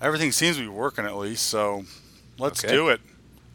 Everything 0.00 0.32
seems 0.32 0.56
to 0.56 0.62
be 0.62 0.68
working 0.68 1.04
at 1.04 1.16
least, 1.16 1.46
so 1.46 1.84
let's 2.38 2.62
Okay. 2.64 2.72
do 2.72 2.88
it. 2.88 3.00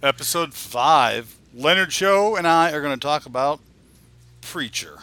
Episode 0.02 0.54
five. 0.54 1.36
Leonard 1.54 1.92
Cho 1.92 2.36
and 2.36 2.48
I 2.48 2.72
are 2.72 2.82
going 2.82 2.98
to 2.98 3.00
talk 3.00 3.26
about 3.26 3.60
Preacher. 4.42 5.00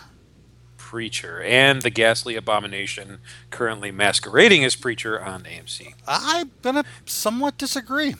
Preacher 0.76 1.40
and 1.42 1.82
the 1.82 1.90
ghastly 1.90 2.34
abomination 2.34 3.20
currently 3.50 3.90
masquerading 3.92 4.64
as 4.64 4.74
Preacher 4.74 5.22
on 5.22 5.44
AMC. 5.44 5.94
I'm 6.06 6.50
going 6.62 6.74
to 6.76 6.84
somewhat 7.06 7.56
disagree. 7.56 8.16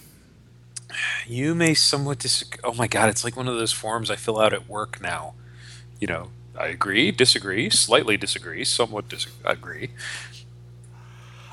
You 1.27 1.55
may 1.55 1.75
somewhat 1.75 2.21
disagree. 2.21 2.61
Oh 2.65 2.73
my 2.75 2.87
god, 2.87 3.09
it's 3.09 3.25
like 3.25 3.37
one 3.37 3.49
of 3.49 3.57
those 3.57 3.73
forms 3.73 4.11
I 4.11 4.17
fill 4.17 4.41
out 4.41 4.53
at 4.53 4.69
work 4.69 5.01
now. 5.03 5.35
You 6.01 6.07
know, 6.07 6.31
I 6.59 6.67
agree, 6.69 7.11
disagree, 7.11 7.71
slightly 7.71 8.17
disagree, 8.17 8.65
somewhat 8.65 9.09
disagree. 9.09 9.91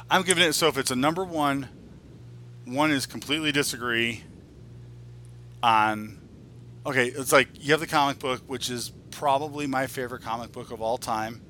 I'm 0.10 0.22
giving 0.24 0.44
it 0.44 0.54
so 0.54 0.68
if 0.68 0.78
it's 0.78 0.92
a 0.92 0.96
number 0.96 1.26
one, 1.26 1.68
one 2.66 2.92
is 2.92 3.06
completely 3.06 3.52
disagree 3.52 4.24
on. 5.62 6.20
Okay, 6.86 7.08
it's 7.08 7.34
like 7.34 7.50
you 7.54 7.72
have 7.72 7.82
the 7.82 7.88
comic 7.88 8.20
book, 8.20 8.42
which 8.48 8.70
is 8.70 8.94
probably 9.12 9.68
my 9.68 9.88
favorite 9.88 10.22
comic 10.22 10.54
book 10.54 10.72
of 10.72 10.82
all 10.82 10.98
time, 10.98 11.42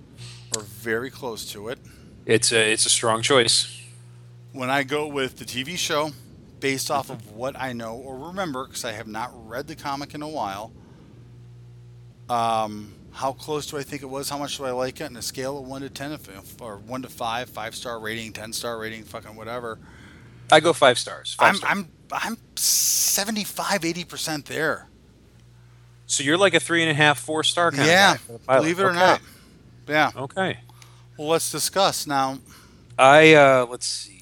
or 0.56 0.64
very 0.64 1.12
close 1.12 1.52
to 1.52 1.70
it. 1.70 1.78
It's 2.26 2.52
a 2.52 2.72
it's 2.72 2.86
a 2.88 2.90
strong 2.90 3.22
choice. 3.22 3.80
When 4.54 4.72
I 4.72 4.82
go 4.82 5.08
with 5.08 5.38
the 5.38 5.46
TV 5.46 5.78
show, 5.78 6.12
based 6.60 6.90
off 6.90 7.12
of 7.12 7.32
what 7.32 7.56
I 7.60 7.74
know 7.74 7.96
or 7.96 8.18
remember, 8.30 8.66
because 8.66 8.86
I 8.86 8.94
have 8.94 9.08
not 9.08 9.32
read 9.48 9.68
the 9.68 9.76
comic 9.76 10.16
in 10.16 10.24
a 10.24 10.28
while, 10.28 10.72
um, 12.28 12.94
how 13.18 13.34
close 13.34 13.66
do 13.68 13.78
I 13.78 13.84
think 13.84 14.02
it 14.04 14.06
was? 14.06 14.30
How 14.30 14.38
much 14.38 14.58
do 14.58 14.66
I 14.66 14.72
like 14.72 15.02
it? 15.02 15.06
On 15.06 15.16
a 15.18 15.22
scale 15.22 15.58
of 15.58 15.68
one 15.68 15.82
to 15.82 15.90
ten, 15.90 16.12
if, 16.12 16.62
or 16.62 16.78
one 16.78 17.02
to 17.02 17.10
five, 17.10 17.50
five 17.50 17.76
star 17.76 18.00
rating, 18.00 18.32
ten 18.34 18.54
star 18.54 18.78
rating, 18.80 19.04
fucking 19.04 19.36
whatever. 19.36 19.80
I 20.52 20.60
go 20.60 20.72
five 20.74 20.98
stars. 21.00 21.34
Five 21.34 21.60
I'm. 21.64 21.80
I'm 21.80 21.88
I'm 22.10 22.38
75, 22.56 23.84
80 23.84 24.04
percent 24.06 24.46
there. 24.46 24.88
so 26.06 26.24
you're 26.24 26.38
like 26.38 26.54
a 26.54 26.60
three 26.60 26.82
and 26.82 26.90
a 26.90 26.94
half, 26.94 27.20
four 27.20 27.44
star 27.44 27.72
kind 27.72 27.86
yeah, 27.86 28.14
of 28.14 28.28
guy. 28.28 28.38
pilot. 28.46 28.62
believe 28.62 28.80
it 28.80 28.84
or 28.84 28.90
Okay. 28.92 28.96
not. 29.00 29.22
Yeah. 29.90 30.12
Okay. 30.16 30.60
Well, 31.18 31.28
let's 31.28 31.52
discuss 31.52 32.08
now. 32.08 32.38
I 32.98 33.34
uh 33.34 33.66
let's 33.70 33.86
see. 33.88 34.14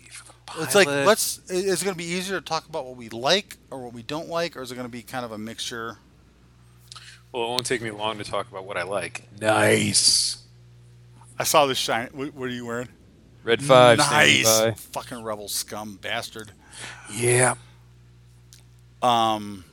It's 0.58 0.74
like 0.74 0.88
let's. 0.88 1.40
Is 1.50 1.82
it 1.82 1.86
going 1.86 1.94
to 1.96 1.98
be 1.98 2.06
easier 2.10 2.40
to 2.40 2.46
talk 2.46 2.66
about 2.68 2.86
what 2.86 2.96
we 2.96 3.10
like 3.10 3.58
or 3.70 3.84
what 3.84 3.94
we 3.94 4.02
don't 4.04 4.30
like, 4.30 4.56
or 4.56 4.62
is 4.62 4.72
it 4.72 4.76
going 4.76 4.88
to 4.88 4.92
be 4.92 5.02
kind 5.02 5.26
of 5.26 5.32
a 5.32 5.38
mixture? 5.38 5.98
Well, 7.32 7.44
it 7.44 7.48
won't 7.48 7.66
take 7.66 7.82
me 7.82 7.92
long 7.92 8.18
to 8.18 8.24
talk 8.24 8.50
about 8.50 8.66
what 8.66 8.78
I 8.78 8.84
like. 8.84 9.28
Nice. 9.40 10.44
I 11.38 11.44
saw 11.44 11.66
this 11.66 11.78
shine. 11.78 12.10
What, 12.14 12.34
what 12.34 12.46
are 12.46 12.54
you 12.54 12.66
wearing? 12.66 12.90
Red 13.44 13.62
five. 13.62 13.98
nice. 14.00 14.72
Fucking 14.92 15.24
rebel 15.24 15.48
scum 15.48 16.00
bastard. 16.02 16.52
Yeah. 17.14 17.56
Um, 19.02 19.66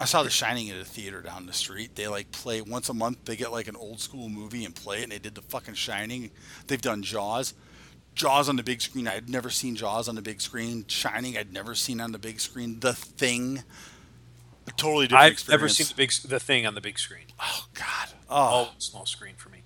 I 0.00 0.04
saw 0.04 0.22
The 0.22 0.30
Shining 0.30 0.70
at 0.70 0.80
a 0.80 0.84
theater 0.84 1.20
down 1.20 1.46
the 1.46 1.52
street. 1.52 1.96
They 1.96 2.06
like 2.06 2.30
play 2.30 2.60
once 2.62 2.88
a 2.88 2.94
month. 2.94 3.24
They 3.24 3.36
get 3.36 3.50
like 3.50 3.66
an 3.66 3.76
old 3.76 4.00
school 4.00 4.28
movie 4.28 4.64
and 4.64 4.74
play 4.74 5.00
it. 5.00 5.02
And 5.04 5.12
they 5.12 5.18
did 5.18 5.34
the 5.34 5.42
fucking 5.42 5.74
Shining. 5.74 6.30
They've 6.68 6.80
done 6.80 7.02
Jaws. 7.02 7.54
Jaws 8.14 8.48
on 8.48 8.56
the 8.56 8.62
big 8.62 8.80
screen. 8.80 9.08
I'd 9.08 9.28
never 9.28 9.50
seen 9.50 9.76
Jaws 9.76 10.08
on 10.08 10.14
the 10.14 10.22
big 10.22 10.40
screen. 10.40 10.84
Shining. 10.86 11.36
I'd 11.36 11.52
never 11.52 11.74
seen 11.74 12.00
on 12.00 12.12
the 12.12 12.18
big 12.18 12.38
screen. 12.40 12.80
The 12.80 12.92
Thing. 12.92 13.64
A 14.66 14.70
totally 14.72 15.06
different 15.06 15.24
I've 15.24 15.32
experience. 15.32 15.60
never 15.60 15.68
seen 15.68 15.86
the 15.88 15.94
big 15.94 16.12
the 16.30 16.40
thing 16.40 16.66
on 16.66 16.74
the 16.74 16.80
big 16.80 16.98
screen. 16.98 17.26
Oh 17.40 17.66
God. 17.74 18.08
Oh. 18.28 18.34
All 18.36 18.64
Oh. 18.70 18.74
small 18.78 19.06
screen 19.06 19.34
for 19.36 19.48
me. 19.48 19.62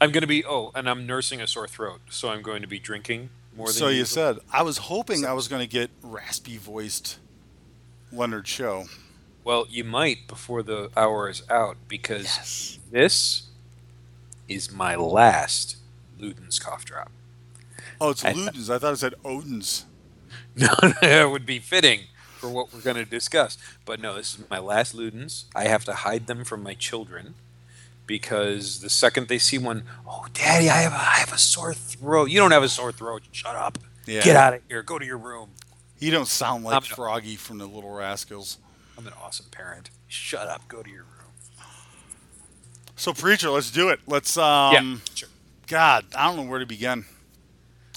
I'm 0.00 0.10
going 0.10 0.22
to 0.22 0.26
be 0.26 0.44
oh, 0.44 0.70
and 0.74 0.88
I'm 0.88 1.06
nursing 1.06 1.40
a 1.40 1.46
sore 1.46 1.68
throat, 1.68 2.00
so 2.10 2.28
I'm 2.30 2.42
going 2.42 2.62
to 2.62 2.68
be 2.68 2.78
drinking 2.78 3.30
more 3.56 3.66
than 3.68 3.74
So 3.74 3.88
you 3.88 3.98
usual. 3.98 4.06
said 4.34 4.38
I 4.52 4.62
was 4.62 4.78
hoping 4.78 5.24
I 5.24 5.32
was 5.32 5.48
going 5.48 5.60
to 5.62 5.68
get 5.68 5.90
raspy 6.02 6.56
voiced 6.58 7.18
Leonard 8.12 8.44
Cho. 8.46 8.84
Well, 9.44 9.66
you 9.70 9.84
might 9.84 10.26
before 10.28 10.62
the 10.62 10.90
hour 10.96 11.28
is 11.28 11.42
out 11.50 11.76
because 11.88 12.24
Yes. 12.24 12.78
this 12.90 13.42
is 14.48 14.70
my 14.72 14.94
last 14.94 15.76
Luden's 16.20 16.58
cough 16.58 16.84
drop. 16.84 17.10
Oh, 18.00 18.10
it's 18.10 18.24
I- 18.24 18.32
Ludens. 18.34 18.68
I 18.68 18.78
thought 18.78 18.94
it 18.94 18.96
said 18.98 19.14
Odin's. 19.24 19.84
No, 20.56 20.74
that 21.00 21.30
would 21.30 21.46
be 21.46 21.60
fitting 21.60 22.00
for 22.38 22.48
what 22.48 22.72
we're 22.72 22.80
going 22.80 22.96
to 22.96 23.04
discuss. 23.04 23.58
But 23.84 24.00
no, 24.00 24.14
this 24.14 24.34
is 24.38 24.48
my 24.50 24.58
last 24.58 24.96
Ludens. 24.96 25.44
I 25.54 25.64
have 25.64 25.84
to 25.86 25.92
hide 25.92 26.26
them 26.26 26.44
from 26.44 26.62
my 26.62 26.74
children 26.74 27.34
because 28.06 28.80
the 28.80 28.90
second 28.90 29.28
they 29.28 29.38
see 29.38 29.58
one, 29.58 29.84
oh, 30.06 30.26
Daddy, 30.32 30.70
I 30.70 30.78
have 30.82 30.92
a, 30.92 30.96
I 30.96 31.16
have 31.20 31.32
a 31.32 31.38
sore 31.38 31.74
throat. 31.74 32.30
You 32.30 32.38
don't 32.40 32.52
have 32.52 32.62
a 32.62 32.68
sore 32.68 32.92
throat. 32.92 33.22
Shut 33.32 33.54
up. 33.56 33.78
Yeah. 34.06 34.22
Get 34.22 34.36
out 34.36 34.54
of 34.54 34.60
here. 34.68 34.82
Go 34.82 34.98
to 34.98 35.04
your 35.04 35.18
room. 35.18 35.50
You 35.98 36.10
don't 36.10 36.28
sound 36.28 36.64
like 36.64 36.72
I'm- 36.74 36.82
Froggy 36.82 37.36
from 37.36 37.58
the 37.58 37.66
Little 37.66 37.90
Rascals. 37.92 38.58
I'm 38.96 39.06
an 39.06 39.12
awesome 39.22 39.46
parent. 39.50 39.90
Shut 40.08 40.48
up. 40.48 40.66
Go 40.68 40.82
to 40.82 40.90
your 40.90 41.02
room. 41.04 41.64
So, 42.96 43.12
preacher, 43.12 43.50
let's 43.50 43.70
do 43.70 43.90
it. 43.90 44.00
Let's. 44.06 44.36
um 44.36 44.72
yeah, 44.74 44.96
sure. 45.14 45.28
God, 45.68 46.06
I 46.16 46.26
don't 46.26 46.36
know 46.36 46.50
where 46.50 46.58
to 46.58 46.66
begin. 46.66 47.04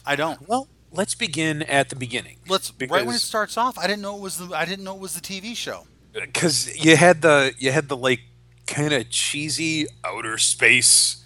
I 0.06 0.16
don't. 0.16 0.47
Well, 0.47 0.68
let's 0.91 1.16
begin 1.16 1.63
at 1.63 1.90
the 1.90 1.96
beginning. 1.96 2.38
Let's 2.47 2.72
right 2.79 3.06
when 3.06 3.16
it 3.16 3.19
starts 3.19 3.57
off. 3.57 3.78
I 3.78 3.88
didn't 3.88 4.02
know 4.02 4.16
it 4.18 4.22
was 4.22 4.38
the. 4.38 4.56
I 4.56 4.66
didn't 4.66 4.84
know 4.84 4.96
it 4.96 5.02
was 5.02 5.13
the 5.16 5.22
TV 5.22 5.56
show. 5.56 5.88
because 6.13 6.75
you 6.84 6.96
had 6.97 7.22
the 7.22 7.53
you 7.57 7.72
had 7.72 7.88
the 7.88 7.97
like 7.97 8.22
kind 8.68 8.94
of 8.94 9.09
cheesy 9.09 9.88
outer 10.03 10.38
space 10.38 11.24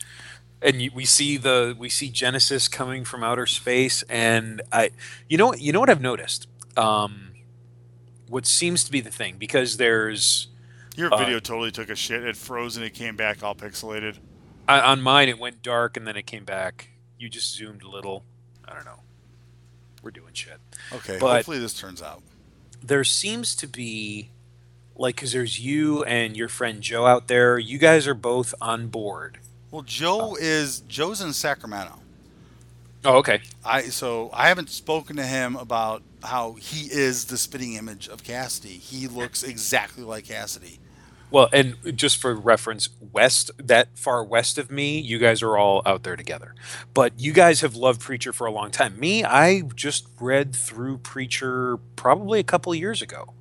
and 0.62 0.81
you, 0.81 0.90
we 0.96 1.06
see 1.06 1.38
the 1.38 1.76
we 1.78 1.90
see 1.90 2.09
genesis 2.09 2.68
coming 2.68 3.03
from 3.03 3.24
outer 3.24 3.46
space 3.46 4.03
and 4.09 4.62
i 4.72 4.90
you 5.30 5.38
know 5.38 5.53
you 5.53 5.72
know 5.72 5.80
what 5.80 5.90
i've 5.90 6.02
noticed 6.02 6.47
um 6.78 7.34
what 8.30 8.47
seems 8.47 8.84
to 8.84 8.92
be 8.92 9.00
the 9.02 9.12
thing 9.12 9.36
because 9.38 9.78
there's 9.78 10.47
Your 10.96 11.14
Uh, 11.14 11.18
video 11.18 11.40
totally 11.40 11.72
took 11.72 11.90
a 11.90 11.96
shit. 11.96 12.24
It 12.24 12.36
froze 12.38 12.78
and 12.78 12.86
it 12.86 12.94
came 12.96 13.16
back 13.16 13.44
all 13.44 13.53
pixelated. 13.53 14.18
I- 14.68 14.80
on 14.82 15.02
mine 15.02 15.30
it 15.30 15.38
went 15.38 15.62
dark 15.62 15.97
and 15.97 16.08
then 16.08 16.16
it 16.16 16.26
came 16.26 16.46
back 16.46 16.90
you 17.20 17.30
just 17.30 17.56
zoomed 17.56 17.84
a 17.84 17.90
little 17.90 18.24
i 18.68 18.74
don't 18.74 18.86
know 18.86 19.02
we're 20.06 20.12
doing 20.12 20.34
shit 20.34 20.60
Okay, 20.94 21.18
But- 21.20 21.38
hopefully 21.38 21.60
this 21.60 21.74
turns 21.74 22.02
out. 22.02 22.22
there 22.84 23.04
seems 23.04 23.56
to 23.58 23.68
be 23.68 24.30
like 24.96 25.16
because 25.16 25.34
there's 25.34 25.60
you 25.60 26.04
and 26.06 26.38
your 26.38 26.48
friend 26.48 26.82
joe 26.82 27.06
out 27.06 27.28
there 27.28 27.58
you 27.60 27.78
guys 27.78 28.08
are 28.08 28.14
both 28.14 28.54
on 28.62 28.88
board 28.88 29.40
Well, 29.72 29.82
Joe 29.82 30.32
oh. 30.34 30.38
is 30.40 30.80
Joe's 30.88 31.20
in 31.20 31.34
Sacramento. 31.34 32.00
oh 33.04 33.18
okay 33.18 33.42
I 33.66 33.82
so 33.84 34.30
I 34.32 34.48
haven't 34.48 34.70
spoken 34.70 35.16
to 35.18 35.24
him 35.26 35.56
about 35.58 36.02
how 36.24 36.54
he 36.54 36.86
is 36.92 37.26
the 37.26 37.38
spitting 37.38 37.74
image 37.74 38.08
of 38.08 38.24
Cassidy. 38.24 38.78
He 38.78 39.08
looks 39.08 39.44
exactly 39.44 40.04
like 40.04 40.26
Cassidy. 40.26 40.80
Well, 41.35 41.50
and 41.51 41.75
just 41.97 42.16
for 42.16 42.34
reference, 42.34 42.88
west 43.12 43.51
that 43.57 43.90
far 43.97 44.23
west 44.23 44.57
of 44.57 44.72
me, 44.72 45.00
you 45.00 45.19
guys 45.19 45.44
are 45.44 45.57
all 45.57 45.81
out 45.85 46.03
there 46.03 46.16
together. 46.16 46.56
But 46.94 47.19
you 47.19 47.34
guys 47.34 47.59
have 47.59 47.75
loved 47.75 48.00
Preacher 48.00 48.31
for 48.31 48.47
a 48.47 48.51
long 48.53 48.72
time. 48.72 48.97
Me, 48.97 49.25
I 49.25 49.63
just 49.75 50.07
read 50.22 50.56
through 50.56 51.00
Preacher 51.00 51.75
probably 51.97 52.40
a 52.40 52.44
couple 52.44 52.72
of 52.72 52.79
years 52.79 53.01
ago. 53.01 53.34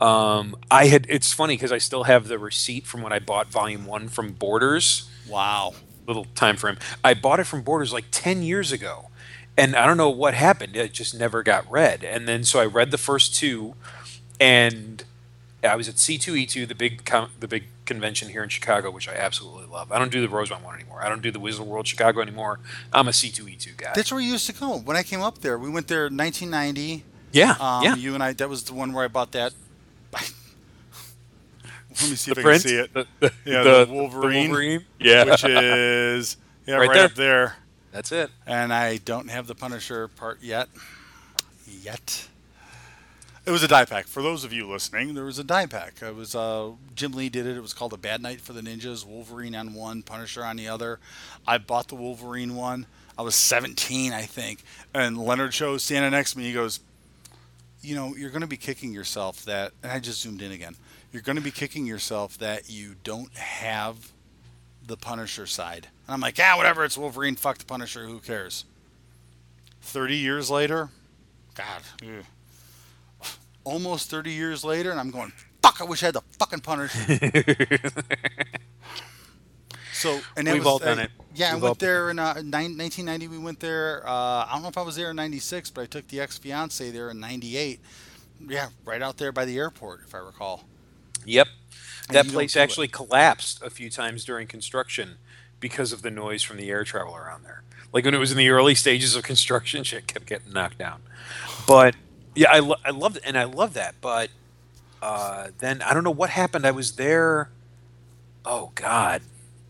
Um, 0.00 0.56
I 0.70 0.86
had 0.86 1.04
it's 1.10 1.30
funny 1.30 1.56
because 1.56 1.72
I 1.72 1.76
still 1.76 2.04
have 2.04 2.26
the 2.26 2.38
receipt 2.38 2.86
from 2.86 3.02
when 3.02 3.12
I 3.12 3.18
bought 3.18 3.48
Volume 3.48 3.84
One 3.84 4.08
from 4.08 4.32
Borders. 4.32 5.06
Wow. 5.28 5.74
Little 6.06 6.24
time 6.34 6.56
frame. 6.56 6.78
I 7.04 7.12
bought 7.12 7.38
it 7.38 7.44
from 7.44 7.60
Borders 7.60 7.92
like 7.92 8.06
ten 8.12 8.42
years 8.42 8.72
ago, 8.72 9.10
and 9.58 9.76
I 9.76 9.84
don't 9.84 9.98
know 9.98 10.08
what 10.08 10.32
happened. 10.32 10.74
It 10.74 10.94
just 10.94 11.14
never 11.14 11.42
got 11.42 11.70
read. 11.70 12.02
And 12.02 12.26
then 12.26 12.44
so 12.44 12.60
I 12.60 12.64
read 12.64 12.90
the 12.90 12.96
first 12.96 13.34
two, 13.34 13.74
and 14.40 15.04
I 15.64 15.76
was 15.76 15.88
at 15.88 15.94
C2E2, 15.96 16.68
the 16.68 16.74
big 16.74 17.04
com- 17.04 17.30
the 17.40 17.48
big 17.48 17.64
convention 17.86 18.28
here 18.28 18.42
in 18.42 18.48
Chicago, 18.48 18.90
which 18.90 19.08
I 19.08 19.14
absolutely 19.14 19.66
love. 19.66 19.90
I 19.92 19.98
don't 19.98 20.10
do 20.12 20.20
the 20.20 20.28
Rosemont 20.28 20.64
one 20.64 20.74
anymore. 20.74 21.02
I 21.02 21.08
don't 21.08 21.22
do 21.22 21.30
the 21.30 21.40
Wizard 21.40 21.66
World 21.66 21.86
Chicago 21.86 22.20
anymore. 22.20 22.60
I'm 22.92 23.08
a 23.08 23.12
C2E2 23.12 23.76
guy. 23.76 23.92
That's 23.94 24.10
where 24.12 24.20
you 24.20 24.32
used 24.32 24.46
to 24.46 24.52
go. 24.52 24.78
When 24.78 24.96
I 24.96 25.02
came 25.02 25.20
up 25.22 25.38
there, 25.38 25.58
we 25.58 25.68
went 25.70 25.88
there 25.88 26.06
in 26.06 26.16
1990. 26.16 27.04
yeah, 27.32 27.56
Um, 27.60 27.84
yeah. 27.84 27.94
You 27.96 28.14
and 28.14 28.22
I, 28.22 28.32
that 28.34 28.48
was 28.48 28.64
the 28.64 28.74
one 28.74 28.92
where 28.92 29.04
I 29.04 29.08
bought 29.08 29.32
that. 29.32 29.52
Let 30.12 32.10
me 32.10 32.16
see 32.16 32.32
The 32.32 32.40
if 32.40 32.44
print, 32.44 32.60
I 32.60 32.62
can 32.62 32.68
see 32.68 32.76
it. 32.76 32.94
The, 32.94 33.06
the, 33.20 33.32
Yeah, 33.44 33.62
the- 33.62 33.84
the 33.84 33.92
Wolverine, 33.92 34.48
Wolverine. 34.50 34.84
Yeah, 34.98 35.24
Which 35.24 35.44
is 35.44 36.36
yeah, 36.66 36.76
Right 36.76 36.88
right, 36.88 36.94
there. 36.94 37.04
up 37.04 37.14
there. 37.14 37.56
that's 37.92 38.10
it. 38.12 38.30
And 38.46 38.72
I 38.72 38.96
don't 38.98 39.28
have 39.30 39.46
the 39.46 39.54
Punisher 39.54 40.08
part 40.08 40.42
yet. 40.42 40.68
Yet. 41.82 42.28
It 43.46 43.50
was 43.50 43.62
a 43.62 43.68
die 43.68 43.84
pack. 43.84 44.06
For 44.06 44.22
those 44.22 44.42
of 44.44 44.54
you 44.54 44.66
listening, 44.66 45.12
there 45.12 45.24
was 45.24 45.38
a 45.38 45.44
die 45.44 45.66
pack. 45.66 46.00
It 46.00 46.14
was 46.14 46.34
uh, 46.34 46.70
Jim 46.94 47.12
Lee 47.12 47.28
did 47.28 47.46
it. 47.46 47.58
It 47.58 47.60
was 47.60 47.74
called 47.74 47.92
a 47.92 47.98
Bad 47.98 48.22
Night 48.22 48.40
for 48.40 48.54
the 48.54 48.62
Ninjas. 48.62 49.04
Wolverine 49.06 49.54
on 49.54 49.74
one, 49.74 50.02
Punisher 50.02 50.42
on 50.42 50.56
the 50.56 50.68
other. 50.68 50.98
I 51.46 51.58
bought 51.58 51.88
the 51.88 51.94
Wolverine 51.94 52.54
one. 52.54 52.86
I 53.18 53.22
was 53.22 53.34
17, 53.34 54.14
I 54.14 54.22
think. 54.22 54.64
And 54.94 55.18
Leonard 55.18 55.52
Cho 55.52 55.76
standing 55.76 56.12
next 56.12 56.32
to 56.32 56.38
me. 56.38 56.44
He 56.44 56.54
goes, 56.54 56.80
"You 57.82 57.94
know, 57.94 58.16
you're 58.16 58.30
going 58.30 58.40
to 58.40 58.46
be 58.46 58.56
kicking 58.56 58.94
yourself 58.94 59.44
that." 59.44 59.72
And 59.82 59.92
I 59.92 60.00
just 60.00 60.22
zoomed 60.22 60.40
in 60.40 60.50
again. 60.50 60.76
You're 61.12 61.22
going 61.22 61.36
to 61.36 61.42
be 61.42 61.50
kicking 61.50 61.86
yourself 61.86 62.38
that 62.38 62.70
you 62.70 62.96
don't 63.04 63.32
have 63.36 64.10
the 64.86 64.96
Punisher 64.96 65.46
side. 65.46 65.88
And 66.06 66.14
I'm 66.14 66.20
like, 66.20 66.38
"Yeah, 66.38 66.56
whatever. 66.56 66.82
It's 66.82 66.96
Wolverine. 66.96 67.36
Fuck 67.36 67.58
the 67.58 67.66
Punisher. 67.66 68.06
Who 68.06 68.20
cares? 68.20 68.64
30 69.82 70.16
years 70.16 70.50
later, 70.50 70.88
God. 71.54 71.82
Almost 73.64 74.10
30 74.10 74.30
years 74.30 74.64
later, 74.64 74.90
and 74.90 75.00
I'm 75.00 75.10
going, 75.10 75.32
fuck, 75.62 75.80
I 75.80 75.84
wish 75.84 76.02
I 76.02 76.06
had 76.06 76.14
the 76.14 76.22
fucking 76.38 76.60
Punisher. 76.60 77.18
So, 80.04 80.20
and 80.36 80.46
We've 80.46 80.58
was, 80.58 80.66
all 80.66 80.78
done 80.78 80.98
uh, 80.98 81.02
it. 81.04 81.10
Yeah, 81.34 81.52
I 81.52 81.54
We've 81.54 81.64
all 81.64 81.70
went 81.70 81.78
there 81.78 82.10
in 82.10 82.18
uh, 82.18 82.34
nine, 82.34 82.76
1990. 82.76 83.28
We 83.28 83.38
went 83.38 83.58
there. 83.60 84.06
Uh, 84.06 84.44
I 84.44 84.50
don't 84.52 84.60
know 84.60 84.68
if 84.68 84.76
I 84.76 84.82
was 84.82 84.96
there 84.96 85.08
in 85.08 85.16
96, 85.16 85.70
but 85.70 85.80
I 85.80 85.86
took 85.86 86.08
the 86.08 86.20
ex 86.20 86.36
fiance 86.36 86.90
there 86.90 87.08
in 87.08 87.20
98. 87.20 87.80
Yeah, 88.46 88.68
right 88.84 89.00
out 89.00 89.16
there 89.16 89.32
by 89.32 89.46
the 89.46 89.56
airport, 89.56 90.00
if 90.06 90.14
I 90.14 90.18
recall. 90.18 90.64
Yep. 91.24 91.46
And 92.08 92.16
That 92.16 92.28
place 92.28 92.52
do 92.52 92.58
it. 92.58 92.62
actually 92.62 92.88
collapsed 92.88 93.62
a 93.62 93.70
few 93.70 93.88
times 93.88 94.26
during 94.26 94.46
construction 94.46 95.16
because 95.58 95.90
of 95.90 96.02
the 96.02 96.10
noise 96.10 96.42
from 96.42 96.58
the 96.58 96.68
air 96.68 96.84
travel 96.84 97.16
around 97.16 97.44
there. 97.44 97.62
Like 97.90 98.04
when 98.04 98.12
it 98.12 98.18
was 98.18 98.30
in 98.30 98.36
the 98.36 98.50
early 98.50 98.74
stages 98.74 99.16
of 99.16 99.22
construction, 99.22 99.84
shit 99.84 100.06
kept 100.06 100.26
getting 100.26 100.52
knocked 100.52 100.76
down. 100.76 101.00
But 101.66 101.94
yeah, 102.34 102.50
I, 102.50 102.58
lo- 102.60 102.76
I 102.84 102.90
loved 102.90 103.18
it, 103.18 103.22
and 103.26 103.38
I 103.38 103.44
love 103.44 103.74
that. 103.74 103.96
But 104.00 104.30
uh, 105.02 105.48
then 105.58 105.82
I 105.82 105.94
don't 105.94 106.04
know 106.04 106.10
what 106.10 106.30
happened. 106.30 106.66
I 106.66 106.70
was 106.72 106.92
there. 106.92 107.50
Oh 108.44 108.72
God, 108.74 109.22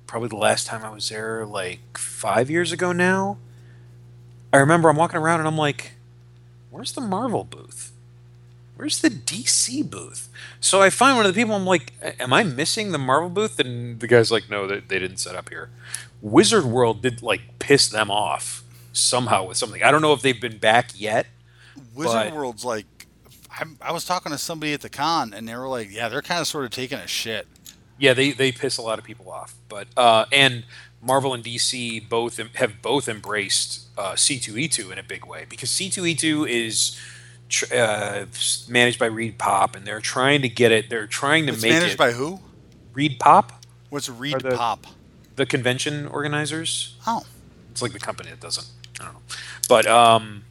probably 0.07 0.29
the 0.29 0.37
last 0.37 0.67
time 0.67 0.85
I 0.85 0.91
was 0.91 1.09
there, 1.09 1.47
like 1.47 1.99
five 1.99 2.51
years 2.51 2.73
ago 2.73 2.93
now. 2.93 3.39
I 4.53 4.59
remember 4.59 4.89
I'm 4.89 4.97
walking 4.97 5.19
around 5.21 5.41
and 5.41 5.49
I'm 5.49 5.59
like, 5.59 5.93
"Where's 6.71 6.93
the 6.93 7.01
Marvel 7.01 7.45
booth? 7.45 7.93
Where's 8.77 9.01
the 9.01 9.11
DC 9.11 9.89
booth?" 9.89 10.29
So 10.61 10.83
I 10.83 10.91
find 10.91 11.17
one 11.17 11.27
of 11.27 11.35
the 11.35 11.41
people. 11.41 11.55
I'm 11.55 11.67
like, 11.67 11.93
"Am 12.21 12.33
I 12.33 12.45
missing 12.45 12.93
the 12.93 12.99
Marvel 12.99 13.31
booth?" 13.31 13.59
And 13.61 14.01
the 14.01 14.07
guy's 14.09 14.31
like, 14.33 14.51
"No, 14.51 14.67
they, 14.67 14.81
they 14.81 14.99
didn't 14.99 15.19
set 15.19 15.37
up 15.37 15.49
here." 15.51 15.71
Wizard 16.23 16.65
World 16.65 17.03
did 17.03 17.23
like 17.23 17.43
piss 17.59 17.89
them 17.89 18.11
off 18.11 18.63
somehow 18.93 19.47
with 19.49 19.57
something. 19.59 19.83
I 19.83 19.91
don't 19.91 20.03
know 20.03 20.13
if 20.13 20.23
they've 20.23 20.41
been 20.41 20.59
back 20.59 20.91
yet. 20.95 21.27
Wizard 21.95 22.31
But- 22.31 22.33
World's 22.35 22.65
like, 22.65 22.87
I, 23.51 23.65
I 23.81 23.93
was 23.93 24.05
talking 24.05 24.33
to 24.33 24.39
somebody 24.39 24.73
at 24.73 24.81
the 24.81 24.89
con, 24.89 25.33
and 25.33 25.47
they 25.49 25.55
were 25.57 25.69
like, 25.69 25.89
yeah, 25.93 26.09
they're 26.09 26.23
kind 26.23 26.41
of 26.41 26.47
sort 26.47 26.65
of 26.65 26.71
taking 26.73 26.99
a 26.99 27.07
shit. 27.07 27.47
Yeah, 27.99 28.13
they, 28.13 28.33
they 28.33 28.51
piss 28.51 28.77
a 28.79 28.83
lot 28.83 28.99
of 28.99 29.05
people 29.05 29.31
off. 29.31 29.55
But 29.69 29.87
uh, 29.97 30.25
and 30.33 30.65
Marvel 31.01 31.33
and 31.35 31.45
DC 31.45 32.09
both 32.09 32.41
em- 32.41 32.51
have 32.55 32.83
both 32.83 33.09
embraced 33.09 33.83
uh, 33.97 34.13
C2E2 34.15 34.91
in 34.91 34.99
a 34.99 35.03
big 35.05 35.25
way 35.25 35.47
because 35.49 35.71
C2E2 35.71 36.49
is 36.49 37.01
tr- 37.49 37.73
uh, 37.73 38.25
managed 38.69 38.99
by 38.99 39.09
ReedPop, 39.09 39.77
and 39.77 39.87
they're 39.87 40.01
trying 40.01 40.43
to 40.43 40.49
get 40.49 40.73
it. 40.73 40.91
They're 40.91 41.07
trying 41.07 41.47
to 41.47 41.53
It's 41.53 41.63
make 41.63 41.71
managed 41.73 41.95
it 41.95 41.99
Managed 42.01 42.19
by 42.19 42.25
who? 42.25 42.41
ReedPop, 42.95 43.51
What's 43.91 44.09
Reed 44.09 44.41
the- 44.41 44.57
Pop? 44.57 44.87
the 45.37 45.47
convention 45.47 46.07
organizers. 46.09 46.97
Oh, 47.07 47.25
It's 47.71 47.83
like 47.83 47.93
the 47.93 47.99
company 48.01 48.31
that 48.31 48.41
doesn't. 48.41 48.67
I 49.01 49.05
don't 49.05 49.15
know, 49.15 49.21
but 49.69 49.87
um, 49.87 50.45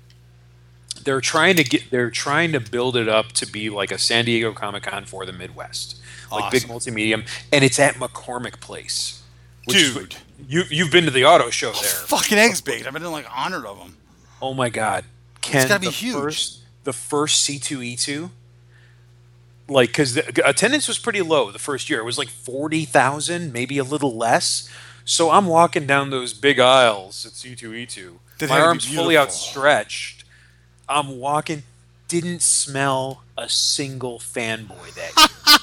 they're 1.03 1.21
trying 1.21 1.55
to 1.57 1.63
get. 1.63 1.89
They're 1.91 2.11
trying 2.11 2.51
to 2.53 2.59
build 2.59 2.95
it 2.95 3.07
up 3.07 3.31
to 3.33 3.45
be 3.45 3.69
like 3.69 3.91
a 3.91 3.97
San 3.97 4.25
Diego 4.25 4.53
Comic 4.53 4.83
Con 4.83 5.05
for 5.05 5.25
the 5.25 5.33
Midwest, 5.33 5.97
like 6.31 6.51
big 6.51 6.63
multimedia, 6.63 7.25
and 7.51 7.63
it's 7.63 7.79
at 7.79 7.95
McCormick 7.95 8.59
Place. 8.59 9.21
dude. 9.67 10.15
you 10.47 10.63
you've 10.69 10.91
been 10.91 11.05
to 11.05 11.11
the 11.11 11.25
auto 11.25 11.50
show 11.50 11.71
there. 11.71 11.81
Fucking 11.81 12.38
eggs 12.38 12.61
baked. 12.61 12.88
I've 12.88 12.94
been 12.94 13.03
in 13.03 13.11
like 13.11 13.25
hundred 13.25 13.65
of 13.65 13.77
them. 13.79 13.97
Oh 14.41 14.53
my 14.53 14.69
god, 14.69 15.05
Ken, 15.41 15.67
gotta 15.67 15.79
be 15.79 15.88
the 15.88 15.91
huge. 15.91 16.15
First, 16.15 16.59
the 16.83 16.94
first 16.94 17.41
C 17.44 17.59
two 17.59 17.81
E 17.81 17.95
two. 17.95 18.31
Like, 19.69 19.89
because 19.89 20.13
the 20.15 20.47
attendance 20.47 20.89
was 20.89 21.00
pretty 21.00 21.21
low 21.21 21.50
the 21.50 21.57
first 21.57 21.89
year. 21.89 22.00
It 22.00 22.03
was 22.03 22.17
like 22.17 22.27
forty 22.27 22.83
thousand, 22.83 23.53
maybe 23.53 23.77
a 23.77 23.83
little 23.83 24.15
less. 24.15 24.69
So 25.05 25.31
I'm 25.31 25.47
walking 25.47 25.85
down 25.85 26.09
those 26.09 26.33
big 26.33 26.59
aisles 26.59 27.25
at 27.25 27.33
C 27.33 27.55
two 27.55 27.73
E 27.73 27.85
two. 27.85 28.19
My 28.41 28.47
had 28.47 28.55
to 28.55 28.61
be 28.61 28.67
arms 28.67 28.94
fully 28.94 29.17
outstretched. 29.17 30.23
I'm 30.88 31.19
walking. 31.19 31.63
Didn't 32.07 32.41
smell 32.41 33.24
a 33.38 33.50
single 33.50 34.19
fanboy 34.19 34.94
that 34.95 35.18
year. 35.18 35.57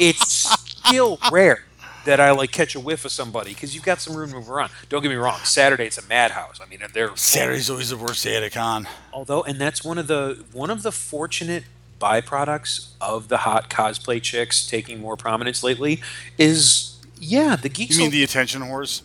it's 0.08 0.50
still 0.86 1.18
rare 1.30 1.64
that 2.04 2.20
I 2.20 2.30
like 2.30 2.52
catch 2.52 2.74
a 2.74 2.80
whiff 2.80 3.04
of 3.04 3.12
somebody 3.12 3.52
because 3.52 3.74
you've 3.74 3.84
got 3.84 4.00
some 4.00 4.16
room 4.16 4.30
to 4.30 4.36
move 4.36 4.50
around. 4.50 4.70
Don't 4.88 5.02
get 5.02 5.08
me 5.08 5.16
wrong. 5.16 5.38
Saturday 5.44 5.86
it's 5.86 5.98
a 5.98 6.06
madhouse. 6.06 6.60
I 6.60 6.66
mean, 6.66 6.80
they're. 6.92 7.14
Saturday's 7.16 7.68
always 7.70 7.90
the 7.90 7.96
worst 7.96 8.24
day 8.24 8.36
at 8.36 8.42
a 8.42 8.50
con. 8.50 8.88
Although, 9.12 9.42
and 9.42 9.60
that's 9.60 9.84
one 9.84 9.98
of 9.98 10.06
the 10.06 10.44
one 10.52 10.70
of 10.70 10.82
the 10.82 10.92
fortunate 10.92 11.64
byproducts 12.00 12.90
of 13.00 13.28
the 13.28 13.38
hot 13.38 13.70
cosplay 13.70 14.20
chicks 14.22 14.66
taking 14.66 15.00
more 15.00 15.16
prominence 15.16 15.62
lately 15.62 16.02
is 16.38 16.96
yeah, 17.18 17.56
the 17.56 17.68
geeks. 17.68 17.96
You 17.96 18.02
mean 18.02 18.06
will- 18.08 18.12
the 18.12 18.24
attention 18.24 18.62
whores? 18.62 19.02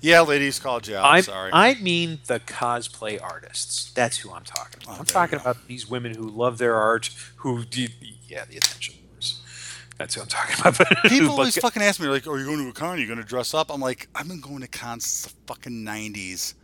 Yeah, 0.00 0.22
ladies 0.22 0.58
called 0.58 0.86
you 0.86 0.96
out. 0.96 1.04
I, 1.04 1.20
Sorry. 1.20 1.50
I 1.52 1.74
mean 1.74 2.20
the 2.26 2.40
cosplay 2.40 3.20
artists. 3.22 3.92
That's 3.92 4.16
who 4.18 4.32
I'm 4.32 4.44
talking 4.44 4.82
about. 4.82 4.96
Oh, 4.96 5.00
I'm 5.00 5.04
talking 5.04 5.38
about 5.38 5.66
these 5.66 5.88
women 5.90 6.14
who 6.14 6.28
love 6.28 6.58
their 6.58 6.74
art, 6.76 7.10
who 7.36 7.64
do, 7.64 7.86
yeah, 8.26 8.44
the 8.46 8.56
attention 8.56 8.94
whores. 9.14 9.40
That's 9.98 10.14
who 10.14 10.22
I'm 10.22 10.26
talking 10.28 10.56
about. 10.58 10.76
People 11.04 11.28
But- 11.28 11.32
always 11.32 11.58
fucking 11.58 11.82
ask 11.82 12.00
me 12.00 12.06
like, 12.08 12.26
oh, 12.26 12.32
"Are 12.32 12.38
you 12.38 12.46
going 12.46 12.62
to 12.64 12.70
a 12.70 12.72
con? 12.72 12.96
Are 12.96 12.98
you 12.98 13.06
going 13.06 13.18
to 13.18 13.24
dress 13.24 13.52
up?" 13.52 13.70
I'm 13.70 13.80
like, 13.80 14.08
I've 14.14 14.26
been 14.28 14.40
going 14.40 14.60
to 14.62 14.68
cons 14.68 15.04
since 15.04 15.32
the 15.34 15.38
fucking 15.46 15.84
'90s. 15.84 16.54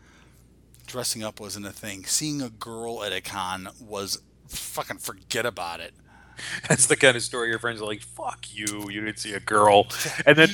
Dressing 0.87 1.23
up 1.25 1.41
wasn't 1.41 1.67
a 1.67 1.73
thing. 1.73 2.05
Seeing 2.07 2.41
a 2.41 2.49
girl 2.49 3.03
at 3.05 3.13
a 3.13 3.21
con 3.21 3.69
was 3.81 4.23
fucking 4.49 4.99
forget 4.99 5.45
about 5.45 5.81
it. 5.81 5.93
That's 6.69 6.87
the 6.87 6.97
kind 6.97 7.17
of 7.17 7.23
story 7.23 7.49
your 7.51 7.59
friends 7.59 7.83
are 7.83 7.87
like, 7.87 8.01
"Fuck 8.03 8.47
you! 8.55 8.89
You 8.91 9.05
didn't 9.05 9.19
see 9.19 9.35
a 9.35 9.41
girl," 9.41 9.89
and 10.25 10.37
then 10.39 10.49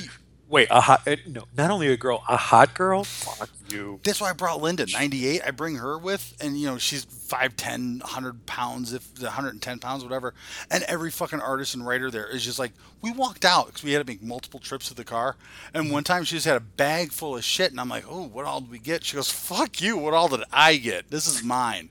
wait, 0.53 0.67
a 0.69 0.79
hot 0.79 1.05
uh, 1.07 1.15
no, 1.27 1.45
not 1.57 1.71
only 1.71 1.87
a 1.87 1.97
girl, 1.97 2.23
a 2.29 2.37
hot 2.37 2.75
girl. 2.75 3.03
Fuck 3.03 3.49
you. 3.69 3.99
That's 4.03 4.21
why 4.21 4.29
I 4.29 4.33
brought 4.33 4.61
Linda. 4.61 4.85
98. 4.85 5.41
I 5.43 5.49
bring 5.49 5.77
her 5.77 5.97
with, 5.97 6.37
and 6.39 6.57
you 6.57 6.67
know 6.67 6.77
she's 6.77 7.05
5'10", 7.05 8.01
100 8.01 8.45
pounds, 8.45 8.93
if 8.93 9.09
110 9.19 9.79
pounds, 9.79 10.03
whatever. 10.03 10.35
And 10.69 10.83
every 10.83 11.09
fucking 11.09 11.41
artist 11.41 11.73
and 11.73 11.85
writer 11.85 12.11
there 12.11 12.27
is 12.27 12.45
just 12.45 12.59
like, 12.59 12.71
we 13.01 13.11
walked 13.11 13.43
out 13.43 13.65
because 13.65 13.83
we 13.83 13.93
had 13.93 14.05
to 14.05 14.11
make 14.11 14.21
multiple 14.21 14.59
trips 14.59 14.89
to 14.89 14.93
the 14.93 15.03
car. 15.03 15.35
And 15.73 15.91
one 15.91 16.03
time 16.03 16.23
she 16.23 16.35
just 16.35 16.45
had 16.45 16.55
a 16.55 16.61
bag 16.61 17.11
full 17.11 17.35
of 17.35 17.43
shit, 17.43 17.71
and 17.71 17.81
I'm 17.81 17.89
like, 17.89 18.05
oh, 18.07 18.27
what 18.27 18.45
all 18.45 18.61
did 18.61 18.69
we 18.69 18.79
get? 18.79 19.03
She 19.03 19.15
goes, 19.15 19.31
fuck 19.31 19.81
you. 19.81 19.97
What 19.97 20.13
all 20.13 20.27
did 20.27 20.43
I 20.53 20.77
get? 20.77 21.09
This 21.09 21.27
is 21.27 21.43
mine. 21.43 21.89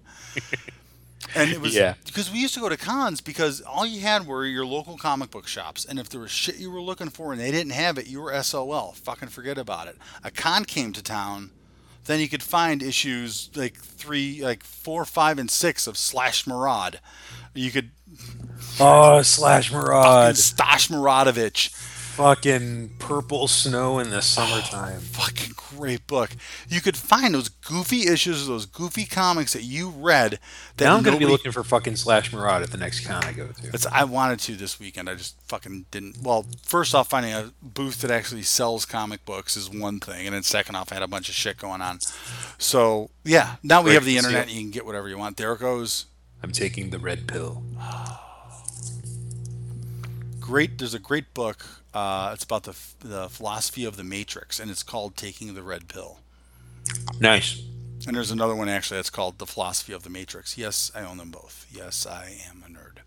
And 1.35 1.51
it 1.51 1.61
was 1.61 1.75
Yeah. 1.75 1.95
because 2.05 2.31
we 2.31 2.39
used 2.41 2.55
to 2.55 2.61
go 2.61 2.69
to 2.69 2.77
cons 2.77 3.21
because 3.21 3.61
all 3.63 3.87
you 3.87 4.01
had 4.01 4.27
were 4.27 4.45
your 4.45 4.67
local 4.67 4.97
comic 4.99 5.31
book 5.31 5.47
shops, 5.47 5.85
and 5.85 5.99
if 5.99 6.09
there 6.09 6.21
was 6.21 6.31
shit 6.31 6.57
you 6.57 6.71
were 6.71 6.83
looking 6.83 7.09
for 7.09 7.33
and 7.33 7.41
they 7.41 7.51
didn't 7.51 7.73
have 7.73 7.97
it, 7.99 8.07
you 8.07 8.21
were 8.21 8.33
SOL. 8.43 8.93
Fucking 8.93 9.29
forget 9.29 9.57
about 9.59 9.87
it. 9.87 9.97
A 10.25 10.31
con 10.31 10.65
came 10.65 10.93
to 10.93 11.03
town, 11.03 11.51
then 12.07 12.21
you 12.21 12.29
could 12.29 12.43
find 12.43 12.83
issues 12.83 13.51
like 13.55 13.77
three, 13.79 14.43
like 14.43 14.65
four, 14.65 15.05
five, 15.05 15.39
and 15.39 15.51
six 15.51 15.87
of 15.87 15.97
Slash 15.97 16.47
Maraud. 16.47 17.01
You 17.55 17.71
could 17.71 17.91
Oh, 18.81 19.23
slash 19.23 19.73
Mirage, 19.73 20.39
Stash 20.39 20.89
Maradovich. 20.89 21.71
Fucking 22.15 22.91
purple 22.99 23.49
snow 23.49 23.99
in 23.99 24.11
the 24.11 24.19
oh, 24.19 24.21
summertime. 24.21 25.01
Fucking 25.01 25.55
great 25.57 26.07
book. 26.07 26.31
You 26.69 26.81
could 26.81 26.97
find 26.97 27.35
those 27.35 27.49
goofy 27.49 28.07
issues 28.07 28.43
of 28.43 28.49
those 28.49 28.67
goofy 28.67 29.07
comics 29.07 29.55
that 29.55 29.63
you 29.63 29.89
read. 29.89 30.39
That 30.77 30.85
now 30.85 30.97
I'm 30.97 31.03
gonna 31.03 31.19
be 31.19 31.27
looking 31.27 31.53
for 31.53 31.65
fucking 31.65 31.97
slash 31.97 32.33
Mirage 32.33 32.63
at 32.63 32.71
the 32.71 32.77
next 32.77 33.07
con 33.07 33.25
I 33.25 33.33
go 33.33 33.47
to. 33.47 33.69
It's, 33.73 33.87
I 33.87 34.05
wanted 34.05 34.41
to 34.41 34.57
this 34.57 34.79
weekend. 34.79 35.09
I 35.09 35.15
just 35.15 35.41
fucking 35.49 35.87
didn't. 35.91 36.23
Well, 36.23 36.47
first 36.63 36.95
off, 36.95 37.09
finding 37.09 37.33
a 37.33 37.53
booth 37.63 38.03
that 38.03 38.11
actually 38.11 38.43
sells 38.43 38.85
comic 38.85 39.25
books 39.25 39.57
is 39.57 39.71
one 39.71 39.99
thing, 40.01 40.27
and 40.27 40.35
then 40.35 40.43
second 40.43 40.77
off, 40.77 40.93
I 40.93 40.97
had 40.97 41.03
a 41.03 41.09
bunch 41.09 41.29
of 41.29 41.35
shit 41.35 41.57
going 41.57 41.81
on. 41.81 41.99
So 42.59 43.11
yeah, 43.25 43.57
now 43.63 43.81
we 43.81 43.87
Great 43.87 43.95
have 43.95 44.05
the 44.05 44.17
internet. 44.19 44.43
and 44.43 44.51
You 44.51 44.61
can 44.61 44.71
get 44.71 44.85
whatever 44.85 45.09
you 45.09 45.19
want. 45.19 45.37
There 45.39 45.53
it 45.53 45.61
goes. 45.61 46.07
I'm 46.43 46.53
taking 46.53 46.91
the 46.91 46.99
red 46.99 47.27
pill. 47.27 47.63
Great. 50.41 50.79
There's 50.79 50.95
a 50.95 50.99
great 50.99 51.33
book. 51.35 51.82
Uh, 51.95 52.31
it's 52.33 52.45
about 52.45 52.65
the 52.65 52.77
the 53.01 53.29
philosophy 53.29 53.85
of 53.85 53.97
the 53.97 54.05
Matrix, 54.05 54.59
and 54.59 54.71
it's 54.71 54.83
called 54.83 55.17
Taking 55.17 55.55
the 55.55 55.63
Red 55.63 55.89
Pill. 55.89 56.21
Nice. 57.21 57.63
And 58.07 58.17
there's 58.17 58.31
another 58.31 58.55
one 58.55 58.69
actually 58.69 58.99
that's 58.99 59.11
called 59.11 59.39
The 59.39 59.47
Philosophy 59.47 59.93
of 59.93 60.03
the 60.03 60.11
Matrix. 60.11 60.59
Yes, 60.59 60.91
I 60.95 61.03
own 61.03 61.19
them 61.19 61.31
both. 61.31 61.67
Yes, 61.71 62.05
I 62.05 62.37
am 62.51 62.65
a 62.67 62.69
nerd. 62.69 62.99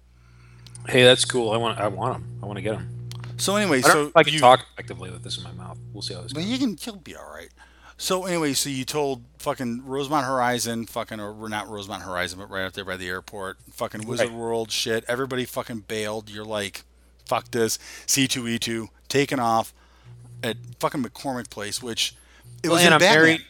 Hey, 0.88 1.04
that's 1.04 1.25
cool. 1.25 1.51
I 1.51 1.58
want. 1.58 1.80
I 1.80 1.88
want 1.88 2.13
them. 2.13 2.39
I 2.42 2.46
want 2.46 2.58
to 2.58 2.62
get 2.62 2.77
them. 2.77 3.10
So 3.38 3.58
anyway, 3.58 3.82
so 3.82 4.12
I 4.15 4.24
can 4.24 4.34
you, 4.34 4.39
talk 4.39 4.65
effectively 4.74 5.12
with 5.12 5.24
this 5.24 5.38
in 5.38 5.44
my 5.44 5.51
mouth. 5.51 5.77
We'll 5.92 6.01
see 6.01 6.13
how 6.13 6.22
this 6.22 6.32
goes. 6.32 6.46
you 6.46 6.58
can. 6.58 6.77
You'll 6.82 6.96
be 6.98 7.15
all 7.15 7.30
right. 7.30 7.50
So 7.98 8.25
anyway, 8.25 8.54
so 8.54 8.70
you 8.70 8.86
told 8.86 9.24
fucking 9.39 9.86
Rosemont 9.86 10.25
Horizon, 10.25 10.86
fucking 10.86 11.20
or 11.20 11.34
we're 11.34 11.48
not 11.48 11.70
Rosemont 11.70 12.04
Horizon, 12.04 12.39
but 12.39 12.50
right 12.50 12.65
out 12.65 12.74
there 12.74 12.86
by 12.86 12.98
the 12.98 13.08
airport, 13.08 13.58
fucking 13.72 14.06
Wizard 14.06 14.30
Right. 14.30 14.38
World 14.38 14.72
shit. 14.72 15.06
Everybody 15.08 15.46
fucking 15.46 15.82
bailed. 15.88 16.30
You're 16.30 16.46
like, 16.46 16.84
fuck 17.25 17.51
this. 17.51 17.77
C2E2 18.08 18.88
taken 19.08 19.39
off 19.39 19.74
at 20.44 20.58
fucking 20.79 21.03
McCormick 21.03 21.50
Place, 21.50 21.82
which 21.82 22.15
it 22.63 22.67
Well, 22.67 22.75
was 22.77 22.86
and 22.86 22.94
I'm 22.94 23.00
Batman. 23.00 23.20
married. 23.24 23.41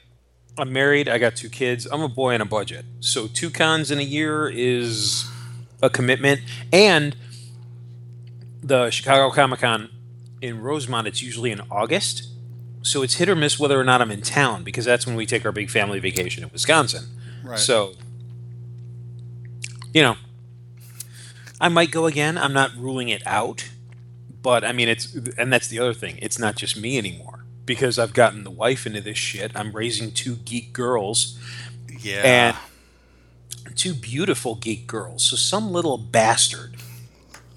I'm 0.58 0.72
married. 0.74 1.10
I 1.10 1.18
got 1.18 1.36
two 1.36 1.50
kids. 1.50 1.86
I'm 1.86 2.02
a 2.02 2.08
boy 2.08 2.34
on 2.34 2.42
a 2.42 2.46
budget. 2.46 2.86
So 3.02 3.28
two 3.28 3.50
cons 3.50 3.92
in 3.92 4.00
a 4.00 4.04
year 4.04 4.50
is 4.50 5.26
a 5.82 5.90
commitment. 5.90 6.42
And 6.72 7.16
the 8.64 8.90
Chicago 8.90 9.30
Comic 9.34 9.60
Con 9.60 9.90
in 10.42 10.62
Rosemont, 10.62 11.08
it's 11.08 11.22
usually 11.22 11.52
in 11.52 11.62
August. 11.70 12.30
So 12.84 13.02
it's 13.02 13.16
hit 13.16 13.28
or 13.28 13.36
miss 13.36 13.60
whether 13.60 13.80
or 13.80 13.84
not 13.84 14.02
I'm 14.02 14.12
in 14.12 14.22
town 14.22 14.64
because 14.64 14.86
that's 14.86 15.06
when 15.06 15.16
we 15.16 15.26
take 15.26 15.44
our 15.46 15.52
big 15.52 15.70
family 15.70 16.00
vacation 16.00 16.44
in 16.44 16.50
Wisconsin. 16.52 17.06
Right. 17.44 17.60
So 17.60 17.96
you 19.94 20.02
know, 20.02 20.16
I 21.60 21.70
might 21.70 21.92
go 21.92 22.06
again. 22.06 22.38
I'm 22.38 22.54
not 22.54 22.76
ruling 22.76 23.10
it 23.10 23.24
out, 23.26 23.70
but 24.42 24.64
I 24.64 24.72
mean, 24.72 24.90
it's 24.90 25.14
and 25.38 25.52
that's 25.52 25.68
the 25.68 25.80
other 25.80 25.94
thing. 25.94 26.20
It's 26.22 26.40
not 26.40 26.56
just 26.56 26.78
me 26.78 26.98
anymore 26.98 27.46
because 27.66 27.98
I've 27.98 28.14
gotten 28.14 28.44
the 28.44 28.52
wife 28.52 28.86
into 28.86 29.02
this 29.02 29.18
shit. 29.18 29.52
I'm 29.56 29.72
raising 29.72 30.12
two 30.12 30.36
geek 30.36 30.74
girls 30.74 31.40
Yeah. 32.00 32.56
and 33.68 33.76
two 33.76 33.94
beautiful 33.94 34.56
geek 34.56 34.88
girls. 34.88 35.24
So 35.26 35.36
some 35.36 35.72
little 35.72 35.98
bastard, 35.98 36.76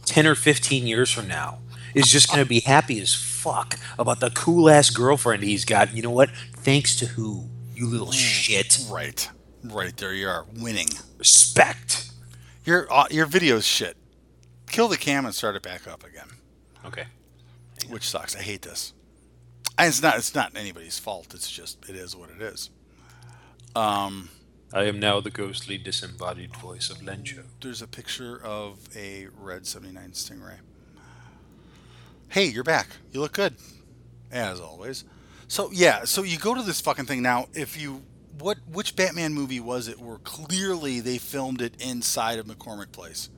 ten 0.04 0.26
or 0.26 0.34
fifteen 0.34 0.86
years 0.86 1.10
from 1.10 1.28
now, 1.28 1.58
is 1.94 2.06
just 2.10 2.28
going 2.28 2.42
to 2.42 2.48
be 2.48 2.60
happy 2.60 3.00
as 3.00 3.14
fuck 3.14 3.78
about 3.98 4.20
the 4.20 4.30
cool 4.30 4.70
ass 4.70 4.90
girlfriend 4.90 5.42
he's 5.42 5.64
got. 5.64 5.94
You 5.94 6.02
know 6.02 6.10
what? 6.10 6.30
Thanks 6.54 6.96
to 6.96 7.06
who? 7.06 7.44
You 7.74 7.86
little 7.86 8.08
mm. 8.08 8.14
shit. 8.14 8.78
right. 8.90 9.28
Right 9.64 9.96
there 9.96 10.14
you 10.14 10.28
are, 10.28 10.46
winning. 10.56 10.86
Respect. 11.18 12.10
Your 12.68 12.86
uh, 12.92 13.06
your 13.10 13.24
video's 13.24 13.64
shit. 13.64 13.96
Kill 14.66 14.88
the 14.88 14.98
cam 14.98 15.24
and 15.24 15.34
start 15.34 15.56
it 15.56 15.62
back 15.62 15.88
up 15.88 16.04
again. 16.04 16.28
Okay. 16.84 17.06
Which 17.88 18.06
sucks. 18.06 18.36
I 18.36 18.42
hate 18.42 18.60
this. 18.60 18.92
And 19.78 19.88
it's 19.88 20.02
not 20.02 20.18
it's 20.18 20.34
not 20.34 20.54
anybody's 20.54 20.98
fault. 20.98 21.32
It's 21.32 21.50
just 21.50 21.78
it 21.88 21.96
is 21.96 22.14
what 22.14 22.28
it 22.28 22.42
is. 22.42 22.68
Um 23.74 24.28
I 24.70 24.82
am 24.82 25.00
now 25.00 25.18
the 25.18 25.30
ghostly 25.30 25.78
disembodied 25.78 26.54
voice 26.58 26.90
of 26.90 26.98
Lencho. 26.98 27.44
there's 27.62 27.80
a 27.80 27.86
picture 27.86 28.38
of 28.44 28.80
a 28.94 29.28
red 29.34 29.66
79 29.66 30.10
Stingray. 30.10 30.58
Hey, 32.28 32.44
you're 32.44 32.64
back. 32.64 32.88
You 33.12 33.20
look 33.20 33.32
good. 33.32 33.54
As 34.30 34.60
always. 34.60 35.06
So 35.46 35.70
yeah, 35.72 36.04
so 36.04 36.22
you 36.22 36.36
go 36.36 36.54
to 36.54 36.60
this 36.60 36.82
fucking 36.82 37.06
thing 37.06 37.22
now. 37.22 37.48
If 37.54 37.80
you 37.80 38.02
what 38.40 38.58
which 38.70 38.96
Batman 38.96 39.34
movie 39.34 39.60
was 39.60 39.88
it 39.88 40.00
where 40.00 40.18
clearly 40.18 41.00
they 41.00 41.18
filmed 41.18 41.60
it 41.60 41.74
inside 41.80 42.38
of 42.38 42.46
McCormick 42.46 42.92
Place? 42.92 43.28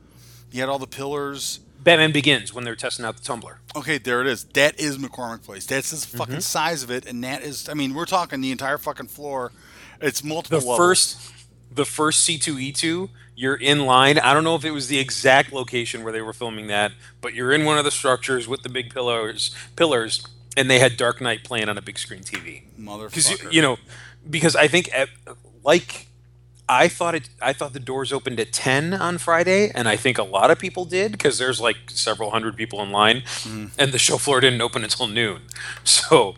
You 0.50 0.61
had 0.61 0.69
all 0.69 0.78
the 0.78 0.87
pillars. 0.87 1.61
Batman 1.83 2.12
Begins 2.12 2.52
when 2.52 2.64
they're 2.64 2.76
testing 2.76 3.04
out 3.04 3.16
the 3.16 3.23
tumbler. 3.23 3.61
Okay, 3.75 3.99
there 3.99 4.21
it 4.21 4.26
is. 4.26 4.45
That 4.45 4.78
is 4.78 4.99
McCormick 4.99 5.42
Place. 5.42 5.64
That's 5.64 5.90
the 5.90 5.97
mm-hmm. 5.97 6.19
fucking 6.19 6.40
size 6.40 6.83
of 6.83 6.90
it, 6.90 7.07
and 7.07 7.25
that 7.25 7.42
is. 7.42 7.69
I 7.69 7.75
mean, 7.75 7.95
we're 7.95 8.07
talking 8.07 8.40
the 8.40 8.50
entire 8.50 8.78
fucking 8.78 9.09
floor. 9.09 9.52
It's 10.00 10.23
multiple. 10.23 10.61
The 10.61 10.66
levels. 10.66 10.78
first, 10.78 11.33
the 11.73 11.85
first 11.85 12.23
C 12.23 12.38
two 12.38 12.59
E 12.59 12.73
two, 12.73 13.11
you're 13.35 13.54
in 13.54 13.87
line. 13.87 14.19
I 14.19 14.35
don't 14.35 14.45
know 14.45 14.57
if 14.57 14.64
it 14.64 14.73
was 14.73 14.88
the 14.88 14.99
exact 14.99 15.52
location 15.52 16.04
where 16.04 16.12
they 16.12 16.21
were 16.21 16.35
filming 16.35 16.66
that, 16.66 16.92
but 17.21 17.33
you're 17.33 17.52
in 17.52 17.64
one 17.64 17.78
of 17.78 17.85
the 17.85 17.90
structures 17.90 18.47
with 18.47 18.62
the 18.62 18.69
big 18.69 18.92
pillars, 18.92 19.54
pillars, 19.76 20.26
and 20.57 20.69
they 20.69 20.78
had 20.78 20.97
Dark 20.97 21.21
Knight 21.21 21.45
playing 21.45 21.69
on 21.69 21.78
a 21.78 21.83
big 21.83 21.99
screen 21.99 22.21
TV. 22.21 22.64
Because 22.76 23.28
motherfucker. 23.28 23.45
you, 23.45 23.50
you 23.50 23.62
know, 23.62 23.78
because 24.28 24.56
I 24.56 24.68
think 24.68 24.90
at, 24.92 25.08
like 25.62 26.06
I 26.70 26.86
thought 26.86 27.16
it. 27.16 27.28
I 27.42 27.52
thought 27.52 27.72
the 27.72 27.80
doors 27.80 28.12
opened 28.12 28.38
at 28.38 28.52
ten 28.52 28.94
on 28.94 29.18
Friday, 29.18 29.72
and 29.74 29.88
I 29.88 29.96
think 29.96 30.18
a 30.18 30.22
lot 30.22 30.52
of 30.52 30.58
people 30.58 30.84
did 30.84 31.10
because 31.10 31.36
there's 31.36 31.60
like 31.60 31.76
several 31.88 32.30
hundred 32.30 32.56
people 32.56 32.80
in 32.80 32.92
line, 32.92 33.22
mm. 33.22 33.70
and 33.76 33.90
the 33.90 33.98
show 33.98 34.18
floor 34.18 34.40
didn't 34.40 34.60
open 34.60 34.84
until 34.84 35.06
noon. 35.06 35.42
So, 35.84 36.36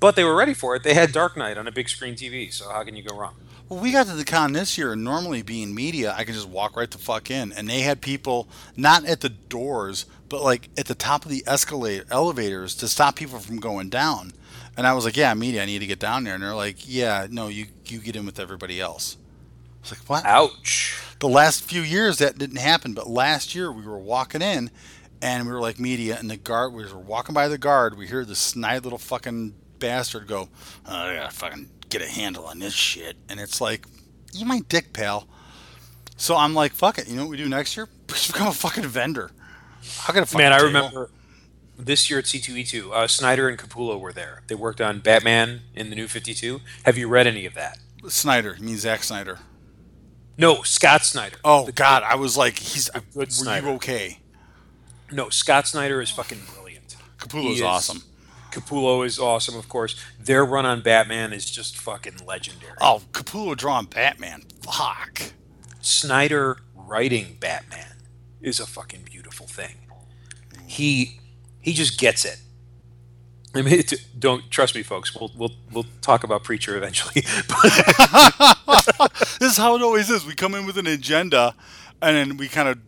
but 0.00 0.16
they 0.16 0.24
were 0.24 0.34
ready 0.34 0.54
for 0.54 0.76
it. 0.76 0.82
They 0.82 0.94
had 0.94 1.12
Dark 1.12 1.36
Knight 1.36 1.58
on 1.58 1.66
a 1.66 1.72
big 1.72 1.88
screen 1.88 2.14
TV. 2.14 2.52
So 2.52 2.70
how 2.70 2.84
can 2.84 2.96
you 2.96 3.02
go 3.02 3.16
wrong? 3.16 3.34
Well, 3.68 3.80
we 3.80 3.90
got 3.90 4.06
to 4.06 4.12
the 4.12 4.24
con 4.24 4.52
this 4.52 4.76
year, 4.78 4.92
and 4.92 5.02
normally 5.02 5.42
being 5.42 5.74
media, 5.74 6.14
I 6.16 6.24
can 6.24 6.34
just 6.34 6.48
walk 6.48 6.76
right 6.76 6.90
the 6.90 6.98
fuck 6.98 7.30
in, 7.30 7.52
and 7.52 7.68
they 7.68 7.80
had 7.80 8.00
people 8.00 8.48
not 8.76 9.04
at 9.04 9.20
the 9.20 9.30
doors, 9.30 10.06
but 10.28 10.42
like 10.42 10.68
at 10.76 10.86
the 10.86 10.94
top 10.94 11.24
of 11.24 11.30
the 11.30 11.42
escalator 11.46 12.04
elevators 12.10 12.74
to 12.76 12.88
stop 12.88 13.16
people 13.16 13.38
from 13.38 13.58
going 13.58 13.88
down. 13.88 14.32
And 14.76 14.86
I 14.86 14.94
was 14.94 15.04
like, 15.04 15.16
"Yeah, 15.16 15.34
media, 15.34 15.62
I 15.62 15.66
need 15.66 15.80
to 15.80 15.86
get 15.86 15.98
down 15.98 16.24
there." 16.24 16.34
And 16.34 16.42
they're 16.42 16.54
like, 16.54 16.76
"Yeah, 16.88 17.26
no, 17.30 17.48
you 17.48 17.66
you 17.86 17.98
get 17.98 18.16
in 18.16 18.24
with 18.26 18.38
everybody 18.40 18.80
else." 18.80 19.16
I 19.18 19.80
was 19.82 19.92
like, 19.98 20.08
"What?" 20.08 20.24
Ouch. 20.24 20.98
the 21.20 21.28
last 21.28 21.62
few 21.64 21.82
years 21.82 22.18
that 22.18 22.38
didn't 22.38 22.56
happen, 22.56 22.94
but 22.94 23.08
last 23.08 23.54
year 23.54 23.70
we 23.70 23.82
were 23.82 23.98
walking 23.98 24.42
in 24.42 24.70
and 25.20 25.46
we 25.46 25.52
were 25.52 25.60
like 25.60 25.78
media 25.78 26.16
and 26.18 26.30
the 26.30 26.36
guard 26.36 26.72
we 26.72 26.84
were 26.84 26.98
walking 26.98 27.34
by 27.34 27.48
the 27.48 27.58
guard, 27.58 27.96
we 27.96 28.06
hear 28.08 28.24
this 28.24 28.38
snide 28.40 28.82
little 28.84 28.98
fucking 28.98 29.54
bastard 29.78 30.26
go, 30.26 30.48
oh, 30.86 30.96
I 30.96 31.14
gotta 31.16 31.30
fucking 31.34 31.70
get 31.90 32.02
a 32.02 32.08
handle 32.08 32.46
on 32.46 32.58
this 32.58 32.72
shit 32.74 33.16
and 33.28 33.38
it's 33.38 33.60
like, 33.60 33.86
You 34.32 34.46
my 34.46 34.60
dick, 34.68 34.92
pal. 34.92 35.28
So 36.16 36.36
I'm 36.36 36.54
like, 36.54 36.72
fuck 36.72 36.98
it, 36.98 37.08
you 37.08 37.14
know 37.16 37.22
what 37.22 37.30
we 37.30 37.36
do 37.36 37.48
next 37.48 37.76
year? 37.76 37.88
Just 38.08 38.26
become 38.32 38.48
a 38.48 38.52
fucking 38.52 38.86
vendor. 38.86 39.30
A 39.80 39.84
fucking 39.84 40.38
Man, 40.38 40.52
I 40.52 40.56
table. 40.58 40.66
remember 40.68 41.10
this 41.78 42.08
year 42.10 42.18
at 42.18 42.26
C2E2, 42.26 42.92
uh, 42.92 43.06
Snyder 43.08 43.48
and 43.48 43.58
Capullo 43.58 43.98
were 43.98 44.12
there. 44.12 44.42
They 44.46 44.54
worked 44.54 44.80
on 44.80 45.00
Batman 45.00 45.62
in 45.74 45.90
the 45.90 45.96
New 45.96 46.06
52. 46.08 46.60
Have 46.84 46.96
you 46.98 47.08
read 47.08 47.26
any 47.26 47.46
of 47.46 47.54
that? 47.54 47.78
Snyder, 48.08 48.56
you 48.58 48.64
mean 48.64 48.78
Zack 48.78 49.02
Snyder. 49.02 49.38
No, 50.38 50.62
Scott 50.62 51.04
Snyder. 51.04 51.36
Oh 51.44 51.66
The- 51.66 51.72
god, 51.72 52.02
I 52.04 52.14
was 52.16 52.36
like, 52.36 52.58
he's 52.58 52.88
good 53.00 53.28
were 53.28 53.30
Snyder. 53.30 53.66
you 53.68 53.72
okay? 53.74 54.18
No, 55.10 55.28
Scott 55.28 55.66
Snyder 55.68 56.00
is 56.00 56.10
fucking 56.10 56.40
brilliant. 56.54 56.96
Capullo's 57.18 57.56
is- 57.56 57.62
awesome. 57.62 58.02
Capullo 58.50 59.04
is 59.06 59.18
awesome, 59.18 59.56
of 59.56 59.66
course. 59.68 59.96
Their 60.20 60.44
run 60.44 60.66
on 60.66 60.82
Batman 60.82 61.32
is 61.32 61.50
just 61.50 61.76
fucking 61.78 62.18
legendary. 62.26 62.74
Oh, 62.82 63.00
Capullo 63.12 63.56
drawing 63.56 63.86
Batman. 63.86 64.42
Fuck. 64.62 65.32
Snyder 65.80 66.58
writing 66.74 67.38
Batman 67.40 67.96
is 68.42 68.60
a 68.60 68.66
fucking 68.66 69.02
beautiful 69.04 69.46
thing. 69.46 69.76
He 70.66 71.20
he 71.62 71.72
just 71.72 71.98
gets 71.98 72.24
it. 72.24 72.38
I 73.54 73.62
mean, 73.62 73.80
it, 73.80 73.92
don't 74.18 74.50
trust 74.50 74.74
me, 74.74 74.82
folks. 74.82 75.14
We'll 75.14 75.30
we'll 75.36 75.52
we'll 75.72 75.86
talk 76.00 76.24
about 76.24 76.44
Preacher 76.44 76.76
eventually. 76.76 77.20
this 79.38 79.52
is 79.52 79.56
how 79.56 79.76
it 79.76 79.82
always 79.82 80.10
is. 80.10 80.26
We 80.26 80.34
come 80.34 80.54
in 80.54 80.66
with 80.66 80.78
an 80.78 80.86
agenda, 80.86 81.54
and 82.00 82.16
then 82.16 82.36
we 82.36 82.48
kind 82.48 82.68
of 82.68 82.78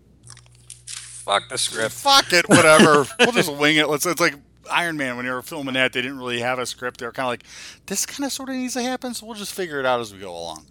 Fuck 1.25 1.49
the 1.49 1.57
script. 1.57 1.93
fuck 1.93 2.35
it, 2.35 2.47
whatever. 2.51 3.07
we'll 3.21 3.33
just 3.33 3.53
wing 3.55 3.77
it. 3.77 3.89
Let's. 3.89 4.05
It's 4.05 4.21
like 4.21 4.35
Iron 4.71 4.99
Man 4.99 5.17
when 5.17 5.25
they 5.25 5.33
were 5.33 5.41
filming 5.41 5.73
that. 5.73 5.95
They 5.95 6.03
didn't 6.03 6.19
really 6.19 6.41
have 6.41 6.59
a 6.59 6.67
script. 6.67 7.01
They 7.01 7.07
were 7.07 7.13
kind 7.13 7.27
of 7.27 7.31
like, 7.31 7.45
this 7.87 8.05
kind 8.05 8.27
of 8.27 8.33
sort 8.33 8.51
of 8.51 8.57
needs 8.57 8.75
to 8.75 8.83
happen. 8.83 9.15
So 9.15 9.25
we'll 9.25 9.35
just 9.35 9.55
figure 9.55 9.81
it 9.81 9.87
out 9.87 10.01
as 10.01 10.13
we 10.13 10.21
go 10.21 10.37
along. 10.37 10.67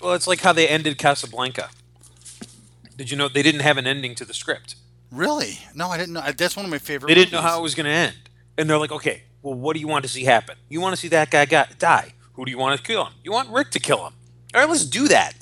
Well, 0.00 0.14
it's 0.14 0.26
like 0.26 0.40
how 0.40 0.52
they 0.52 0.66
ended 0.66 0.96
Casablanca. 0.96 1.68
Did 2.96 3.10
you 3.10 3.16
know 3.16 3.28
they 3.28 3.42
didn't 3.42 3.60
have 3.60 3.76
an 3.76 3.86
ending 3.86 4.14
to 4.16 4.24
the 4.24 4.34
script? 4.34 4.74
Really? 5.12 5.58
No, 5.74 5.88
I 5.88 5.98
didn't 5.98 6.14
know. 6.14 6.22
That's 6.36 6.56
one 6.56 6.64
of 6.64 6.70
my 6.70 6.78
favorite. 6.78 7.08
They 7.08 7.14
didn't 7.14 7.32
know 7.32 7.42
how 7.42 7.58
it 7.58 7.62
was 7.62 7.74
going 7.74 7.84
to 7.84 7.92
end, 7.92 8.16
and 8.56 8.68
they're 8.68 8.78
like, 8.78 8.90
"Okay, 8.90 9.24
well, 9.42 9.54
what 9.54 9.74
do 9.74 9.80
you 9.80 9.86
want 9.86 10.04
to 10.04 10.08
see 10.08 10.24
happen? 10.24 10.56
You 10.70 10.80
want 10.80 10.94
to 10.94 11.00
see 11.00 11.08
that 11.08 11.30
guy 11.30 11.44
got, 11.44 11.78
die? 11.78 12.14
Who 12.32 12.46
do 12.46 12.50
you 12.50 12.58
want 12.58 12.80
to 12.80 12.86
kill 12.86 13.04
him? 13.04 13.12
You 13.22 13.30
want 13.30 13.50
Rick 13.50 13.70
to 13.72 13.78
kill 13.78 13.98
him? 14.06 14.14
All 14.54 14.60
right, 14.62 14.68
let's 14.68 14.86
do 14.86 15.08
that." 15.08 15.34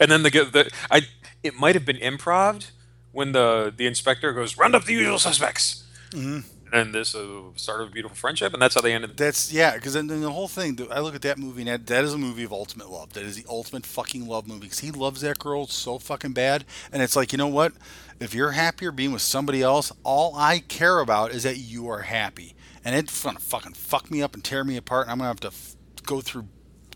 And 0.00 0.10
then 0.10 0.24
the 0.24 0.30
the 0.30 0.70
I 0.90 1.02
it 1.44 1.54
might 1.54 1.76
have 1.76 1.86
been 1.86 1.98
improv 1.98 2.70
when 3.12 3.30
the 3.32 3.72
the 3.74 3.86
inspector 3.86 4.32
goes, 4.32 4.58
"Round 4.58 4.74
up 4.74 4.84
the 4.84 4.94
usual 4.94 5.20
suspects," 5.20 5.84
mm-hmm. 6.10 6.40
And 6.72 6.94
this 6.94 7.14
uh, 7.14 7.42
started 7.56 7.88
a 7.88 7.90
beautiful 7.90 8.16
friendship, 8.16 8.52
and 8.52 8.60
that's 8.62 8.74
how 8.74 8.80
they 8.80 8.92
ended. 8.92 9.16
That's 9.16 9.52
yeah, 9.52 9.74
because 9.74 9.94
then, 9.94 10.06
then 10.06 10.20
the 10.20 10.30
whole 10.32 10.48
thing. 10.48 10.78
I 10.90 11.00
look 11.00 11.14
at 11.14 11.22
that 11.22 11.38
movie 11.38 11.62
and 11.62 11.68
that, 11.68 11.86
that 11.86 12.04
is 12.04 12.14
a 12.14 12.18
movie 12.18 12.44
of 12.44 12.52
ultimate 12.52 12.90
love. 12.90 13.12
That 13.14 13.24
is 13.24 13.36
the 13.36 13.48
ultimate 13.48 13.86
fucking 13.86 14.26
love 14.26 14.46
movie 14.46 14.60
because 14.62 14.80
he 14.80 14.90
loves 14.90 15.20
that 15.22 15.38
girl 15.38 15.66
so 15.66 15.98
fucking 15.98 16.32
bad, 16.32 16.64
and 16.92 17.02
it's 17.02 17.16
like 17.16 17.32
you 17.32 17.38
know 17.38 17.46
what? 17.48 17.72
If 18.20 18.34
you're 18.34 18.50
happier 18.52 18.90
being 18.90 19.12
with 19.12 19.22
somebody 19.22 19.62
else, 19.62 19.92
all 20.02 20.34
I 20.36 20.58
care 20.60 21.00
about 21.00 21.30
is 21.32 21.42
that 21.44 21.56
you 21.58 21.88
are 21.88 22.00
happy, 22.02 22.54
and 22.84 22.94
it's 22.96 23.22
gonna 23.22 23.38
fucking 23.38 23.74
fuck 23.74 24.10
me 24.10 24.22
up 24.22 24.34
and 24.34 24.42
tear 24.44 24.64
me 24.64 24.76
apart, 24.76 25.06
and 25.06 25.12
I'm 25.12 25.18
gonna 25.18 25.28
have 25.28 25.40
to 25.40 25.48
f- 25.48 25.76
go 26.04 26.20
through 26.20 26.46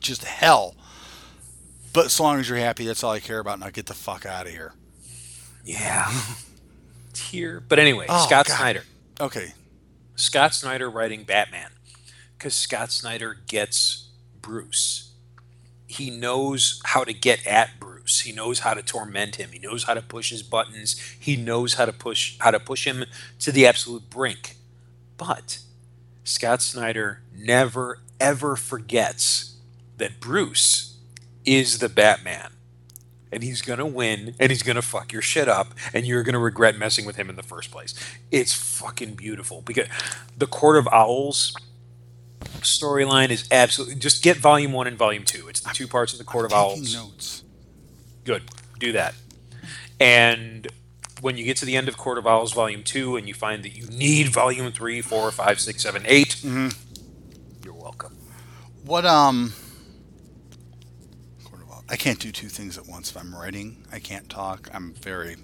just 0.01 0.25
hell. 0.25 0.75
But 1.93 2.07
as 2.07 2.19
long 2.19 2.41
as 2.41 2.49
you're 2.49 2.59
happy, 2.59 2.87
that's 2.87 3.05
all 3.05 3.13
I 3.13 3.21
care 3.21 3.39
about. 3.39 3.61
Now 3.61 3.71
get 3.71 3.87
the 3.87 3.95
fuck 3.95 4.25
out 4.27 4.47
of 4.47 4.53
here. 4.53 4.73
Yeah. 5.65 6.11
Here, 7.15 7.61
But 7.67 7.79
anyway, 7.79 8.07
Oh, 8.09 8.25
Scott 8.27 8.47
God. 8.47 8.57
Snyder. 8.57 8.85
Okay, 9.21 9.53
Scott 10.23 10.55
Snyder 10.55 10.89
writing 10.89 11.25
Batman 11.25 11.73
because 12.39 12.55
Scott 12.55 12.93
Snyder 12.93 13.39
gets 13.49 14.09
Bruce. 14.41 15.15
He 15.89 16.11
knows 16.11 16.81
how 16.85 17.03
to 17.03 17.13
get 17.13 17.45
at 17.45 17.81
Bruce. 17.81 18.21
He 18.21 18.31
knows 18.31 18.61
how 18.61 18.75
to 18.75 18.85
torment 18.85 19.35
him. 19.35 19.51
He 19.51 19.59
knows 19.59 19.83
how 19.83 19.95
to 19.95 20.01
push 20.01 20.31
his 20.31 20.45
buttons. 20.45 20.99
He 21.19 21.37
knows 21.37 21.75
how 21.75 21.87
to 21.87 21.93
push 21.93 22.39
how 22.39 22.53
to 22.53 22.61
push 22.61 22.87
him 22.87 23.05
to 23.41 23.51
the 23.51 23.67
absolute 23.67 24.09
brink. 24.11 24.55
But 25.17 25.59
Scott 26.23 26.63
Snyder 26.63 27.23
never 27.35 27.99
ever 28.21 28.55
forgets 28.55 29.57
that 29.97 30.21
Bruce 30.21 30.99
is 31.45 31.81
the 31.81 31.89
Batman. 31.89 32.53
And 33.33 33.43
he's 33.43 33.63
gonna 33.63 33.87
win, 33.87 34.35
and 34.39 34.51
he's 34.51 34.63
gonna 34.63 34.83
fuck 34.83 35.13
your 35.13 35.23
shit 35.23 35.49
up, 35.49 35.75
and 35.95 36.07
you're 36.07 36.23
gonna 36.23 36.39
regret 36.39 36.77
messing 36.77 37.07
with 37.07 37.17
him 37.17 37.31
in 37.31 37.37
the 37.37 37.43
first 37.43 37.71
place. 37.71 37.95
It's 38.31 38.53
fucking 38.53 39.15
beautiful 39.15 39.63
because 39.63 39.89
the 40.37 40.47
Court 40.47 40.77
of 40.77 40.87
Owls 40.93 41.55
storyline 42.61 43.31
is 43.31 43.49
absolutely 43.51 43.97
just 43.97 44.23
get 44.23 44.37
volume 44.37 44.73
one 44.73 44.87
and 44.87 44.99
volume 44.99 45.25
two. 45.25 45.49
It's 45.49 45.61
the 45.61 45.71
two 45.73 45.89
parts 45.89 46.13
of 46.13 46.19
the 46.19 46.25
Court 46.25 46.45
I'm 46.45 46.59
of 46.59 46.65
Owls. 46.65 46.95
notes. 46.95 47.43
Good, 48.25 48.43
do 48.79 48.93
that. 48.93 49.15
And 49.99 50.69
when 51.21 51.37
you 51.37 51.45
get 51.45 51.57
to 51.59 51.65
the 51.65 51.77
end 51.77 51.89
of 51.89 51.97
Court 51.97 52.19
of 52.19 52.27
Owls 52.27 52.53
volume 52.53 52.83
two, 52.83 53.17
and 53.17 53.27
you 53.29 53.35
find 53.35 53.63
that 53.63 53.77
you 53.77 53.87
need 53.87 54.29
volume 54.29 54.71
three, 54.73 55.01
four, 55.01 55.31
five, 55.31 55.59
six, 55.61 55.83
seven, 55.83 56.03
eight, 56.07 56.43
you're 57.65 57.73
welcome. 57.75 58.17
What 58.85 59.07
um 59.07 59.55
I 61.93 61.97
can't 61.97 62.19
do 62.19 62.33
two 62.33 62.49
things 62.49 62.79
at 62.79 62.87
once. 62.89 63.11
If 63.11 63.19
I'm 63.19 63.35
writing, 63.35 63.85
I 63.93 63.99
can't 63.99 64.27
talk. 64.31 64.69
I'm 64.73 64.95
very. 64.95 65.37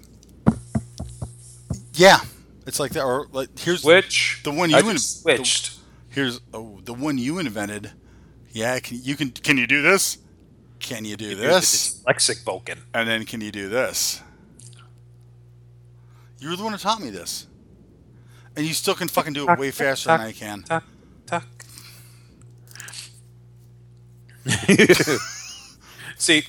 Yeah, 1.93 2.21
it's 2.65 2.79
like 2.79 2.91
that. 2.93 3.03
Or 3.03 3.27
like 3.31 3.57
here's 3.59 3.83
Switch. 3.83 4.41
the 4.43 4.49
one 4.51 4.71
you 4.71 4.75
I 4.77 4.79
in- 4.79 4.85
just 4.93 5.21
switched. 5.21 5.77
here's 6.09 6.41
oh 6.51 6.79
the 6.83 6.93
one 6.95 7.19
you 7.19 7.37
invented. 7.37 7.91
Yeah, 8.51 8.79
can 8.79 8.99
you 9.03 9.15
can 9.15 9.29
can 9.29 9.57
you 9.59 9.67
do 9.67 9.83
this? 9.83 10.17
Can 10.79 11.05
you 11.05 11.15
do 11.17 11.25
You're 11.27 11.35
this? 11.35 12.01
dyslexic 12.03 12.43
Vulcan. 12.43 12.79
And 12.95 13.07
then 13.07 13.25
can 13.25 13.41
you 13.41 13.51
do 13.51 13.69
this? 13.69 14.21
You 16.39 16.49
were 16.49 16.55
the 16.55 16.63
one 16.63 16.71
who 16.71 16.79
taught 16.79 17.01
me 17.01 17.11
this, 17.11 17.45
and 18.55 18.65
you 18.65 18.73
still 18.73 18.95
can 18.95 19.07
fucking 19.07 19.33
do 19.33 19.47
it 19.47 19.59
way 19.59 19.69
faster 19.71 20.07
than 20.07 20.21
I 20.21 20.31
can. 20.31 20.63
Tuck, 20.63 20.83
tuck. 21.27 21.45
See, 26.19 26.41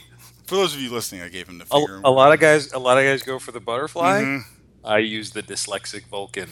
For 0.46 0.56
those 0.56 0.74
of 0.74 0.80
you 0.80 0.90
listening, 0.90 1.22
I 1.22 1.28
gave 1.28 1.48
him 1.48 1.58
the 1.58 1.64
finger. 1.64 2.00
a 2.04 2.10
lot 2.10 2.32
of 2.32 2.40
guys, 2.40 2.72
a 2.72 2.78
lot 2.78 2.98
of 2.98 3.04
guys 3.04 3.22
go 3.22 3.38
for 3.38 3.52
the 3.52 3.60
butterfly. 3.60 4.20
Mhm. 4.22 4.42
I 4.84 4.98
use 4.98 5.30
the 5.30 5.42
dyslexic 5.44 6.06
Vulcan. 6.08 6.50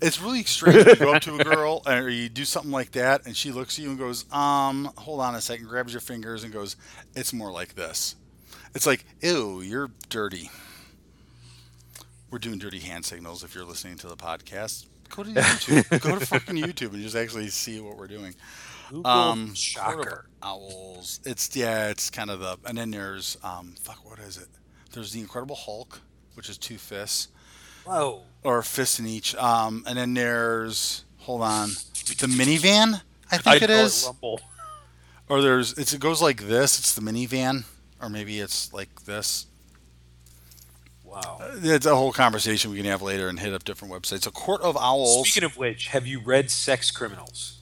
It's 0.00 0.20
really 0.20 0.44
strange 0.44 0.76
when 0.86 0.88
you 0.90 0.94
go 0.96 1.14
up 1.14 1.22
to 1.22 1.34
a 1.40 1.44
girl 1.44 1.82
or 1.84 2.08
you 2.08 2.28
do 2.28 2.44
something 2.44 2.70
like 2.70 2.92
that, 2.92 3.26
and 3.26 3.36
she 3.36 3.50
looks 3.50 3.76
at 3.76 3.82
you 3.82 3.90
and 3.90 3.98
goes, 3.98 4.24
"Um, 4.32 4.92
hold 4.98 5.20
on 5.20 5.34
a 5.34 5.40
second, 5.40 5.66
grabs 5.66 5.92
your 5.92 6.00
fingers 6.00 6.44
and 6.44 6.52
goes, 6.52 6.76
"It's 7.16 7.32
more 7.32 7.50
like 7.50 7.74
this." 7.74 8.14
It's 8.76 8.86
like, 8.86 9.04
"Ew, 9.20 9.60
you're 9.62 9.90
dirty." 10.08 10.50
We're 12.30 12.38
doing 12.38 12.58
dirty 12.58 12.78
hand 12.78 13.04
signals. 13.04 13.42
If 13.42 13.54
you're 13.54 13.64
listening 13.64 13.96
to 13.98 14.06
the 14.08 14.16
podcast, 14.16 14.86
go 15.08 15.24
to 15.24 15.30
YouTube. 15.34 16.00
go 16.00 16.16
to 16.18 16.24
fucking 16.24 16.54
YouTube 16.56 16.92
and 16.92 17.02
just 17.02 17.16
actually 17.16 17.48
see 17.48 17.80
what 17.80 17.96
we're 17.96 18.06
doing. 18.06 18.34
Google 18.88 19.06
Um, 19.10 19.54
shocker. 19.54 20.26
Owls. 20.42 21.20
It's 21.24 21.54
yeah, 21.56 21.88
it's 21.88 22.10
kind 22.10 22.30
of 22.30 22.40
the 22.40 22.58
and 22.64 22.78
then 22.78 22.90
there's 22.90 23.36
um 23.42 23.74
fuck 23.80 24.08
what 24.08 24.18
is 24.18 24.36
it? 24.36 24.48
There's 24.92 25.12
the 25.12 25.20
Incredible 25.20 25.56
Hulk, 25.56 26.00
which 26.34 26.48
is 26.48 26.56
two 26.58 26.78
fists 26.78 27.28
Whoa. 27.84 28.22
or 28.44 28.58
a 28.58 28.62
fist 28.64 28.98
in 28.98 29.06
each. 29.06 29.34
Um, 29.36 29.84
and 29.86 29.98
then 29.98 30.14
there's 30.14 31.04
hold 31.18 31.42
on, 31.42 31.68
the 31.68 32.26
minivan. 32.28 33.02
I 33.30 33.38
think 33.38 33.62
it 33.62 33.66
call 33.68 33.76
is. 33.76 34.04
Rumble. 34.06 34.40
Or 35.28 35.42
there's 35.42 35.76
it's 35.76 35.92
it 35.92 36.00
goes 36.00 36.22
like 36.22 36.42
this. 36.42 36.78
It's 36.78 36.94
the 36.94 37.02
minivan, 37.02 37.64
or 38.00 38.08
maybe 38.08 38.40
it's 38.40 38.72
like 38.72 39.04
this. 39.04 39.46
Wow. 41.04 41.38
It's 41.62 41.86
a 41.86 41.96
whole 41.96 42.12
conversation 42.12 42.70
we 42.70 42.76
can 42.76 42.86
have 42.86 43.00
later 43.02 43.28
and 43.28 43.40
hit 43.40 43.52
up 43.54 43.64
different 43.64 43.92
websites. 43.92 44.26
A 44.26 44.30
Court 44.30 44.60
of 44.60 44.76
Owls. 44.76 45.28
Speaking 45.28 45.44
of 45.46 45.56
which, 45.56 45.88
have 45.88 46.06
you 46.06 46.20
read 46.20 46.50
Sex 46.50 46.90
Criminals? 46.90 47.57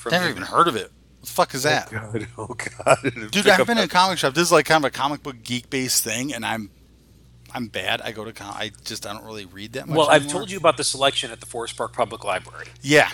From 0.00 0.12
Never 0.12 0.30
even 0.30 0.42
heard 0.44 0.66
of 0.66 0.76
it. 0.76 0.90
What 1.18 1.20
the 1.20 1.26
fuck 1.26 1.54
is 1.54 1.66
oh, 1.66 1.68
that? 1.68 1.90
God, 1.90 2.26
oh 2.38 2.46
God, 2.46 2.98
Dude, 3.30 3.46
I've 3.46 3.66
been 3.66 3.76
in 3.76 3.84
a 3.84 3.88
comic 3.88 4.16
shop. 4.16 4.32
This 4.32 4.44
is 4.44 4.52
like 4.52 4.64
kind 4.64 4.82
of 4.82 4.88
a 4.88 4.90
comic 4.90 5.22
book 5.22 5.42
geek 5.42 5.68
based 5.68 6.02
thing, 6.02 6.32
and 6.32 6.46
I'm 6.46 6.70
I'm 7.52 7.66
bad. 7.66 8.00
I 8.00 8.12
go 8.12 8.24
to 8.24 8.32
com- 8.32 8.54
I 8.56 8.70
just 8.82 9.06
I 9.06 9.12
don't 9.12 9.26
really 9.26 9.44
read 9.44 9.74
that 9.74 9.86
much. 9.86 9.98
Well, 9.98 10.08
I've 10.08 10.26
told 10.26 10.50
you 10.50 10.56
about 10.56 10.78
the 10.78 10.84
selection 10.84 11.30
at 11.30 11.40
the 11.40 11.46
Forest 11.46 11.76
Park 11.76 11.92
Public 11.92 12.24
Library. 12.24 12.64
Yeah, 12.80 13.10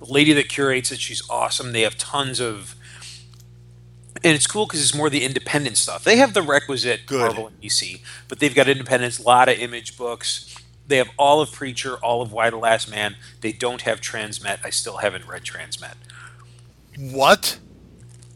The 0.00 0.12
lady 0.12 0.34
that 0.34 0.50
curates 0.50 0.92
it, 0.92 1.00
she's 1.00 1.22
awesome. 1.30 1.72
They 1.72 1.80
have 1.80 1.96
tons 1.96 2.40
of, 2.40 2.74
and 4.16 4.34
it's 4.34 4.46
cool 4.46 4.66
because 4.66 4.82
it's 4.82 4.94
more 4.94 5.08
the 5.08 5.24
independent 5.24 5.78
stuff. 5.78 6.04
They 6.04 6.16
have 6.16 6.34
the 6.34 6.42
requisite 6.42 7.06
Good. 7.06 7.20
Marvel 7.20 7.46
and 7.46 7.58
DC, 7.58 8.02
but 8.28 8.38
they've 8.38 8.54
got 8.54 8.68
independence, 8.68 9.18
a 9.18 9.22
lot 9.22 9.48
of 9.48 9.58
image 9.58 9.96
books. 9.96 10.54
They 10.86 10.96
have 10.98 11.10
all 11.16 11.40
of 11.40 11.52
Preacher, 11.52 11.96
all 11.96 12.22
of 12.22 12.32
Y 12.32 12.50
the 12.50 12.56
Last 12.56 12.90
Man. 12.90 13.16
They 13.40 13.52
don't 13.52 13.82
have 13.82 14.00
Transmet. 14.00 14.58
I 14.64 14.70
still 14.70 14.98
haven't 14.98 15.26
read 15.26 15.42
Transmet. 15.44 15.94
what? 16.98 17.58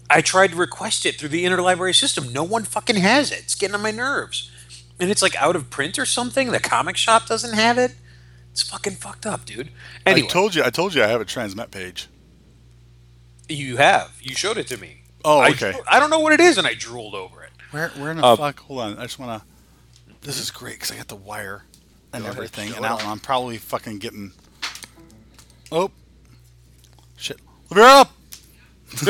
I 0.08 0.20
tried 0.20 0.52
to 0.52 0.56
request 0.56 1.04
it 1.04 1.16
through 1.16 1.30
the 1.30 1.44
interlibrary 1.44 1.94
system. 1.94 2.32
No 2.32 2.44
one 2.44 2.62
fucking 2.62 2.96
has 2.96 3.32
it. 3.32 3.40
It's 3.40 3.54
getting 3.56 3.74
on 3.74 3.82
my 3.82 3.90
nerves. 3.90 4.50
And 5.00 5.10
it's 5.10 5.20
like 5.20 5.34
out 5.42 5.56
of 5.56 5.68
print 5.68 5.98
or 5.98 6.06
something. 6.06 6.52
The 6.52 6.60
comic 6.60 6.96
shop 6.96 7.26
doesn't 7.26 7.54
have 7.54 7.76
it. 7.76 7.96
It's 8.52 8.62
fucking 8.62 8.94
fucked 8.94 9.26
up, 9.26 9.44
dude. 9.44 9.70
Anyway, 10.06 10.26
I 10.28 10.30
told 10.30 10.54
you. 10.54 10.62
I 10.64 10.70
told 10.70 10.94
you 10.94 11.02
I 11.02 11.09
have 11.09 11.20
a 11.20 11.24
transmet 11.26 11.70
page. 11.72 12.06
you 13.48 13.76
have. 13.76 14.16
You 14.22 14.35
showed 14.35 14.56
it 14.56 14.66
to 14.68 14.76
me. 14.78 15.02
Oh, 15.24 15.42
okay. 15.50 15.72
drool- 15.72 15.85
I, 15.88 15.98
don't 16.00 16.09
know 16.11 16.20
what 16.20 16.32
it 16.32 16.40
is, 16.40 16.56
and 16.56 16.66
I 16.66 16.74
drooled 16.74 17.14
over 17.14 17.42
it. 17.42 17.50
Where 17.72 17.88
where 17.90 18.12
in 18.12 18.16
the 18.18 18.24
Uh, 18.24 18.37
fuck? 18.37 18.61
Hold 18.61 18.80
on. 18.80 18.98
I 18.98 19.02
just 19.02 19.18
want 19.18 19.42
to. 19.42 19.46
This 20.22 20.38
is 20.40 20.50
great 20.50 20.74
because 20.76 20.92
I 20.92 20.96
got 20.96 21.09
the 21.09 21.16
wire 21.16 21.64
and 22.12 22.25
Go 22.25 22.31
everything, 22.31 22.73
and 22.75 22.85
I 22.85 22.90
off. 22.90 22.99
don't 23.01 23.07
know, 23.07 23.12
I'm 23.12 23.21
probably 23.21 23.59
fucking 23.59 23.99
getting. 23.99 24.33
Oh, 25.73 25.90
shit! 27.16 27.38
Me 27.75 27.83
up. 27.83 28.12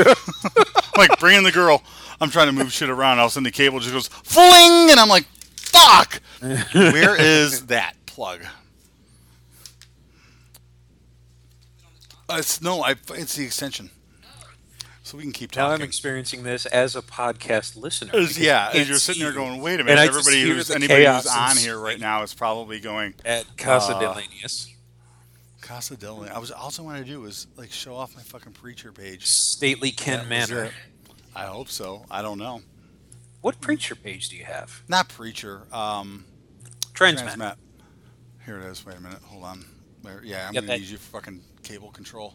like 0.96 1.18
bringing 1.20 1.44
the 1.44 1.52
girl. 1.52 1.82
I'm 2.20 2.30
trying 2.30 2.46
to 2.46 2.52
move 2.52 2.72
shit 2.72 2.88
around. 2.88 3.18
All 3.18 3.26
of 3.26 3.30
a 3.30 3.32
sudden 3.32 3.44
the 3.44 3.50
cable 3.50 3.78
just 3.80 3.92
goes 3.92 4.08
fling, 4.08 4.90
and 4.90 4.98
I'm 4.98 5.08
like, 5.08 5.26
"Fuck! 5.56 6.20
Where 6.40 7.20
is 7.20 7.66
that 7.66 7.94
plug?" 8.06 8.40
Uh, 12.28 12.36
it's 12.38 12.60
no, 12.62 12.82
I. 12.82 12.94
It's 13.10 13.36
the 13.36 13.44
extension. 13.44 13.90
So 15.06 15.16
we 15.16 15.22
can 15.22 15.30
keep 15.30 15.54
Now 15.54 15.70
I'm 15.70 15.82
experiencing 15.82 16.42
this 16.42 16.66
as 16.66 16.96
a 16.96 17.00
podcast 17.00 17.76
listener. 17.76 18.10
As- 18.12 18.36
yeah, 18.36 18.70
as 18.74 18.88
you're 18.88 18.98
sitting 18.98 19.22
there 19.22 19.30
going, 19.30 19.60
"Wait 19.62 19.78
a 19.78 19.84
minute!" 19.84 20.00
Everybody 20.04 20.42
who's 20.42 20.68
anybody 20.68 21.04
who's 21.04 21.28
on 21.28 21.56
here 21.56 21.78
right 21.78 22.00
now 22.00 22.24
is 22.24 22.34
probably 22.34 22.80
going, 22.80 23.14
at 23.24 23.56
Casa 23.56 23.94
Uh, 23.94 24.00
de 24.00 24.20
Lanius. 24.20 24.66
"Casa 25.60 25.96
Dillon." 25.96 26.30
I 26.30 26.38
was 26.40 26.50
also 26.50 26.82
want 26.82 26.98
to 26.98 27.04
do 27.08 27.24
is 27.24 27.46
like 27.56 27.70
show 27.70 27.94
off 27.94 28.16
my 28.16 28.22
fucking 28.22 28.54
preacher 28.54 28.90
page. 28.90 29.26
Stately 29.26 29.92
Ken 29.92 30.28
Manor. 30.28 30.72
I 31.36 31.44
hope 31.44 31.68
so. 31.68 32.04
I 32.10 32.20
don't 32.20 32.38
know. 32.38 32.62
What 33.42 33.60
preacher 33.60 33.94
page 33.94 34.28
do 34.30 34.36
you 34.36 34.44
have? 34.44 34.82
Not 34.88 35.08
preacher. 35.08 35.68
Um, 35.72 36.24
Transmet. 36.94 37.36
Transmet. 37.36 37.56
Here 38.44 38.58
it 38.58 38.64
is. 38.72 38.84
Wait 38.84 38.96
a 38.96 39.00
minute. 39.00 39.22
Hold 39.26 39.44
on. 39.44 39.64
There, 40.02 40.20
yeah, 40.24 40.48
I'm 40.48 40.52
gonna 40.54 40.66
that- 40.66 40.80
use 40.80 40.90
you 40.90 40.98
for 40.98 41.20
fucking 41.20 41.44
cable 41.62 41.92
control. 41.92 42.34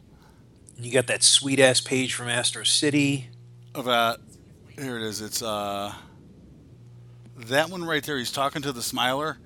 You 0.81 0.91
got 0.91 1.07
that 1.07 1.21
sweet 1.23 1.59
ass 1.59 1.79
page 1.79 2.13
from 2.13 2.27
Astro 2.27 2.63
City. 2.63 3.29
Of 3.75 3.85
that. 3.85 4.19
Here 4.69 4.97
it 4.97 5.03
is. 5.03 5.21
It's 5.21 5.41
uh. 5.41 5.93
That 7.37 7.69
one 7.69 7.83
right 7.83 8.03
there. 8.03 8.17
He's 8.17 8.31
talking 8.31 8.61
to 8.63 8.71
the 8.71 8.81
Smiler. 8.81 9.37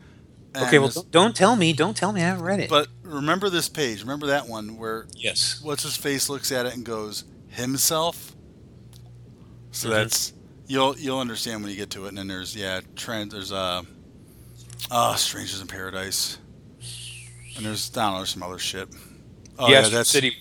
Okay, 0.56 0.80
well, 0.80 0.92
don't, 1.12 1.36
tell 1.36 1.56
me. 1.58 1.74
Don't 1.74 1.98
tell 1.98 2.14
me. 2.14 2.22
I 2.22 2.26
haven't 2.28 2.44
read 2.44 2.60
it. 2.62 2.70
but 2.70 2.88
remember 3.04 3.50
this 3.50 3.68
page. 3.68 4.02
Remember 4.02 4.28
that 4.28 4.48
one 4.48 4.78
where 4.78 5.06
yes. 5.14 5.60
what's 5.62 5.84
his 5.84 5.98
face 5.98 6.30
looks 6.30 6.50
at 6.52 6.66
it 6.66 6.74
and 6.74 6.86
goes 6.86 7.26
himself. 7.50 8.34
So 9.72 9.90
Mhm. 9.90 9.92
that's 9.92 10.34
you'll 10.68 10.98
you'll 10.98 11.20
understand 11.20 11.62
when 11.62 11.72
you 11.72 11.78
get 11.78 11.90
to 11.92 12.06
it. 12.06 12.10
And 12.10 12.18
then 12.18 12.28
there's 12.28 12.56
yeah, 12.56 12.80
trend. 12.96 13.32
There's 13.32 13.52
uh, 13.52 13.82
uh, 14.90 15.16
Strangers 15.16 15.60
in 15.60 15.68
Paradise, 15.68 16.38
and 17.58 17.66
there's 17.66 17.92
I 17.98 18.02
don't 18.02 18.12
know 18.14 18.18
there's 18.20 18.30
some 18.30 18.44
other 18.44 18.60
shit. 18.60 18.88
Oh 19.60 19.70
yeah, 19.70 19.80
Astro 19.80 19.98
that's 19.98 20.10
City 20.10 20.38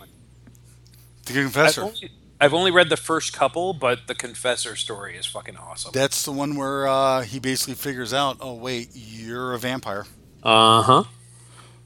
the 1.25 1.33
I've 1.33 1.45
Confessor. 1.45 1.83
only, 1.83 2.11
I've 2.41 2.55
only 2.55 2.71
read 2.71 2.89
the 2.91 2.97
first 2.97 3.33
couple, 3.33 3.73
but 3.73 4.07
the 4.07 4.15
Confessor 4.15 4.77
story 4.77 5.17
is 5.17 5.27
fucking 5.27 5.57
awesome. 5.57 5.93
That's 5.95 6.25
the 6.25 6.33
one 6.33 6.57
where 6.57 6.87
uh, 6.87 7.23
he 7.23 7.39
basically 7.39 7.75
figures 7.75 8.13
out, 8.13 8.39
oh 8.41 8.55
wait, 8.55 8.89
you're 8.95 9.53
a 9.55 9.59
vampire. 9.59 10.07
Uh 10.43 10.83
huh. 10.83 11.05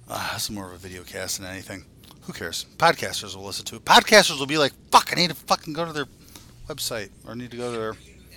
Uh, 0.08 0.28
that's 0.32 0.50
more 0.50 0.66
of 0.66 0.72
a 0.72 0.78
video 0.78 1.02
cast 1.02 1.38
than 1.38 1.46
anything. 1.50 1.84
Who 2.22 2.32
cares? 2.32 2.66
Podcasters 2.78 3.36
will 3.36 3.44
listen 3.44 3.64
to 3.66 3.76
it. 3.76 3.84
Podcasters 3.84 4.38
will 4.38 4.46
be 4.46 4.58
like, 4.58 4.72
fuck, 4.90 5.10
I 5.12 5.16
need 5.16 5.28
to 5.30 5.36
fucking 5.36 5.72
go 5.74 5.84
to 5.84 5.92
their 5.92 6.06
website 6.68 7.10
or 7.26 7.32
I 7.32 7.34
need 7.34 7.50
to 7.52 7.56
go 7.56 7.72
to 7.72 7.78
their 7.78 7.92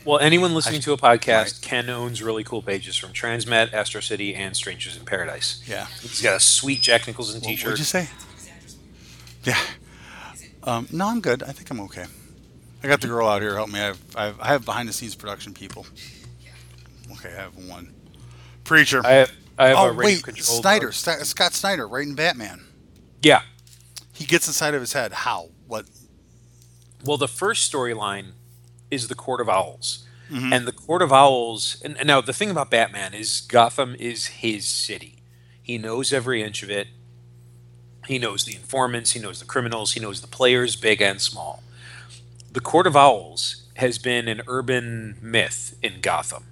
Well, 0.05 0.19
anyone 0.19 0.53
listening 0.53 0.77
I- 0.79 0.83
to 0.83 0.93
a 0.93 0.97
podcast, 0.97 1.61
Ken 1.61 1.89
owns 1.89 2.21
really 2.21 2.43
cool 2.43 2.61
pages 2.61 2.95
from 2.97 3.11
Transmet, 3.13 3.73
Astro 3.73 3.99
City, 4.01 4.35
and 4.35 4.55
Strangers 4.55 4.95
in 4.97 5.05
Paradise. 5.05 5.61
yeah. 5.65 5.87
He's 6.01 6.21
got 6.21 6.35
a 6.35 6.39
sweet 6.39 6.81
Jack 6.81 7.07
Nicholson 7.07 7.39
What, 7.41 7.47
T-shirt. 7.47 7.65
what'd 7.65 7.79
you 7.79 7.85
say? 7.85 8.09
Yeah. 9.43 9.57
Um, 10.63 10.87
no, 10.91 11.07
I'm 11.07 11.21
good. 11.21 11.43
I 11.43 11.51
think 11.51 11.69
I'm 11.71 11.79
okay. 11.81 12.05
I 12.83 12.87
got 12.87 13.01
the 13.01 13.07
girl 13.07 13.27
out 13.27 13.41
here 13.41 13.55
help 13.55 13.69
me. 13.69 13.79
I 13.79 13.83
have, 13.85 13.99
I 14.15 14.25
have, 14.25 14.39
I 14.39 14.47
have 14.47 14.65
behind 14.65 14.89
the 14.89 14.93
scenes 14.93 15.15
production 15.15 15.53
people. 15.53 15.85
Okay, 17.13 17.29
I 17.29 17.41
have 17.41 17.55
one. 17.55 17.93
Preacher. 18.63 19.01
I 19.05 19.11
have, 19.11 19.31
I 19.57 19.67
have 19.67 19.77
oh 19.77 19.93
wait, 19.93 20.23
control. 20.23 20.61
Snyder, 20.61 20.91
St- 20.91 21.25
Scott 21.25 21.53
Snyder, 21.53 21.87
writing 21.87 22.15
Batman. 22.15 22.61
Yeah. 23.21 23.41
He 24.13 24.25
gets 24.25 24.47
inside 24.47 24.73
of 24.73 24.81
his 24.81 24.93
head. 24.93 25.11
How? 25.13 25.49
What? 25.67 25.85
Well, 27.03 27.17
the 27.17 27.27
first 27.27 27.71
storyline 27.71 28.31
is 28.89 29.07
the 29.07 29.15
Court 29.15 29.41
of 29.41 29.49
Owls. 29.49 30.05
Mhm. 30.31 30.53
And 30.53 30.67
the 30.67 30.71
Court 30.71 31.01
of 31.01 31.11
Owls, 31.11 31.81
and, 31.83 31.97
and 31.97 32.07
now 32.07 32.21
the 32.21 32.33
thing 32.33 32.49
about 32.49 32.69
Batman 32.71 33.13
is 33.13 33.41
Gotham 33.41 33.95
is 33.99 34.27
his 34.27 34.65
city. 34.67 35.17
He 35.61 35.77
knows 35.77 36.13
every 36.13 36.41
inch 36.41 36.63
of 36.63 36.69
it. 36.69 36.87
He 38.11 38.19
knows 38.19 38.43
the 38.43 38.55
informants, 38.55 39.11
he 39.13 39.21
knows 39.21 39.39
the 39.39 39.45
criminals, 39.45 39.93
he 39.93 40.01
knows 40.01 40.19
the 40.19 40.27
players, 40.27 40.75
big 40.75 41.01
and 41.01 41.21
small. 41.21 41.63
The 42.51 42.59
Court 42.59 42.85
of 42.85 42.97
Owls 42.97 43.63
has 43.77 43.99
been 43.99 44.27
an 44.27 44.41
urban 44.47 45.15
myth 45.21 45.77
in 45.81 46.01
Gotham. 46.01 46.43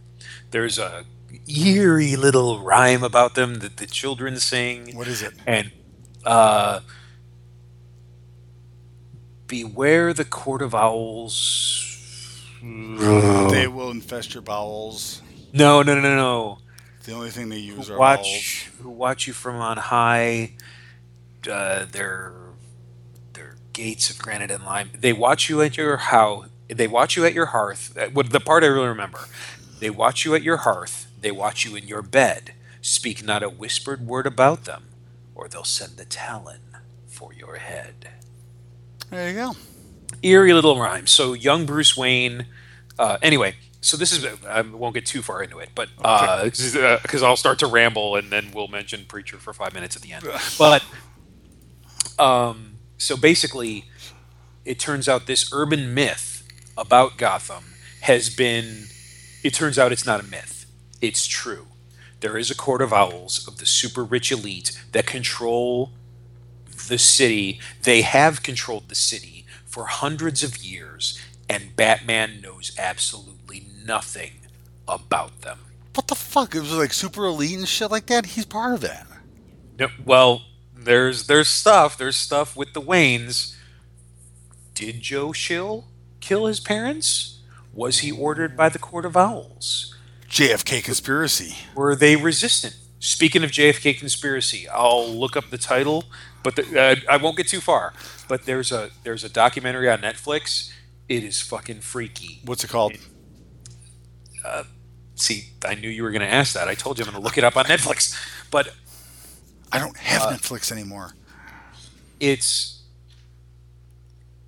There's 0.51 0.79
a 0.79 1.03
eerie 1.49 2.15
little 2.15 2.61
rhyme 2.61 3.03
about 3.03 3.35
them 3.35 3.55
that 3.55 3.75
the 3.75 3.87
children 3.87 4.37
sing. 4.37 4.95
What 4.95 5.09
is 5.09 5.21
it? 5.21 5.33
And 5.45 5.71
uh, 6.23 6.79
beware 9.45 10.13
the 10.13 10.23
court 10.23 10.61
of 10.61 10.73
owls. 10.73 12.41
They 12.61 13.67
will 13.67 13.91
infest 13.91 14.33
your 14.33 14.43
bowels. 14.43 15.21
No, 15.51 15.83
no, 15.83 15.99
no, 15.99 16.15
no. 16.15 16.59
The 17.03 17.11
only 17.11 17.31
thing 17.31 17.49
they 17.49 17.57
use 17.57 17.89
Who 17.89 17.95
are 17.95 17.99
watch 17.99 18.71
who 18.81 18.89
watch 18.89 19.27
you 19.27 19.33
from 19.33 19.57
on 19.57 19.75
high. 19.75 20.53
Uh, 21.47 21.85
their 21.91 22.33
their 23.33 23.55
gates 23.73 24.09
of 24.09 24.17
granite 24.19 24.51
and 24.51 24.63
lime. 24.65 24.89
They 24.97 25.13
watch 25.13 25.49
you 25.49 25.61
at 25.61 25.77
your 25.77 25.97
how. 25.97 26.45
They 26.67 26.87
watch 26.87 27.15
you 27.15 27.25
at 27.25 27.33
your 27.33 27.47
hearth. 27.47 27.97
Uh, 27.97 28.09
What 28.09 28.31
the 28.31 28.39
part 28.39 28.63
I 28.63 28.67
really 28.67 28.87
remember. 28.87 29.19
They 29.79 29.89
watch 29.89 30.25
you 30.25 30.35
at 30.35 30.43
your 30.43 30.57
hearth. 30.57 31.07
They 31.19 31.31
watch 31.31 31.65
you 31.65 31.75
in 31.75 31.87
your 31.87 32.01
bed. 32.01 32.53
Speak 32.81 33.23
not 33.23 33.43
a 33.43 33.49
whispered 33.49 34.05
word 34.05 34.25
about 34.27 34.65
them, 34.65 34.83
or 35.35 35.47
they'll 35.47 35.63
send 35.63 35.97
the 35.97 36.05
talon 36.05 36.59
for 37.07 37.33
your 37.33 37.57
head. 37.57 38.09
There 39.09 39.29
you 39.29 39.35
go. 39.35 39.55
eerie 40.21 40.53
little 40.53 40.79
rhyme. 40.79 41.07
So 41.07 41.33
young 41.33 41.65
Bruce 41.65 41.95
Wayne. 41.97 42.45
Uh, 42.97 43.17
anyway, 43.21 43.55
so 43.81 43.95
this 43.97 44.11
is 44.11 44.25
I 44.45 44.61
won't 44.61 44.93
get 44.93 45.05
too 45.05 45.21
far 45.21 45.41
into 45.41 45.59
it, 45.59 45.69
but 45.75 45.89
because 45.97 47.23
I'll 47.23 47.37
start 47.37 47.59
to 47.59 47.67
ramble 47.67 48.15
and 48.17 48.29
then 48.31 48.51
we'll 48.53 48.67
mention 48.67 49.05
Preacher 49.07 49.37
for 49.37 49.53
five 49.53 49.73
minutes 49.73 49.95
at 49.95 50.01
the 50.01 50.11
end. 50.13 50.25
But 50.57 50.83
um, 52.17 52.75
so 52.97 53.15
basically, 53.15 53.85
it 54.65 54.79
turns 54.79 55.07
out 55.07 55.25
this 55.25 55.51
urban 55.53 55.93
myth 55.93 56.47
about 56.77 57.17
Gotham 57.17 57.73
has 58.01 58.29
been. 58.29 58.85
It 59.43 59.53
turns 59.53 59.79
out 59.79 59.91
it's 59.91 60.05
not 60.05 60.19
a 60.19 60.27
myth. 60.27 60.65
It's 61.01 61.25
true. 61.25 61.67
There 62.19 62.37
is 62.37 62.51
a 62.51 62.55
court 62.55 62.81
of 62.81 62.91
owls 62.91 63.47
of 63.47 63.57
the 63.57 63.65
super 63.65 64.03
rich 64.03 64.31
elite 64.31 64.77
that 64.91 65.05
control 65.05 65.91
the 66.87 66.97
city. 66.97 67.59
They 67.83 68.01
have 68.01 68.43
controlled 68.43 68.89
the 68.89 68.95
city 68.95 69.45
for 69.65 69.85
hundreds 69.85 70.43
of 70.43 70.57
years, 70.57 71.17
and 71.49 71.75
Batman 71.75 72.41
knows 72.41 72.75
absolutely 72.77 73.67
nothing 73.85 74.41
about 74.87 75.41
them. 75.41 75.59
What 75.95 76.07
the 76.07 76.15
fuck? 76.15 76.55
It 76.55 76.61
was 76.61 76.73
like 76.73 76.93
super 76.93 77.25
elite 77.25 77.57
and 77.57 77.67
shit 77.67 77.91
like 77.91 78.07
that. 78.07 78.25
He's 78.25 78.45
part 78.45 78.73
of 78.73 78.81
that. 78.81 79.07
No, 79.77 79.87
well, 80.05 80.41
there's 80.89 81.27
there's 81.27 81.47
stuff. 81.47 81.99
There's 81.99 82.15
stuff 82.15 82.57
with 82.57 82.73
the 82.73 82.81
Waynes. 82.81 83.55
Did 84.73 85.01
Joe 85.01 85.33
Chill 85.33 85.85
kill 86.19 86.47
his 86.47 86.59
parents? 86.59 87.41
Was 87.71 87.99
he 87.99 88.11
ordered 88.11 88.57
by 88.57 88.69
the 88.69 88.79
Court 88.79 89.05
of 89.05 89.15
Owls? 89.15 89.95
JFK 90.27 90.83
conspiracy. 90.83 91.55
Were 91.75 91.95
they 91.95 92.15
resistant? 92.15 92.75
Speaking 92.97 93.43
of 93.43 93.51
JFK 93.51 93.99
conspiracy, 93.99 94.67
I'll 94.67 95.07
look 95.07 95.37
up 95.37 95.51
the 95.51 95.59
title, 95.59 96.05
but 96.43 96.55
the, 96.55 96.81
uh, 96.81 96.95
I 97.07 97.17
won't 97.17 97.37
get 97.37 97.47
too 97.47 97.61
far. 97.61 97.93
But 98.27 98.45
there's 98.47 98.71
a 98.71 98.89
there's 99.03 99.23
a 99.23 99.29
documentary 99.29 99.89
on 99.91 99.99
Netflix. 99.99 100.71
It 101.07 101.23
is 101.23 101.39
fucking 101.39 101.81
freaky. 101.81 102.41
What's 102.45 102.63
it 102.63 102.71
called? 102.71 102.93
See, 105.15 105.49
I 105.63 105.75
knew 105.75 105.89
you 105.89 106.01
were 106.01 106.11
going 106.11 106.21
to 106.21 106.33
ask 106.33 106.53
that. 106.53 106.67
I 106.67 106.73
told 106.73 106.97
you 106.97 107.05
I'm 107.05 107.11
going 107.11 107.21
to 107.21 107.23
look 107.23 107.37
it 107.37 107.43
up 107.43 107.57
on 107.57 107.65
Netflix. 107.65 108.17
But 108.49 108.73
I 109.71 109.79
don't 109.79 109.97
have 109.97 110.23
Uh, 110.23 110.31
Netflix 110.33 110.71
anymore. 110.71 111.13
it's 112.19 112.81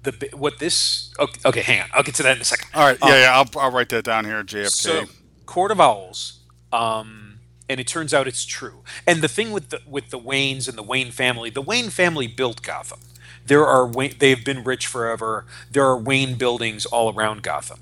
the 0.03 0.29
what 0.33 0.57
this. 0.59 1.13
Okay, 1.19 1.39
okay, 1.45 1.61
hang 1.61 1.81
on. 1.81 1.89
I'll 1.93 2.03
get 2.03 2.15
to 2.15 2.23
that 2.23 2.35
in 2.35 2.41
a 2.41 2.45
second. 2.45 2.67
All 2.73 2.85
right. 2.85 2.97
Yeah, 3.03 3.07
Um, 3.07 3.13
yeah. 3.19 3.35
I'll, 3.37 3.59
I'll 3.61 3.71
write 3.71 3.89
that 3.89 4.03
down 4.03 4.25
here. 4.25 4.43
JFK. 4.43 4.69
So, 4.71 5.05
Court 5.45 5.69
of 5.71 5.79
Owls, 5.79 6.39
um, 6.73 7.39
and 7.69 7.79
it 7.79 7.87
turns 7.87 8.13
out 8.13 8.27
it's 8.27 8.43
true. 8.45 8.83
And 9.05 9.21
the 9.21 9.27
thing 9.27 9.51
with 9.51 9.69
the 9.69 9.81
with 9.87 10.09
the 10.09 10.19
Waynes 10.19 10.67
and 10.67 10.75
the 10.77 10.83
Wayne 10.83 11.11
family, 11.11 11.49
the 11.51 11.61
Wayne 11.61 11.89
family 11.91 12.25
built 12.27 12.61
Gotham. 12.63 12.99
There 13.45 13.65
are 13.65 13.87
they've 13.91 14.43
been 14.43 14.63
rich 14.63 14.87
forever. 14.87 15.45
There 15.69 15.83
are 15.85 15.97
Wayne 15.97 16.35
buildings 16.35 16.85
all 16.85 17.13
around 17.13 17.43
Gotham. 17.43 17.79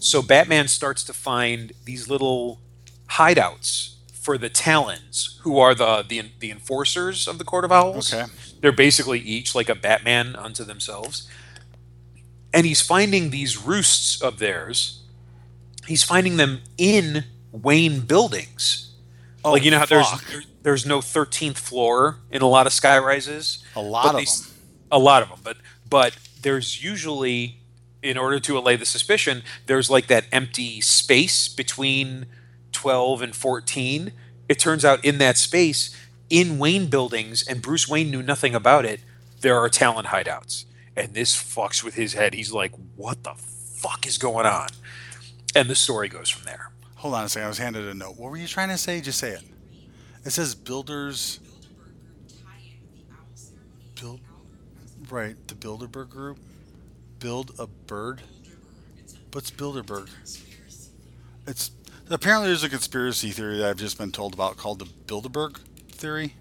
So 0.00 0.20
Batman 0.20 0.68
starts 0.68 1.02
to 1.04 1.14
find 1.14 1.72
these 1.86 2.08
little 2.10 2.60
hideouts 3.12 3.94
for 4.26 4.36
the 4.36 4.48
Talons, 4.48 5.38
who 5.42 5.60
are 5.60 5.72
the 5.72 6.04
the, 6.06 6.20
the 6.40 6.50
enforcers 6.50 7.28
of 7.28 7.38
the 7.38 7.44
Court 7.44 7.64
of 7.64 7.70
Owls. 7.70 8.12
Okay. 8.12 8.24
They're 8.60 8.72
basically 8.72 9.20
each 9.20 9.54
like 9.54 9.68
a 9.68 9.76
Batman 9.76 10.34
unto 10.34 10.64
themselves. 10.64 11.28
And 12.52 12.66
he's 12.66 12.80
finding 12.80 13.30
these 13.30 13.56
roosts 13.56 14.20
of 14.20 14.40
theirs. 14.40 15.04
He's 15.86 16.02
finding 16.02 16.38
them 16.38 16.62
in 16.76 17.22
Wayne 17.52 18.00
buildings. 18.00 18.94
oh, 19.44 19.52
like 19.52 19.62
you 19.62 19.70
know 19.70 19.78
how 19.78 19.86
there's 19.86 20.08
there's 20.62 20.84
no 20.84 20.98
13th 20.98 21.58
floor 21.58 22.18
in 22.28 22.42
a 22.42 22.48
lot 22.48 22.66
of 22.66 22.72
sky 22.72 22.98
rises. 22.98 23.64
a 23.76 23.80
lot 23.80 24.06
of 24.06 24.16
they 24.16 24.24
them. 24.24 24.54
A 24.90 24.98
lot 24.98 25.22
of 25.22 25.28
them, 25.28 25.38
but 25.44 25.58
but 25.88 26.16
there's 26.42 26.82
usually 26.82 27.60
in 28.02 28.18
order 28.18 28.40
to 28.40 28.58
allay 28.58 28.74
the 28.74 28.86
suspicion, 28.86 29.44
there's 29.66 29.88
like 29.88 30.08
that 30.08 30.24
empty 30.32 30.80
space 30.80 31.46
between 31.46 32.26
12 32.86 33.20
and 33.20 33.34
14. 33.34 34.12
It 34.48 34.60
turns 34.60 34.84
out 34.84 35.04
in 35.04 35.18
that 35.18 35.36
space 35.36 35.92
in 36.30 36.56
Wayne 36.56 36.86
buildings 36.86 37.44
and 37.44 37.60
Bruce 37.60 37.88
Wayne 37.88 38.12
knew 38.12 38.22
nothing 38.22 38.54
about 38.54 38.84
it, 38.84 39.00
there 39.40 39.58
are 39.58 39.68
Talon 39.68 40.04
hideouts. 40.04 40.66
And 40.94 41.12
this 41.12 41.34
fucks 41.34 41.82
with 41.82 41.94
his 41.94 42.12
head. 42.12 42.32
He's 42.32 42.52
like, 42.52 42.70
"What 42.94 43.24
the 43.24 43.34
fuck 43.34 44.06
is 44.06 44.18
going 44.18 44.46
on?" 44.46 44.68
And 45.52 45.68
the 45.68 45.74
story 45.74 46.08
goes 46.08 46.30
from 46.30 46.44
there. 46.44 46.70
Hold 46.94 47.14
on 47.14 47.24
a 47.24 47.28
second. 47.28 47.46
I 47.46 47.48
was 47.48 47.58
handed 47.58 47.88
a 47.88 47.92
note. 47.92 48.18
What 48.18 48.30
were 48.30 48.36
you 48.36 48.46
trying 48.46 48.68
to 48.68 48.78
say? 48.78 49.00
Just 49.00 49.18
say 49.18 49.32
it. 49.32 49.42
It 50.24 50.30
says 50.30 50.54
builders. 50.54 51.40
Build. 54.00 54.20
Right. 55.10 55.34
The 55.48 55.56
Bilderberg 55.56 56.08
Group. 56.08 56.38
Build 57.18 57.50
a 57.58 57.66
bird. 57.66 58.22
What's 59.32 59.50
Bilderberg? 59.50 60.08
It's 61.48 61.72
apparently 62.10 62.48
there's 62.48 62.64
a 62.64 62.68
conspiracy 62.68 63.30
theory 63.30 63.58
that 63.58 63.68
I've 63.70 63.76
just 63.76 63.98
been 63.98 64.12
told 64.12 64.34
about 64.34 64.56
called 64.56 64.78
the 64.78 64.84
Bilderberg 65.06 65.58
theory. 65.90 66.34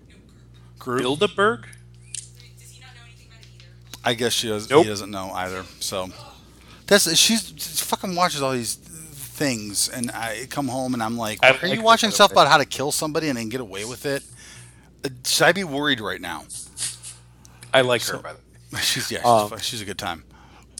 Group. 0.79 1.01
Bilderberg? 1.03 1.65
Does 2.13 2.71
he 2.71 2.79
not 2.81 2.89
know 2.95 3.01
anything 3.07 3.27
about 3.27 3.41
it 3.41 3.47
either? 3.63 3.99
I 4.03 4.13
guess 4.13 4.33
she 4.33 4.47
does. 4.49 4.69
Nope. 4.69 4.83
He 4.83 4.89
doesn't 4.89 5.11
know 5.11 5.31
either. 5.31 5.63
So 5.79 6.09
that's 6.87 7.15
she's 7.17 7.47
she 7.57 7.83
fucking 7.85 8.15
watches 8.15 8.41
all 8.41 8.51
these 8.51 8.75
things, 8.75 9.89
and 9.89 10.11
I 10.11 10.47
come 10.49 10.67
home 10.67 10.93
and 10.93 11.01
I'm 11.03 11.17
like, 11.17 11.39
are 11.43 11.67
you 11.67 11.81
watching 11.81 12.11
stuff 12.11 12.31
about 12.31 12.47
how 12.47 12.57
to 12.57 12.65
kill 12.65 12.91
somebody 12.91 13.29
and 13.29 13.37
then 13.37 13.49
get 13.49 13.61
away 13.61 13.83
with 13.85 14.05
it? 14.05 14.23
Uh, 15.03 15.09
Should 15.25 15.45
I 15.45 15.51
be 15.51 15.63
worried 15.63 15.99
right 15.99 16.21
now? 16.21 16.43
I 17.73 17.81
like 17.81 18.01
So- 18.01 18.17
her 18.17 18.23
by 18.23 18.33
the 18.33 18.39
way. 18.75 18.81
She's 18.81 19.11
yeah, 19.11 19.19
she's, 19.19 19.25
Um, 19.51 19.57
she's 19.59 19.81
a 19.81 19.85
good 19.85 19.97
time. 19.97 20.23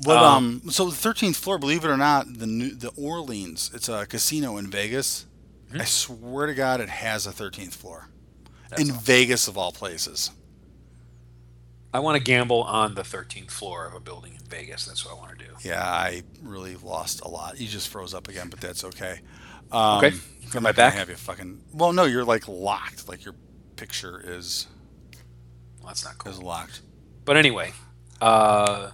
But 0.04 0.18
um, 0.18 0.62
um, 0.66 0.72
so 0.72 0.90
the 0.90 0.96
thirteenth 0.96 1.38
floor, 1.38 1.58
believe 1.58 1.86
it 1.86 1.88
or 1.90 1.98
not, 1.98 2.26
the 2.40 2.48
new, 2.48 2.76
the 2.76 2.90
Orleans, 2.98 3.72
it's 3.74 3.88
a 3.90 4.06
casino 4.06 4.58
in 4.58 4.68
Vegas. 4.68 5.26
Hmm. 5.72 5.82
I 5.82 5.86
swear 5.86 6.48
to 6.48 6.54
God, 6.54 6.82
it 6.82 6.90
has 6.90 7.26
a 7.26 7.32
thirteenth 7.32 7.76
floor 7.76 8.10
in 8.78 8.92
Vegas 8.92 9.48
of 9.48 9.58
all 9.58 9.72
places. 9.72 10.32
I 11.94 12.00
want 12.00 12.18
to 12.18 12.24
gamble 12.24 12.62
on 12.64 12.96
the 12.96 13.04
13th 13.04 13.52
floor 13.52 13.86
of 13.86 13.94
a 13.94 14.02
building 14.02 14.34
in 14.34 14.46
Vegas. 14.50 14.86
That's 14.86 15.06
what 15.06 15.16
I 15.16 15.18
want 15.18 15.40
to 15.40 15.46
do. 15.46 15.52
Yeah, 15.62 15.82
I 15.82 16.24
really 16.44 16.76
lost 16.76 17.22
a 17.22 17.30
lot. 17.30 17.58
You 17.58 17.70
just 17.70 17.88
froze 17.88 18.14
up 18.14 18.28
again, 18.28 18.50
but 18.50 18.60
that's 18.60 18.84
okay. 18.84 19.22
Um, 19.72 20.04
Okay. 20.04 20.18
Am 20.56 20.66
I 20.66 20.74
back? 20.74 20.94
Have 20.96 21.08
you 21.10 21.16
fucking? 21.16 21.62
Well, 21.74 21.94
no, 21.94 22.04
you're 22.04 22.26
like 22.26 22.50
locked. 22.50 23.08
Like 23.08 23.24
your 23.24 23.34
picture 23.78 24.22
is 24.26 24.68
Well, 25.80 25.88
that's 25.88 26.04
not 26.04 26.18
cool. 26.18 26.34
is 26.34 26.42
locked. 26.42 26.82
But 27.24 27.38
anyway, 27.38 27.72
uh, 28.20 28.92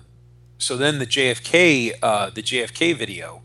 so 0.62 0.78
then 0.78 1.00
the 1.00 1.08
JFK, 1.08 1.94
uh, 2.04 2.30
the 2.30 2.42
JFK 2.44 2.96
video, 2.96 3.42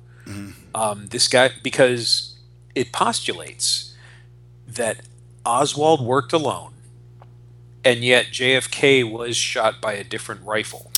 um, 0.75 1.07
this 1.09 1.29
guy 1.29 1.51
because 1.63 2.37
it 2.75 2.93
postulates 2.93 3.95
that 4.67 5.01
Oswald 5.45 6.05
worked 6.05 6.33
alone, 6.33 6.75
and 7.85 8.05
yet 8.05 8.27
JFK 8.27 9.11
was 9.11 9.37
shot 9.37 9.81
by 9.81 9.95
a 9.95 10.05
different 10.05 10.43
rifle 10.43 10.91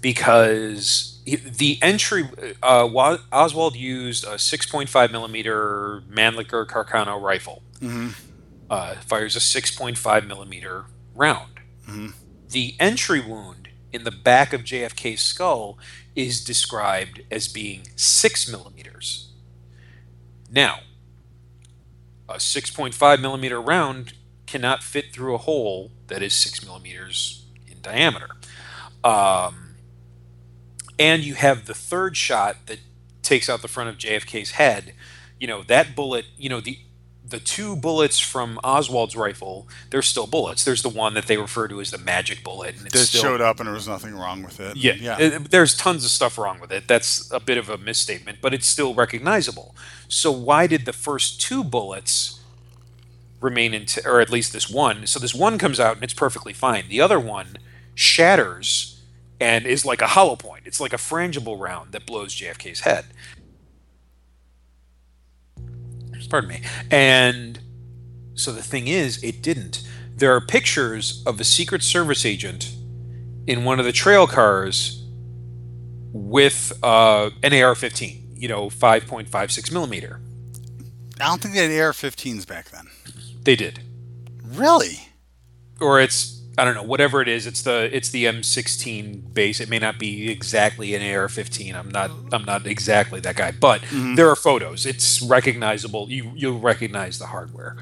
because 0.00 1.20
the 1.24 1.78
entry 1.82 2.24
uh, 2.62 3.16
Oswald 3.32 3.76
used 3.76 4.24
a 4.24 4.34
6.5 4.34 5.12
millimeter 5.12 6.02
Mannlicher 6.10 6.66
Carcano 6.66 7.20
rifle. 7.20 7.62
hmm 7.80 8.08
Uh, 8.70 8.94
fires 9.06 9.36
a 9.36 9.38
6.5 9.38 10.26
millimeter 10.26 10.86
round. 11.14 11.60
Mhm. 11.86 12.14
The 12.48 12.74
entry 12.80 13.20
wound 13.20 13.61
in 13.92 14.04
the 14.04 14.10
back 14.10 14.52
of 14.52 14.62
JFK's 14.62 15.20
skull 15.20 15.78
is 16.14 16.44
described 16.44 17.22
as 17.30 17.48
being 17.48 17.88
six 17.96 18.50
millimeters. 18.50 19.28
Now, 20.50 20.80
a 22.28 22.34
6.5 22.34 23.20
millimeter 23.20 23.60
round 23.60 24.14
cannot 24.46 24.82
fit 24.82 25.12
through 25.12 25.34
a 25.34 25.38
hole 25.38 25.92
that 26.08 26.22
is 26.22 26.34
six 26.34 26.64
millimeters 26.64 27.46
in 27.66 27.80
diameter. 27.80 28.28
Um, 29.02 29.76
and 30.98 31.24
you 31.24 31.34
have 31.34 31.66
the 31.66 31.74
third 31.74 32.16
shot 32.16 32.66
that 32.66 32.78
takes 33.22 33.48
out 33.48 33.62
the 33.62 33.68
front 33.68 33.90
of 33.90 33.98
JFK's 33.98 34.52
head. 34.52 34.94
You 35.40 35.46
know, 35.46 35.62
that 35.64 35.96
bullet, 35.96 36.26
you 36.36 36.48
know, 36.48 36.60
the 36.60 36.78
the 37.24 37.38
two 37.38 37.76
bullets 37.76 38.18
from 38.18 38.58
Oswald's 38.64 39.16
rifle, 39.16 39.68
they're 39.90 40.02
still 40.02 40.26
bullets. 40.26 40.64
There's 40.64 40.82
the 40.82 40.88
one 40.88 41.14
that 41.14 41.26
they 41.26 41.36
refer 41.36 41.68
to 41.68 41.80
as 41.80 41.90
the 41.90 41.98
magic 41.98 42.42
bullet, 42.44 42.76
and 42.76 42.86
it's 42.86 42.94
That 42.94 43.06
still 43.06 43.22
showed 43.22 43.40
up 43.40 43.58
and 43.60 43.66
there 43.66 43.74
was 43.74 43.88
nothing 43.88 44.14
wrong 44.14 44.42
with 44.42 44.60
it. 44.60 44.76
yeah, 44.76 44.94
yeah. 44.94 45.16
uh, 45.36 45.38
there's 45.48 45.76
tons 45.76 46.04
of 46.04 46.10
stuff 46.10 46.36
wrong 46.36 46.60
with 46.60 46.72
it. 46.72 46.88
That's 46.88 47.30
a 47.32 47.40
bit 47.40 47.58
of 47.58 47.70
a 47.70 47.78
misstatement, 47.78 48.38
but 48.42 48.52
it's 48.52 48.66
still 48.66 48.92
recognizable. 48.94 49.74
So 50.08 50.30
why 50.32 50.66
did 50.66 50.84
the 50.84 50.92
first 50.92 51.40
two 51.40 51.62
bullets 51.64 52.40
remain 53.40 53.72
in, 53.72 53.86
or 54.04 54.20
at 54.20 54.30
least 54.30 54.52
this 54.52 54.68
one? 54.68 55.06
So 55.06 55.18
this 55.18 55.34
one 55.34 55.58
comes 55.58 55.78
out 55.80 55.94
and 55.94 56.04
it's 56.04 56.14
perfectly 56.14 56.52
fine. 56.52 56.84
The 56.88 57.00
other 57.00 57.20
one 57.20 57.56
shatters 57.94 59.00
and 59.40 59.66
is 59.66 59.84
like 59.84 60.02
a 60.02 60.08
hollow 60.08 60.36
point. 60.36 60.62
It's 60.66 60.80
like 60.80 60.92
a 60.92 60.96
frangible 60.96 61.58
round 61.58 61.92
that 61.92 62.06
blows 62.06 62.34
JFK's 62.34 62.80
head. 62.80 63.06
Pardon 66.32 66.48
me. 66.48 66.62
And 66.90 67.58
so 68.32 68.52
the 68.52 68.62
thing 68.62 68.88
is, 68.88 69.22
it 69.22 69.42
didn't. 69.42 69.86
There 70.16 70.34
are 70.34 70.40
pictures 70.40 71.22
of 71.26 71.38
a 71.38 71.44
Secret 71.44 71.82
Service 71.82 72.24
agent 72.24 72.72
in 73.46 73.64
one 73.64 73.78
of 73.78 73.84
the 73.84 73.92
trail 73.92 74.26
cars 74.26 75.04
with 76.14 76.72
uh, 76.82 77.28
an 77.42 77.52
AR-15, 77.52 78.40
you 78.40 78.48
know, 78.48 78.70
5.56 78.70 79.72
millimeter. 79.72 80.22
I 81.20 81.26
don't 81.26 81.42
think 81.42 81.52
they 81.54 81.74
had 81.74 81.84
AR-15s 81.84 82.46
back 82.46 82.70
then. 82.70 82.86
They 83.42 83.54
did, 83.54 83.80
Really? 84.42 85.08
or 85.82 86.00
it's 86.00 86.31
I 86.58 86.64
don't 86.64 86.74
know, 86.74 86.82
whatever 86.82 87.22
it 87.22 87.28
is. 87.28 87.46
It's 87.46 87.62
the 87.62 87.88
it's 87.94 88.10
the 88.10 88.26
M16 88.26 89.32
base. 89.32 89.60
It 89.60 89.70
may 89.70 89.78
not 89.78 89.98
be 89.98 90.30
exactly 90.30 90.94
an 90.94 91.00
AR-15. 91.02 91.74
I'm 91.74 91.90
not 91.90 92.10
I'm 92.30 92.44
not 92.44 92.66
exactly 92.66 93.20
that 93.20 93.36
guy, 93.36 93.52
but 93.52 93.80
mm-hmm. 93.82 94.16
there 94.16 94.28
are 94.28 94.36
photos. 94.36 94.84
It's 94.84 95.22
recognizable. 95.22 96.10
You 96.10 96.32
you'll 96.34 96.60
recognize 96.60 97.18
the 97.18 97.26
hardware. 97.26 97.76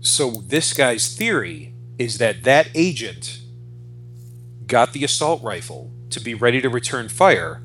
So 0.00 0.30
this 0.30 0.72
guy's 0.72 1.16
theory 1.16 1.74
is 1.96 2.18
that 2.18 2.42
that 2.42 2.70
agent 2.74 3.40
got 4.66 4.92
the 4.92 5.04
assault 5.04 5.42
rifle 5.42 5.92
to 6.10 6.20
be 6.20 6.34
ready 6.34 6.60
to 6.60 6.68
return 6.68 7.08
fire. 7.08 7.62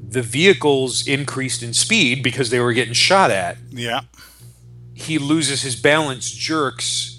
The 0.00 0.22
vehicles 0.22 1.06
increased 1.08 1.62
in 1.62 1.72
speed 1.72 2.22
because 2.22 2.50
they 2.50 2.60
were 2.60 2.72
getting 2.72 2.94
shot 2.94 3.30
at. 3.30 3.56
Yeah. 3.70 4.02
He 4.94 5.18
loses 5.18 5.62
his 5.62 5.74
balance, 5.74 6.30
jerks, 6.30 7.11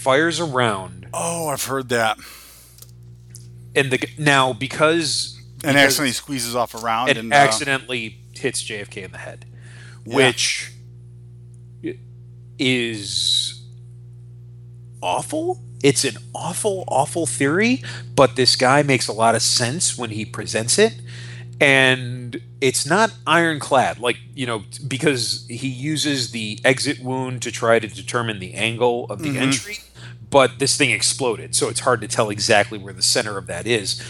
fires 0.00 0.40
around, 0.40 1.06
Oh, 1.12 1.48
I've 1.48 1.64
heard 1.64 1.88
that. 1.90 2.18
and 3.74 3.90
the 3.90 4.08
now 4.18 4.52
because 4.52 5.36
And 5.62 5.74
because 5.74 5.76
accidentally 5.76 6.12
squeezes 6.12 6.56
off 6.56 6.74
around 6.74 7.08
it 7.10 7.16
and 7.16 7.32
uh, 7.32 7.36
accidentally 7.36 8.18
hits 8.34 8.62
JFK 8.62 9.04
in 9.04 9.12
the 9.12 9.18
head, 9.18 9.44
Yeah. 10.06 10.16
which 10.16 10.72
is 12.58 13.62
awful. 15.02 15.62
It's 15.82 16.04
an 16.04 16.16
awful, 16.34 16.84
awful 16.88 17.26
theory, 17.26 17.82
but 18.14 18.36
this 18.36 18.54
guy 18.56 18.82
makes 18.82 19.08
a 19.08 19.12
lot 19.12 19.34
of 19.34 19.42
sense 19.42 19.96
when 19.96 20.10
he 20.10 20.24
presents 20.26 20.78
it. 20.78 20.94
And 21.58 22.40
it's 22.60 22.86
not 22.86 23.12
ironclad, 23.26 23.98
like, 23.98 24.16
you 24.34 24.46
know, 24.46 24.62
because 24.86 25.46
he 25.48 25.68
uses 25.68 26.30
the 26.32 26.58
exit 26.64 27.00
wound 27.00 27.42
to 27.42 27.52
try 27.52 27.78
to 27.78 27.86
determine 27.86 28.38
the 28.38 28.54
angle 28.54 29.06
of 29.10 29.22
the 29.22 29.30
Mhm. 29.30 29.36
entry, 29.40 29.78
but 30.30 30.58
this 30.58 30.76
thing 30.76 30.90
exploded, 30.90 31.54
so 31.54 31.68
it's 31.68 31.80
hard 31.80 32.00
to 32.02 32.08
tell 32.08 32.30
exactly 32.30 32.78
where 32.78 32.92
the 32.92 33.02
center 33.02 33.36
of 33.36 33.46
that 33.48 33.66
is. 33.66 34.02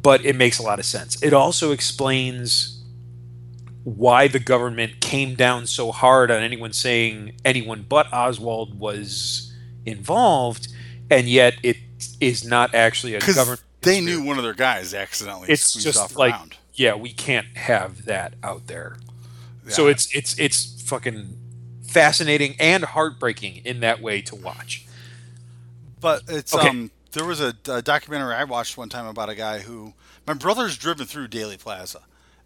But 0.00 0.24
it 0.24 0.36
makes 0.36 0.58
a 0.58 0.62
lot 0.62 0.78
of 0.78 0.84
sense. 0.84 1.20
It 1.22 1.32
also 1.32 1.72
explains 1.72 2.82
why 3.84 4.28
the 4.28 4.38
government 4.38 5.00
came 5.00 5.34
down 5.34 5.66
so 5.66 5.92
hard 5.92 6.30
on 6.30 6.42
anyone 6.42 6.72
saying 6.72 7.32
anyone 7.44 7.84
but 7.88 8.12
Oswald 8.12 8.78
was 8.78 9.52
involved, 9.84 10.68
and 11.10 11.28
yet 11.28 11.54
it 11.62 11.76
is 12.20 12.44
not 12.44 12.74
actually 12.74 13.14
a 13.14 13.20
government. 13.20 13.62
they 13.82 14.00
knew 14.00 14.22
one 14.22 14.38
of 14.38 14.44
their 14.44 14.54
guys 14.54 14.94
accidentally 14.94 15.48
It's 15.50 15.72
just 15.74 15.98
off 15.98 16.16
like, 16.16 16.32
around. 16.34 16.56
yeah, 16.74 16.94
we 16.94 17.12
can't 17.12 17.56
have 17.56 18.04
that 18.06 18.34
out 18.42 18.66
there. 18.68 18.96
So 19.68 19.86
it's 19.86 20.14
it's 20.14 20.38
it's 20.38 20.82
fucking 20.82 21.38
fascinating 21.88 22.54
and 22.60 22.84
heartbreaking 22.84 23.62
in 23.64 23.80
that 23.80 24.02
way 24.02 24.20
to 24.22 24.34
watch. 24.34 24.83
But 26.04 26.22
it's 26.28 26.54
Okay. 26.54 26.68
um 26.68 26.90
there 27.12 27.24
was 27.24 27.40
a, 27.40 27.54
a 27.68 27.80
documentary 27.80 28.34
I 28.34 28.44
watched 28.44 28.76
one 28.76 28.88
time 28.90 29.06
about 29.06 29.28
a 29.30 29.34
guy 29.34 29.60
who 29.60 29.94
my 30.26 30.34
brother's 30.34 30.76
driven 30.76 31.06
through 31.06 31.28
Dealey 31.28 31.58
Plaza, 31.58 32.00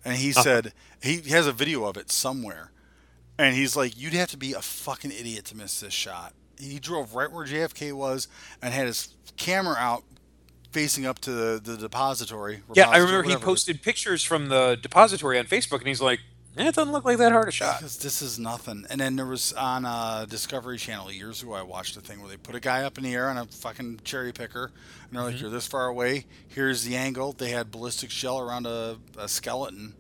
and 0.05 0.15
he 0.17 0.31
Uh-huh. 0.31 0.43
said 0.43 0.73
he 1.03 1.21
has 1.31 1.47
a 1.49 1.53
video 1.53 1.85
of 1.85 1.97
it 1.97 2.13
somewhere, 2.13 2.71
and 3.39 3.57
he's 3.57 3.75
like, 3.77 3.99
you'd 3.99 4.13
have 4.15 4.29
to 4.31 4.37
be 4.37 4.53
a 4.53 4.63
fucking 4.63 5.11
idiot 5.11 5.45
to 5.47 5.57
miss 5.57 5.81
this 5.81 5.93
shot. 5.93 6.35
He 6.59 6.79
drove 6.79 7.15
right 7.17 7.31
where 7.33 7.47
JFK 7.47 7.93
was 7.95 8.29
and 8.63 8.73
had 8.73 8.87
his 8.87 9.15
camera 9.37 9.75
out 9.77 10.05
facing 10.71 11.05
up 11.07 11.19
to 11.21 11.31
the, 11.33 11.61
the 11.63 11.77
depository. 11.77 12.61
Yeah, 12.75 12.89
I 12.91 12.99
remember 12.99 13.23
he 13.23 13.29
whatever 13.29 13.33
it 13.33 13.39
is. 13.39 13.45
posted 13.45 13.83
pictures 13.83 14.23
from 14.23 14.49
the 14.51 14.79
depository 14.81 15.39
on 15.39 15.47
Facebook, 15.47 15.79
and 15.79 15.89
he's 15.89 16.01
like, 16.03 16.21
"It 16.67 16.75
doesn't 16.75 16.93
look 16.93 17.05
like 17.05 17.19
that 17.19 17.33
hard 17.33 17.49
a 17.49 17.53
shot." 17.53 17.79
Because 17.79 17.97
this 17.99 18.21
is 18.23 18.39
nothing. 18.39 18.87
And 18.91 19.01
then 19.01 19.17
there 19.17 19.27
was 19.27 19.53
on 19.53 19.85
uh, 19.85 20.27
Discovery 20.29 20.79
Channel 20.79 21.13
years 21.13 21.43
ago, 21.43 21.55
I 21.55 21.63
watched 21.63 21.97
a 21.97 22.01
thing 22.01 22.21
where 22.21 22.29
they 22.29 22.37
put 22.37 22.55
a 22.55 22.61
guy 22.61 22.83
up 22.83 22.99
in 22.99 23.05
the 23.05 23.15
air 23.15 23.29
on 23.29 23.39
a 23.39 23.47
fucking 23.47 24.01
cherry 24.05 24.33
picker, 24.33 24.73
and 25.09 25.17
they're 25.19 25.25
like, 25.25 25.41
"You're 25.41 25.51
this 25.51 25.67
far 25.67 25.87
away. 25.87 26.27
Here's 26.49 26.85
the 26.85 26.97
angle." 26.97 27.33
They 27.33 27.51
had 27.51 27.71
ballistic 27.71 28.11
shell 28.11 28.39
around 28.41 28.67
a, 28.67 28.97
a 29.17 29.29
skeleton, 29.29 29.95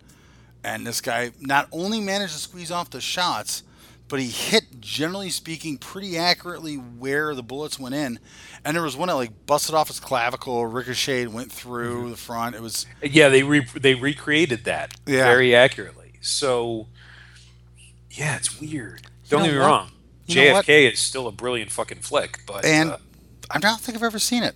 and 0.64 0.86
this 0.86 1.00
guy 1.00 1.30
not 1.40 1.68
only 1.72 2.00
managed 2.00 2.32
to 2.34 2.38
squeeze 2.40 2.70
off 2.70 2.90
the 2.90 3.00
shots, 3.00 3.62
but 4.08 4.20
he 4.20 4.28
hit, 4.28 4.80
generally 4.80 5.28
speaking, 5.28 5.76
pretty 5.76 6.16
accurately 6.16 6.76
where 6.76 7.34
the 7.34 7.42
bullets 7.42 7.78
went 7.78 7.94
in. 7.94 8.18
And 8.64 8.74
there 8.74 8.82
was 8.82 8.96
one 8.96 9.08
that 9.08 9.14
like 9.16 9.46
busted 9.46 9.74
off 9.74 9.88
his 9.88 10.00
clavicle, 10.00 10.66
ricocheted, 10.66 11.32
went 11.32 11.52
through 11.52 12.08
the 12.10 12.16
front. 12.16 12.56
It 12.56 12.62
was 12.62 12.86
Yeah, 13.02 13.28
they 13.28 13.42
re- 13.42 13.66
they 13.74 13.94
recreated 13.94 14.64
that 14.64 14.94
Yeah. 15.06 15.24
very 15.24 15.54
accurately. 15.54 15.97
So, 16.28 16.86
yeah, 18.10 18.36
it's 18.36 18.60
weird. 18.60 19.06
Don't 19.28 19.44
get 19.44 19.52
me 19.52 19.58
wrong. 19.58 19.90
JFK 20.28 20.92
is 20.92 20.98
still 20.98 21.26
a 21.26 21.32
brilliant 21.32 21.70
fucking 21.70 21.98
flick, 21.98 22.40
but 22.46 22.64
and 22.64 22.90
uh, 22.90 22.98
I 23.50 23.58
don't 23.58 23.80
think 23.80 23.96
I've 23.96 24.04
ever 24.04 24.18
seen 24.18 24.42
it. 24.42 24.54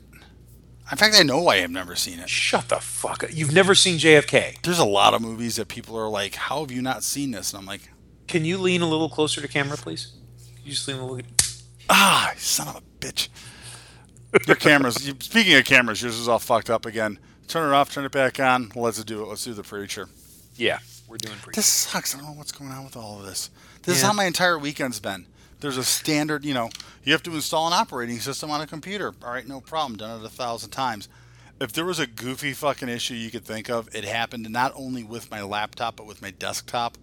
In 0.91 0.99
fact, 0.99 1.17
I 1.19 1.23
know 1.23 1.49
I 1.49 1.59
have 1.59 1.71
never 1.71 1.97
seen 1.97 2.19
it. 2.19 2.29
shut 2.29 2.69
the 2.69 2.77
fuck 2.77 3.25
up. 3.25 3.31
You've 3.33 3.55
never 3.55 3.75
seen 3.75 3.99
JFK. 3.99 4.61
There's 4.63 4.79
a 4.79 4.85
lot 4.85 5.15
of 5.15 5.23
movies 5.23 5.57
that 5.57 5.69
people 5.69 5.97
are 5.99 6.09
like, 6.09 6.35
"How 6.35 6.61
have 6.61 6.71
you 6.71 6.83
not 6.83 7.03
seen 7.03 7.31
this?" 7.31 7.53
And 7.53 7.61
I'm 7.61 7.67
like, 7.67 7.91
Can 8.29 8.45
you 8.45 8.59
lean 8.59 8.83
a 8.83 8.87
little 8.89 9.09
closer 9.09 9.41
to 9.41 9.49
camera, 9.49 9.77
please? 9.77 10.13
Can 10.57 10.65
you 10.65 10.73
just 10.73 10.87
lean 10.87 10.99
a 10.99 11.07
little. 11.07 11.31
"Ah, 11.89 12.35
son 12.37 12.69
of 12.69 12.77
a 12.77 12.83
bitch!" 13.01 13.29
Your 14.47 14.57
cameras. 14.57 15.07
You, 15.07 15.15
speaking 15.21 15.55
of 15.55 15.65
cameras, 15.65 16.03
yours 16.03 16.19
is 16.19 16.29
all 16.29 16.39
fucked 16.39 16.71
up 16.71 16.87
again. 16.87 17.19
Turn 17.49 17.71
it 17.71 17.75
off. 17.75 17.93
Turn 17.93 18.05
it 18.05 18.13
back 18.13 18.41
on. 18.41 18.73
Let's 18.75 19.03
do 19.05 19.23
it. 19.23 19.29
Let's 19.29 19.45
do 19.45 19.53
the 19.53 19.63
preacher. 19.63 20.09
Yeah, 20.57 20.79
we're 21.13 21.19
doing 21.19 21.37
pretty. 21.43 21.57
This 21.57 21.67
sucks. 21.67 22.15
I 22.15 22.19
don't 22.19 22.27
know 22.27 22.33
what's 22.33 22.53
going 22.53 22.71
on 22.71 22.85
with 22.85 22.97
all 22.97 23.21
of 23.21 23.27
this. 23.27 23.51
This 23.83 23.99
is 23.99 24.03
how 24.03 24.15
my 24.15 24.25
entire 24.25 24.59
weekend's 24.59 24.99
been. 24.99 25.27
There's 25.61 25.77
a 25.77 25.85
standard, 25.85 26.45
you 26.45 26.55
know, 26.55 26.71
you 27.05 27.13
have 27.13 27.23
to 27.25 27.35
install 27.35 27.67
an 27.69 27.73
operating 27.73 28.19
system 28.19 28.51
on 28.51 28.61
a 28.61 28.67
computer. 28.67 29.13
All 29.23 29.31
right, 29.31 29.47
no 29.47 29.61
problem. 29.61 29.99
Done 29.99 30.21
it 30.21 30.27
a 30.27 30.31
thousand 30.31 30.71
times. 30.71 31.09
If 31.61 31.73
there 31.73 31.85
was 31.85 32.01
a 32.01 32.07
goofy 32.07 32.55
fucking 32.55 32.89
issue 32.89 33.15
you 33.15 33.31
could 33.31 33.45
think 33.45 33.71
of, 33.71 33.95
it 33.95 34.05
happened 34.05 34.51
not 34.51 34.73
only 34.75 35.05
with 35.05 35.31
my 35.31 35.43
laptop 35.43 35.97
but 35.97 36.07
with 36.07 36.21
my 36.21 36.31
desktop. 36.31 36.99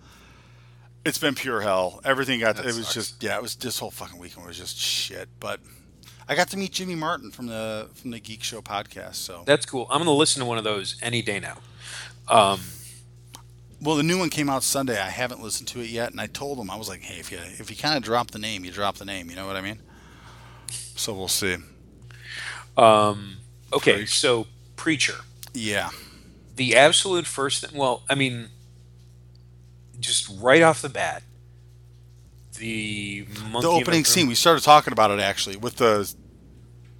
It's 1.05 1.17
been 1.17 1.35
pure 1.35 1.61
hell. 1.61 2.01
Everything 2.03 2.41
got. 2.41 2.57
That 2.57 2.65
it 2.65 2.75
was 2.75 2.93
just 2.93 3.23
yeah. 3.23 3.37
It 3.37 3.41
was 3.41 3.55
this 3.55 3.79
whole 3.79 3.91
fucking 3.91 4.19
weekend 4.19 4.45
was 4.45 4.57
just 4.57 4.77
shit. 4.77 5.29
But 5.39 5.61
I 6.27 6.35
got 6.35 6.49
to 6.49 6.57
meet 6.57 6.71
Jimmy 6.71 6.95
Martin 6.95 7.31
from 7.31 7.47
the 7.47 7.87
from 7.93 8.11
the 8.11 8.19
Geek 8.19 8.43
Show 8.43 8.61
podcast. 8.61 9.15
So 9.15 9.43
That's 9.45 9.65
cool. 9.65 9.87
I'm 9.89 9.99
gonna 9.99 10.11
listen 10.11 10.41
to 10.41 10.45
one 10.45 10.57
of 10.57 10.65
those 10.65 10.97
any 11.01 11.21
day 11.21 11.39
now. 11.39 11.59
Um, 12.27 12.59
Well, 13.81 13.95
the 13.95 14.03
new 14.03 14.19
one 14.19 14.29
came 14.29 14.49
out 14.49 14.63
Sunday. 14.63 14.99
I 14.99 15.09
haven't 15.09 15.41
listened 15.41 15.67
to 15.69 15.79
it 15.81 15.89
yet, 15.89 16.11
and 16.11 16.19
I 16.19 16.27
told 16.27 16.59
him 16.59 16.69
I 16.69 16.75
was 16.75 16.89
like, 16.89 17.01
"Hey, 17.01 17.19
if 17.19 17.31
you 17.31 17.37
if 17.37 17.69
you 17.69 17.77
kind 17.77 17.95
of 17.97 18.03
drop 18.03 18.31
the 18.31 18.39
name, 18.39 18.65
you 18.65 18.71
drop 18.71 18.97
the 18.97 19.05
name. 19.05 19.29
You 19.29 19.35
know 19.35 19.47
what 19.47 19.55
I 19.55 19.61
mean?" 19.61 19.79
So 20.69 21.13
we'll 21.13 21.27
see. 21.29 21.57
um, 22.77 23.37
okay, 23.73 23.93
Preach. 23.97 24.19
so 24.19 24.47
preacher. 24.75 25.15
Yeah, 25.53 25.89
the 26.55 26.75
absolute 26.75 27.25
first 27.25 27.65
thing 27.65 27.77
well 27.79 28.03
i 28.09 28.15
mean 28.15 28.49
just 29.99 30.29
right 30.41 30.61
off 30.61 30.81
the 30.81 30.89
bat 30.89 31.23
the 32.57 33.25
monkey 33.49 33.61
the 33.61 33.69
opening 33.69 34.03
scene. 34.03 34.27
We 34.27 34.35
started 34.35 34.61
talking 34.63 34.91
about 34.91 35.09
it 35.11 35.21
actually 35.21 35.55
with 35.55 35.77
the 35.77 36.13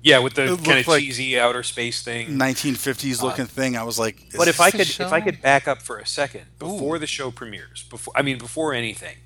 yeah 0.02 0.20
with 0.20 0.34
the 0.34 0.56
kind 0.64 0.80
of 0.80 0.88
like- 0.88 1.02
cheesy 1.02 1.40
outer 1.40 1.64
space 1.64 2.02
thing 2.02 2.38
1950s 2.38 3.22
looking 3.22 3.46
thing. 3.46 3.76
I 3.78 3.84
was 3.84 4.00
like, 4.00 4.16
Uh, 4.34 4.38
but 4.38 4.48
"Is 4.48 4.56
if 4.56 4.62
i 4.62 4.72
could 4.72 4.82
if 4.82 5.12
i 5.14 5.22
could 5.22 5.42
back 5.42 5.68
up 5.68 5.82
for 5.82 5.98
a 5.98 6.06
second 6.06 6.46
before 6.58 6.96
Ooh. 6.96 7.00
the 7.00 7.08
show 7.08 7.32
premieres 7.32 7.84
before 7.84 8.14
i 8.16 8.22
mean 8.22 8.38
before 8.38 8.74
anything 8.74 9.18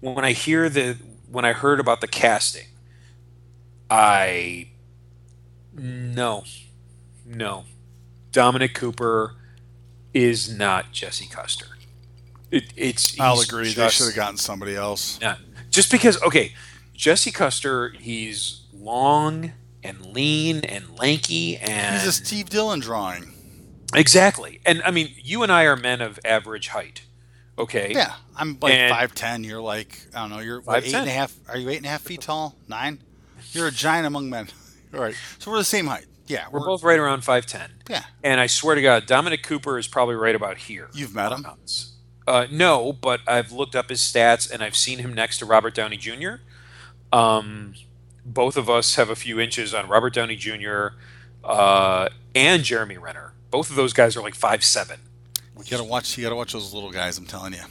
when 0.00 0.24
i 0.24 0.32
hear 0.32 0.68
the 0.68 0.96
when 1.30 1.44
i 1.44 1.52
heard 1.52 1.80
about 1.80 2.00
the 2.00 2.08
casting 2.08 2.66
i 3.90 4.68
no 5.74 6.44
no 7.26 7.64
dominic 8.32 8.74
cooper 8.74 9.34
is 10.14 10.48
not 10.56 10.92
jesse 10.92 11.26
custer 11.26 11.66
it, 12.50 12.72
it's 12.76 13.18
I'll 13.20 13.40
agree. 13.40 13.72
They 13.72 13.88
should 13.90 14.06
have 14.06 14.16
gotten 14.16 14.38
somebody 14.38 14.74
else. 14.74 15.18
Yeah, 15.20 15.36
just 15.70 15.90
because 15.90 16.20
okay, 16.22 16.54
Jesse 16.94 17.30
Custer, 17.30 17.90
he's 17.90 18.62
long 18.72 19.52
and 19.88 20.06
lean 20.14 20.60
and 20.64 20.98
lanky 20.98 21.56
and 21.56 21.96
He's 21.96 22.06
a 22.06 22.12
Steve 22.12 22.50
Dillon 22.50 22.80
drawing. 22.80 23.32
exactly. 23.94 24.60
And 24.66 24.82
I 24.84 24.90
mean, 24.90 25.08
you 25.16 25.42
and 25.42 25.50
I 25.50 25.64
are 25.64 25.76
men 25.76 26.00
of 26.00 26.18
average 26.24 26.68
height. 26.68 27.02
Okay. 27.58 27.92
Yeah, 27.92 28.12
I'm 28.36 28.56
like 28.60 28.88
five 28.90 29.14
ten. 29.14 29.42
You're 29.42 29.60
like 29.60 30.00
I 30.14 30.20
don't 30.20 30.30
know. 30.30 30.38
You're 30.38 30.60
what, 30.60 30.84
eight 30.84 30.92
5'10". 30.92 30.98
and 31.00 31.08
a 31.08 31.12
half. 31.12 31.34
Are 31.48 31.56
you 31.58 31.68
eight 31.70 31.78
and 31.78 31.86
a 31.86 31.88
half 31.88 32.02
feet 32.02 32.20
tall? 32.20 32.54
Nine. 32.68 33.00
You're 33.52 33.66
a 33.68 33.72
giant 33.72 34.06
among 34.06 34.30
men. 34.30 34.48
All 34.94 35.00
right, 35.00 35.14
so 35.38 35.50
we're 35.50 35.58
the 35.58 35.64
same 35.64 35.86
height. 35.86 36.06
Yeah, 36.26 36.44
We're 36.52 36.60
both 36.60 36.82
right 36.82 36.98
around 36.98 37.22
5'10. 37.22 37.68
Yeah, 37.88 38.02
And 38.22 38.38
I 38.38 38.48
swear 38.48 38.74
to 38.74 38.82
God, 38.82 39.06
Dominic 39.06 39.42
Cooper 39.42 39.78
is 39.78 39.88
probably 39.88 40.14
right 40.14 40.34
about 40.34 40.58
here. 40.58 40.90
you've 40.92 41.14
met 41.14 41.32
him. 41.32 41.46
Uh, 42.26 42.46
no, 42.50 42.92
but 42.92 43.20
I've 43.26 43.50
looked 43.50 43.74
up 43.74 43.88
his 43.88 44.00
stats 44.00 44.50
and 44.50 44.62
I've 44.62 44.76
seen 44.76 44.98
him 44.98 45.14
next 45.14 45.38
to 45.38 45.46
Robert 45.46 45.74
Downey 45.74 45.96
Jr. 45.96 46.42
Um, 47.12 47.72
both 48.32 48.56
of 48.56 48.68
us 48.68 48.94
have 48.96 49.10
a 49.10 49.16
few 49.16 49.40
inches 49.40 49.74
on 49.74 49.88
Robert 49.88 50.14
Downey 50.14 50.36
Jr. 50.36 50.88
Uh, 51.44 52.08
and 52.34 52.62
Jeremy 52.62 52.98
Renner. 52.98 53.32
Both 53.50 53.70
of 53.70 53.76
those 53.76 53.92
guys 53.92 54.16
are 54.16 54.22
like 54.22 54.34
five 54.34 54.62
seven. 54.62 55.00
You 55.56 55.64
gotta 55.70 55.84
watch. 55.84 56.16
You 56.16 56.24
gotta 56.24 56.36
watch 56.36 56.52
those 56.52 56.72
little 56.72 56.90
guys. 56.90 57.18
I'm 57.18 57.26
telling 57.26 57.54
you. 57.54 57.62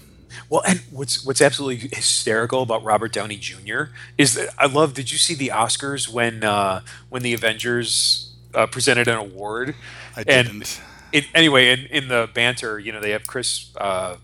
Well, 0.50 0.62
and 0.68 0.82
what's 0.92 1.26
what's 1.26 1.42
absolutely 1.42 1.90
hysterical 1.94 2.62
about 2.62 2.84
Robert 2.84 3.14
Downey 3.14 3.38
Jr. 3.38 3.86
is 4.18 4.34
that 4.36 4.50
I 4.58 4.66
love. 4.66 4.94
Did 4.94 5.12
you 5.12 5.18
see 5.18 5.36
the 5.36 5.50
Oscars 5.50 6.10
when 6.10 6.44
uh, 6.44 6.82
when 7.10 7.22
the 7.22 7.34
Avengers 7.34 8.34
uh, 8.54 8.68
presented 8.68 9.08
an 9.08 9.18
award? 9.18 9.76
I 10.16 10.24
didn't. 10.24 10.82
it, 11.12 11.26
anyway, 11.34 11.70
in, 11.70 11.86
in 11.88 12.08
the 12.08 12.30
banter, 12.34 12.80
you 12.80 12.92
know, 12.92 13.00
they 13.00 13.12
have 13.12 13.26
Chris 13.28 13.72
uh, 13.78 14.18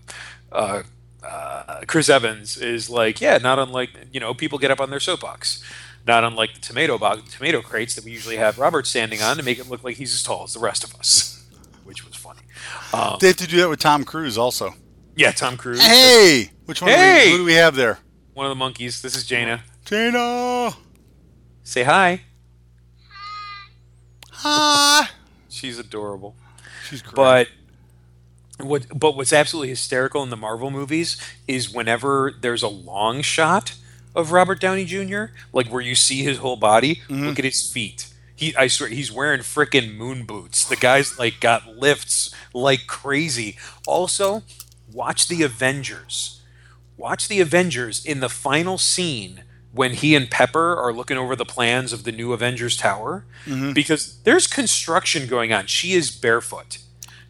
uh, 0.52 0.82
uh, 1.22 1.80
Chris 1.86 2.08
Evans 2.08 2.56
is 2.56 2.90
like, 2.90 3.20
yeah, 3.20 3.38
not 3.38 3.58
unlike 3.58 3.90
you 4.12 4.20
know, 4.20 4.34
people 4.34 4.58
get 4.58 4.70
up 4.70 4.80
on 4.80 4.90
their 4.90 5.00
soapbox, 5.00 5.62
not 6.06 6.24
unlike 6.24 6.54
the 6.54 6.60
tomato 6.60 6.98
box, 6.98 7.22
tomato 7.34 7.62
crates 7.62 7.94
that 7.94 8.04
we 8.04 8.10
usually 8.12 8.36
have 8.36 8.58
Robert 8.58 8.86
standing 8.86 9.22
on 9.22 9.36
to 9.36 9.42
make 9.42 9.58
it 9.58 9.68
look 9.68 9.82
like 9.84 9.96
he's 9.96 10.12
as 10.14 10.22
tall 10.22 10.44
as 10.44 10.54
the 10.54 10.60
rest 10.60 10.84
of 10.84 10.94
us, 10.96 11.46
which 11.84 12.06
was 12.06 12.14
funny. 12.16 12.40
Um, 12.92 13.16
They 13.20 13.28
have 13.28 13.36
to 13.36 13.46
do 13.46 13.56
that 13.58 13.68
with 13.68 13.80
Tom 13.80 14.04
Cruise 14.04 14.36
also. 14.38 14.74
yeah, 15.16 15.32
Tom 15.32 15.56
Cruise, 15.56 15.80
Hey, 15.84 16.50
which 16.66 16.82
one? 16.82 16.90
Do 16.90 16.96
Hey! 16.96 17.24
we, 17.26 17.30
who 17.32 17.36
do 17.38 17.44
we 17.44 17.54
have 17.54 17.74
there? 17.74 17.98
one 18.34 18.46
of 18.46 18.50
the 18.50 18.56
monkeys. 18.56 19.00
This 19.00 19.14
is 19.16 19.24
Jaina. 19.24 19.62
Jana. 19.84 20.72
Say 21.62 21.84
hi. 21.84 22.22
Hi. 24.30 25.08
She's 25.48 25.78
adorable. 25.78 26.34
She's 26.88 27.00
great. 27.02 27.14
But 27.14 27.48
what 28.66 28.86
but 28.98 29.16
what's 29.16 29.32
absolutely 29.32 29.68
hysterical 29.70 30.22
in 30.22 30.30
the 30.30 30.36
Marvel 30.36 30.70
movies 30.70 31.16
is 31.46 31.72
whenever 31.72 32.32
there's 32.40 32.62
a 32.62 32.68
long 32.68 33.22
shot 33.22 33.74
of 34.14 34.32
Robert 34.32 34.60
Downey 34.60 34.84
Jr., 34.84 35.24
like 35.52 35.68
where 35.68 35.82
you 35.82 35.94
see 35.94 36.22
his 36.22 36.38
whole 36.38 36.56
body, 36.56 36.96
mm-hmm. 37.08 37.26
look 37.26 37.38
at 37.38 37.44
his 37.44 37.70
feet. 37.70 38.08
He 38.36 38.54
I 38.56 38.66
swear 38.66 38.88
he's 38.88 39.12
wearing 39.12 39.40
frickin' 39.40 39.96
moon 39.96 40.24
boots. 40.24 40.64
The 40.64 40.76
guy's 40.76 41.18
like 41.18 41.40
got 41.40 41.76
lifts 41.76 42.34
like 42.52 42.86
crazy. 42.86 43.56
Also, 43.86 44.42
watch 44.92 45.28
the 45.28 45.42
Avengers. 45.42 46.40
Watch 46.96 47.28
the 47.28 47.40
Avengers 47.40 48.04
in 48.04 48.20
the 48.20 48.28
final 48.28 48.78
scene 48.78 49.44
when 49.72 49.94
he 49.94 50.14
and 50.14 50.30
Pepper 50.30 50.76
are 50.76 50.92
looking 50.92 51.16
over 51.16 51.34
the 51.34 51.44
plans 51.44 51.92
of 51.92 52.04
the 52.04 52.12
new 52.12 52.32
Avengers 52.32 52.76
Tower 52.76 53.24
mm-hmm. 53.44 53.72
because 53.72 54.20
there's 54.22 54.46
construction 54.46 55.26
going 55.26 55.52
on. 55.52 55.66
She 55.66 55.94
is 55.94 56.12
barefoot. 56.12 56.78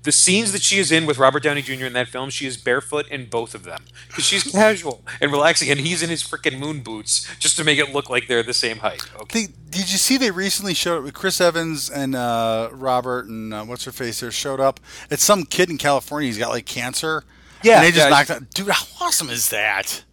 The 0.05 0.13
scenes 0.13 0.53
that 0.53 0.63
she 0.63 0.79
is 0.79 0.93
in 0.93 1.07
with 1.07 1.19
Robert 1.19 1.43
Downey 1.43 1.63
Jr. 1.63 1.87
in 1.87 1.95
that 1.95 2.09
film, 2.09 2.31
she 2.31 2.47
is 2.47 2.57
barefoot 2.57 3.09
in 3.09 3.27
both 3.27 3.55
of 3.55 3.65
them 3.65 3.85
because 4.07 4.25
she's 4.25 4.43
casual 4.53 5.03
and 5.21 5.33
relaxing, 5.33 5.71
and 5.71 5.81
he's 5.81 6.03
in 6.03 6.11
his 6.11 6.23
freaking 6.23 6.59
moon 6.59 6.81
boots 6.81 7.27
just 7.39 7.57
to 7.57 7.65
make 7.65 7.79
it 7.79 7.93
look 7.93 8.09
like 8.09 8.29
they're 8.29 8.43
the 8.43 8.55
same 8.55 8.79
height. 8.79 9.03
Okay. 9.21 9.47
They, 9.47 9.53
did 9.71 9.91
you 9.91 9.99
see 9.99 10.17
they 10.17 10.31
recently 10.31 10.75
showed 10.75 10.99
up 10.99 11.05
with 11.05 11.15
Chris 11.15 11.41
Evans 11.41 11.91
and 11.91 12.15
uh, 12.15 12.69
Robert 12.73 13.27
and 13.27 13.53
uh, 13.53 13.65
what's 13.65 13.85
her 13.85 13.93
face 13.93 14.21
there 14.21 14.31
showed 14.31 14.61
up? 14.61 14.79
It's 15.11 15.25
some 15.25 15.45
kid 15.45 15.71
in 15.71 15.79
California. 15.79 16.29
He's 16.29 16.39
got 16.39 16.51
like 16.51 16.67
cancer. 16.67 17.25
Yeah, 17.63 17.77
and 17.77 17.85
they 17.85 17.91
just 17.91 18.05
yeah, 18.05 18.11
knocked 18.11 18.31
out. 18.31 18.51
Dude, 18.51 18.69
how 18.69 19.07
awesome 19.07 19.31
is 19.31 19.49
that? 19.49 20.05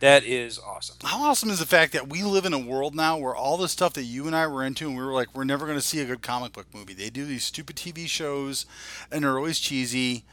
That 0.00 0.24
is 0.24 0.58
awesome. 0.58 0.96
How 1.02 1.22
awesome 1.22 1.48
is 1.48 1.58
the 1.58 1.66
fact 1.66 1.92
that 1.94 2.08
we 2.08 2.22
live 2.22 2.44
in 2.44 2.52
a 2.52 2.58
world 2.58 2.94
now 2.94 3.16
where 3.16 3.34
all 3.34 3.56
the 3.56 3.68
stuff 3.68 3.94
that 3.94 4.02
you 4.02 4.26
and 4.26 4.36
I 4.36 4.46
were 4.46 4.62
into, 4.62 4.88
and 4.88 4.96
we 4.96 5.02
were 5.02 5.12
like, 5.14 5.34
we're 5.34 5.44
never 5.44 5.64
going 5.64 5.78
to 5.78 5.84
see 5.84 6.00
a 6.00 6.04
good 6.04 6.20
comic 6.20 6.52
book 6.52 6.66
movie. 6.74 6.92
They 6.92 7.08
do 7.08 7.24
these 7.24 7.44
stupid 7.44 7.76
TV 7.76 8.06
shows, 8.06 8.66
and 9.10 9.24
they're 9.24 9.38
always 9.38 9.58
cheesy. 9.58 10.24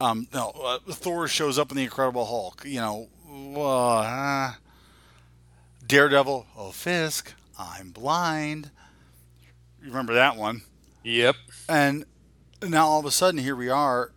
Um, 0.00 0.26
no, 0.32 0.52
uh, 0.64 0.78
Thor 0.88 1.28
shows 1.28 1.58
up 1.58 1.70
in 1.70 1.76
the 1.76 1.82
Incredible 1.82 2.24
Hulk. 2.24 2.62
You 2.64 2.80
know, 2.80 3.60
uh, 3.60 4.54
Daredevil. 5.86 6.46
Oh, 6.56 6.70
Fisk. 6.70 7.34
I'm 7.58 7.90
blind. 7.90 8.70
You 9.82 9.88
remember 9.88 10.14
that 10.14 10.36
one? 10.36 10.62
Yep. 11.02 11.36
And 11.68 12.06
now 12.62 12.86
all 12.86 13.00
of 13.00 13.04
a 13.04 13.10
sudden, 13.10 13.40
here 13.40 13.56
we 13.56 13.68
are 13.68 14.12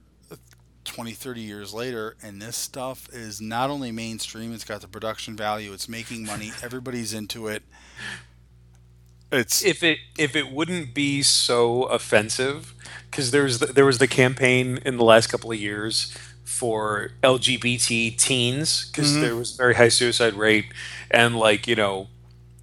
20, 0.85 1.11
30 1.11 1.41
years 1.41 1.73
later, 1.73 2.15
and 2.21 2.41
this 2.41 2.55
stuff 2.55 3.07
is 3.13 3.41
not 3.41 3.69
only 3.69 3.91
mainstream, 3.91 4.53
it's 4.53 4.63
got 4.63 4.81
the 4.81 4.87
production 4.87 5.35
value, 5.35 5.73
it's 5.73 5.87
making 5.87 6.25
money, 6.25 6.51
everybody's 6.63 7.13
into 7.13 7.47
it. 7.47 7.63
It's 9.31 9.63
If 9.63 9.81
it 9.81 9.97
if 10.17 10.35
it 10.35 10.51
wouldn't 10.51 10.93
be 10.93 11.23
so 11.23 11.83
offensive, 11.83 12.75
because 13.09 13.31
there's 13.31 13.57
the, 13.57 13.65
there 13.65 13.85
was 13.85 13.97
the 13.97 14.07
campaign 14.07 14.79
in 14.85 14.97
the 14.97 15.03
last 15.03 15.27
couple 15.27 15.51
of 15.51 15.59
years 15.59 16.15
for 16.43 17.09
LGBT 17.23 18.15
teens, 18.15 18.85
because 18.85 19.11
mm-hmm. 19.11 19.21
there 19.21 19.35
was 19.35 19.55
a 19.55 19.57
very 19.57 19.73
high 19.73 19.89
suicide 19.89 20.35
rate, 20.35 20.65
and 21.09 21.35
like 21.35 21.65
you 21.65 21.75
know, 21.75 22.09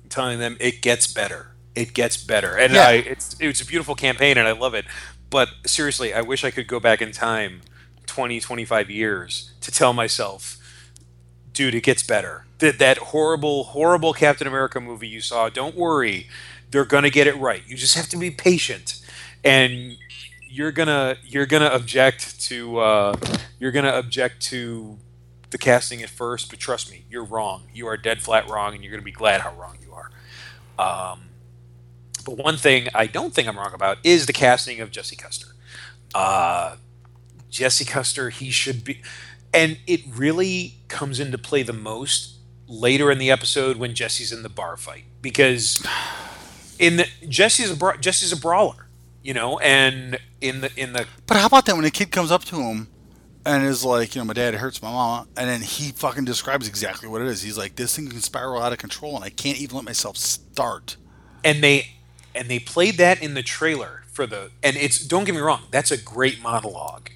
telling 0.08 0.38
them 0.38 0.56
it 0.60 0.80
gets 0.80 1.12
better, 1.12 1.48
it 1.74 1.92
gets 1.92 2.16
better, 2.16 2.56
and 2.56 2.74
Yeah. 2.74 2.86
I 2.86 2.92
it's 2.92 3.36
it's 3.40 3.60
a 3.60 3.66
beautiful 3.66 3.96
campaign 3.96 4.38
and 4.38 4.46
I 4.46 4.52
love 4.52 4.74
it. 4.74 4.84
But 5.28 5.48
seriously, 5.66 6.14
I 6.14 6.20
wish 6.22 6.44
I 6.44 6.52
could 6.52 6.68
go 6.68 6.78
back 6.78 7.02
in 7.02 7.10
time 7.10 7.62
20, 8.10 8.40
25 8.40 8.90
years 8.90 9.52
to 9.60 9.70
tell 9.70 9.92
myself 9.92 10.58
dude, 11.52 11.74
it 11.74 11.82
gets 11.82 12.02
better. 12.02 12.46
That 12.58 12.78
that 12.78 12.98
horrible, 12.98 13.64
horrible 13.64 14.12
Captain 14.12 14.46
America 14.46 14.80
movie 14.80 15.08
you 15.08 15.20
saw. 15.20 15.48
Don't 15.48 15.76
worry, 15.76 16.26
they're 16.70 16.84
gonna 16.84 17.10
get 17.10 17.26
it 17.26 17.36
right. 17.36 17.62
You 17.66 17.76
just 17.76 17.94
have 17.96 18.08
to 18.08 18.16
be 18.16 18.30
patient, 18.30 19.00
and 19.44 19.96
you're 20.48 20.72
gonna 20.72 21.16
you're 21.22 21.46
gonna 21.46 21.68
object 21.68 22.40
to 22.48 22.78
uh, 22.78 23.16
you're 23.58 23.72
gonna 23.72 23.92
object 23.92 24.40
to 24.44 24.98
the 25.50 25.58
casting 25.58 26.02
at 26.02 26.10
first, 26.10 26.48
but 26.48 26.58
trust 26.58 26.90
me, 26.90 27.04
you're 27.10 27.24
wrong. 27.24 27.64
You 27.74 27.86
are 27.88 27.96
dead 27.96 28.22
flat 28.22 28.48
wrong, 28.48 28.74
and 28.74 28.82
you're 28.82 28.92
gonna 28.92 29.02
be 29.02 29.12
glad 29.12 29.40
how 29.40 29.54
wrong 29.54 29.76
you 29.82 29.92
are. 29.92 30.10
Um, 30.78 31.22
but 32.24 32.36
one 32.36 32.56
thing 32.56 32.88
I 32.94 33.06
don't 33.06 33.34
think 33.34 33.48
I'm 33.48 33.58
wrong 33.58 33.74
about 33.74 33.98
is 34.04 34.26
the 34.26 34.32
casting 34.32 34.80
of 34.80 34.90
Jesse 34.90 35.16
Custer. 35.16 35.48
Uh, 36.14 36.76
Jesse 37.50 37.84
Custer, 37.84 38.30
he 38.30 38.50
should 38.50 38.84
be, 38.84 39.02
and 39.52 39.78
it 39.86 40.00
really 40.08 40.76
comes 40.88 41.20
into 41.20 41.36
play 41.38 41.62
the 41.62 41.72
most 41.72 42.36
later 42.66 43.10
in 43.10 43.18
the 43.18 43.30
episode 43.30 43.76
when 43.76 43.94
Jesse's 43.94 44.32
in 44.32 44.42
the 44.42 44.48
bar 44.48 44.76
fight 44.76 45.04
because 45.20 45.84
in 46.78 46.96
the 46.96 47.06
Jesse's 47.28 47.70
a 47.72 47.76
bra- 47.76 47.96
Jesse's 47.96 48.32
a 48.32 48.36
brawler, 48.36 48.88
you 49.22 49.34
know, 49.34 49.58
and 49.58 50.18
in 50.40 50.60
the 50.60 50.70
in 50.76 50.92
the 50.92 51.06
but 51.26 51.36
how 51.36 51.46
about 51.46 51.66
that 51.66 51.76
when 51.76 51.84
a 51.84 51.90
kid 51.90 52.10
comes 52.12 52.30
up 52.30 52.44
to 52.44 52.56
him 52.56 52.88
and 53.44 53.64
is 53.64 53.84
like, 53.84 54.14
you 54.14 54.20
know, 54.20 54.26
my 54.26 54.34
dad 54.34 54.54
hurts 54.54 54.82
my 54.82 54.90
mama, 54.92 55.26
and 55.36 55.48
then 55.48 55.62
he 55.62 55.92
fucking 55.92 56.24
describes 56.26 56.68
exactly 56.68 57.08
what 57.08 57.22
it 57.22 57.26
is. 57.26 57.42
He's 57.42 57.56
like, 57.58 57.74
this 57.76 57.96
thing 57.96 58.08
can 58.08 58.20
spiral 58.20 58.62
out 58.62 58.72
of 58.72 58.78
control, 58.78 59.16
and 59.16 59.24
I 59.24 59.30
can't 59.30 59.58
even 59.58 59.76
let 59.76 59.84
myself 59.84 60.16
start. 60.16 60.96
and 61.42 61.62
they 61.62 61.96
and 62.34 62.48
they 62.48 62.58
played 62.60 62.98
that 62.98 63.22
in 63.22 63.34
the 63.34 63.42
trailer 63.42 64.04
for 64.12 64.26
the 64.26 64.50
and 64.62 64.76
it's 64.76 65.00
don't 65.04 65.24
get 65.24 65.34
me 65.34 65.40
wrong, 65.40 65.62
that's 65.70 65.90
a 65.90 65.96
great 65.96 66.40
monologue, 66.42 67.10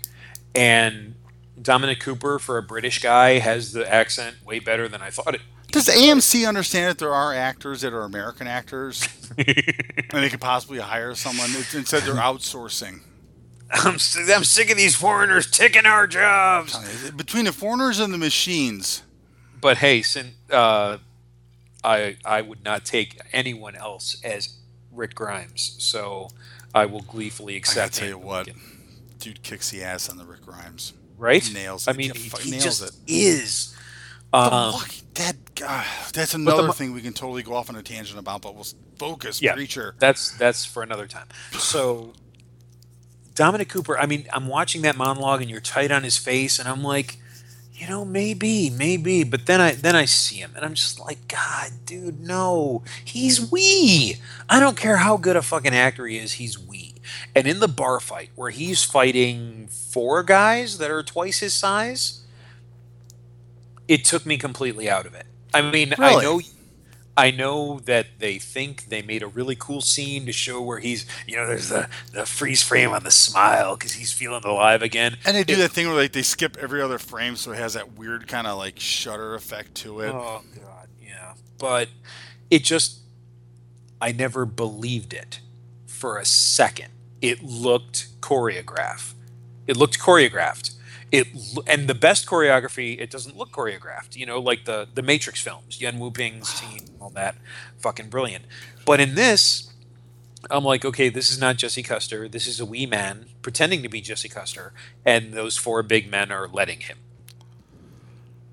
and 0.55 1.15
Dominic 1.61 2.01
Cooper 2.01 2.39
for 2.39 2.59
a 2.59 2.63
British 2.63 3.01
guy 3.01 3.39
has 3.39 3.73
the 3.73 3.91
accent 3.93 4.37
way 4.45 4.59
better 4.59 4.89
than 4.89 5.03
I 5.03 5.11
thought 5.11 5.35
it. 5.35 5.41
Does 5.71 5.89
AMC 5.89 6.47
understand 6.47 6.91
that 6.91 6.99
there 6.99 7.13
are 7.13 7.35
actors 7.35 7.81
that 7.81 7.93
are 7.93 8.03
American 8.03 8.47
actors, 8.47 9.09
and 9.39 9.47
they 10.13 10.29
could 10.29 10.41
possibly 10.41 10.79
hire 10.79 11.15
someone 11.15 11.51
instead 11.75 12.03
they're 12.05 12.15
outsourcing? 12.15 13.01
I'm 13.73 13.95
I'm 13.95 14.45
sick 14.45 14.71
of 14.71 14.77
these 14.77 14.95
foreigners 14.95 15.51
taking 15.51 15.85
our 15.87 16.07
jobs. 16.07 16.79
Between 17.11 17.47
the 17.47 17.53
foreigners 17.53 17.99
and 17.99 18.15
the 18.15 18.19
machines, 18.19 19.03
but 19.61 19.79
hey, 19.79 20.03
sin, 20.03 20.35
uh, 20.51 20.99
I 21.83 22.19
I 22.25 22.41
would 22.43 22.63
not 22.65 22.85
take 22.85 23.21
anyone 23.33 23.75
else 23.75 24.21
as 24.23 24.57
Rick 24.93 25.17
Grimes, 25.17 25.77
so 25.79 26.29
I 26.75 26.87
will 26.87 27.03
gleefully 27.03 27.57
accept. 27.57 27.95
gotta 27.95 28.01
tell 28.01 28.09
you 28.09 28.15
Andrew 28.15 28.29
what, 28.29 28.47
Lincoln. 28.47 28.74
Dude 29.25 29.43
kicks 29.43 29.71
the 29.71 29.83
ass 29.83 30.09
on 30.09 30.19
the 30.19 30.25
Rick 30.25 30.43
Grimes. 30.43 30.93
right? 31.19 31.49
nails 31.53 31.89
I 31.89 31.93
mean, 31.93 32.13
Yeah, 32.15 32.21
he, 32.21 32.43
he 32.45 32.51
nails 32.53 32.65
just 32.65 32.83
it. 32.83 32.93
is. 33.13 33.75
The 34.33 34.39
Um, 34.39 34.75
that 35.15 35.37
God, 35.55 35.87
that's 36.13 36.35
another 36.35 36.67
mo- 36.67 36.73
thing 36.73 36.93
we 36.93 37.01
can 37.01 37.13
totally 37.13 37.43
go 37.43 37.55
off 37.55 37.71
on 37.71 37.77
a 37.77 37.83
tangent 37.83 38.19
about, 38.19 38.43
but 38.43 38.55
we'll 38.55 38.67
focus. 38.99 39.41
Yeah. 39.41 39.55
Preacher. 39.55 39.95
that's 39.99 40.33
that's 40.37 40.65
for 40.65 40.83
another 40.83 41.07
time. 41.07 41.29
So 41.53 42.13
Dominic 43.35 43.69
Cooper, 43.69 43.99
I 43.99 44.07
mean, 44.07 44.27
I'm 44.33 44.47
watching 44.49 44.83
that 44.83 44.97
monologue 44.97 45.41
and 45.41 45.51
you're 45.51 45.61
tight 45.61 45.91
on 45.91 46.03
his 46.05 46.19
face, 46.19 46.59
and 46.59 46.69
I'm 46.69 46.83
like, 46.83 47.17
you 47.75 47.89
know, 47.89 48.05
maybe, 48.05 48.71
maybe. 48.71 49.25
But 49.25 49.47
then 49.47 49.61
I 49.61 49.73
then 49.73 49.97
I 49.97 50.05
see 50.05 50.37
him, 50.37 50.53
and 50.57 50.65
I'm 50.65 50.75
just 50.75 50.99
like, 51.01 51.27
God, 51.29 51.71
dude, 51.87 52.21
no, 52.21 52.83
he's 53.05 53.51
wee. 53.53 54.17
I 54.49 54.59
don't 54.61 54.77
care 54.77 54.97
how 54.99 55.17
good 55.17 55.37
a 55.37 55.43
fucking 55.43 55.75
actor 55.75 56.07
he 56.07 56.19
is, 56.19 56.33
he's 56.35 56.59
wee. 56.59 56.74
And 57.35 57.47
in 57.47 57.61
the 57.61 57.69
bar 57.69 57.99
fight 58.01 58.31
where 58.37 58.51
he's 58.51 58.85
fighting 58.85 59.69
four 59.69 60.23
guys 60.23 60.79
that 60.79 60.91
are 60.91 61.03
twice 61.03 61.41
his 61.41 61.53
size, 61.53 62.21
it 63.89 64.05
took 64.05 64.25
me 64.25 64.39
completely 64.39 64.89
out 64.89 65.07
of 65.07 65.15
it. 65.15 65.27
I 65.53 65.63
mean, 65.71 65.95
I 65.99 66.23
know 66.23 66.41
I 67.17 67.31
know 67.31 67.79
that 67.81 68.07
they 68.19 68.39
think 68.39 68.87
they 68.89 69.01
made 69.03 69.23
a 69.23 69.29
really 69.29 69.55
cool 69.55 69.81
scene 69.81 70.27
to 70.27 70.33
show 70.33 70.61
where 70.61 70.81
he's, 70.81 71.07
you 71.29 71.37
know, 71.37 71.47
there's 71.47 71.69
the, 71.69 71.89
the 72.13 72.27
freeze 72.27 72.61
frame 72.61 72.91
on 72.91 73.05
the 73.05 73.11
smile 73.13 73.77
because 73.77 73.93
he's 73.93 74.13
feeling 74.13 74.43
alive 74.45 74.83
again. 74.83 75.17
And 75.25 75.37
they 75.37 75.45
do 75.45 75.55
It- 75.55 75.59
that 75.59 75.71
thing 75.71 75.87
where 75.87 75.95
like 75.97 76.13
they 76.13 76.23
skip 76.23 76.57
every 76.61 76.83
other 76.83 76.99
frame, 76.99 77.37
so 77.37 77.53
it 77.53 77.59
has 77.59 77.75
that 77.75 77.93
weird 77.97 78.27
kind 78.27 78.47
of 78.49 78.59
like 78.59 78.81
shutter 78.81 79.35
effect 79.37 79.75
to 79.77 80.01
it. 80.01 80.13
Oh 80.13 80.43
god, 80.61 80.89
yeah. 81.01 81.35
But 81.59 81.89
it 82.51 82.65
just 82.65 82.99
I 84.01 84.11
never 84.13 84.45
believed 84.45 85.13
it 85.15 85.41
for 85.87 86.19
a 86.19 86.25
second. 86.25 86.89
It 87.25 87.43
looked 87.43 88.21
choreographed. 88.21 89.15
It 89.67 89.79
looked 89.79 89.99
choreographed. 89.99 90.75
It 91.11 91.27
and 91.67 91.89
the 91.89 91.95
best 91.95 92.27
choreography, 92.27 93.01
it 93.01 93.11
doesn't 93.11 93.35
look 93.35 93.51
choreographed. 93.51 94.15
You 94.15 94.27
know, 94.27 94.39
like 94.39 94.67
the 94.67 94.87
the 94.93 95.01
Matrix 95.01 95.41
films, 95.41 95.81
Yuen 95.81 95.99
Woo-ping's 95.99 96.61
team, 96.61 96.81
all 97.01 97.09
that, 97.11 97.37
fucking 97.79 98.11
brilliant. 98.11 98.45
But 98.85 99.01
in 99.01 99.15
this, 99.15 99.73
I'm 100.51 100.65
like, 100.65 100.85
okay, 100.85 101.09
this 101.09 101.31
is 101.31 101.41
not 101.41 101.57
Jesse 101.57 101.83
Custer. 101.83 102.29
This 102.29 102.47
is 102.47 102.61
a 102.61 102.67
wee 102.67 102.85
man 102.85 103.25
pretending 103.41 103.83
to 103.85 103.89
be 103.89 104.03
Jesse 104.03 104.29
Custer, 104.29 104.75
and 105.03 105.33
those 105.33 105.57
four 105.57 105.83
big 105.83 106.11
men 106.11 106.31
are 106.31 106.47
letting 106.47 106.81
him. 106.81 106.99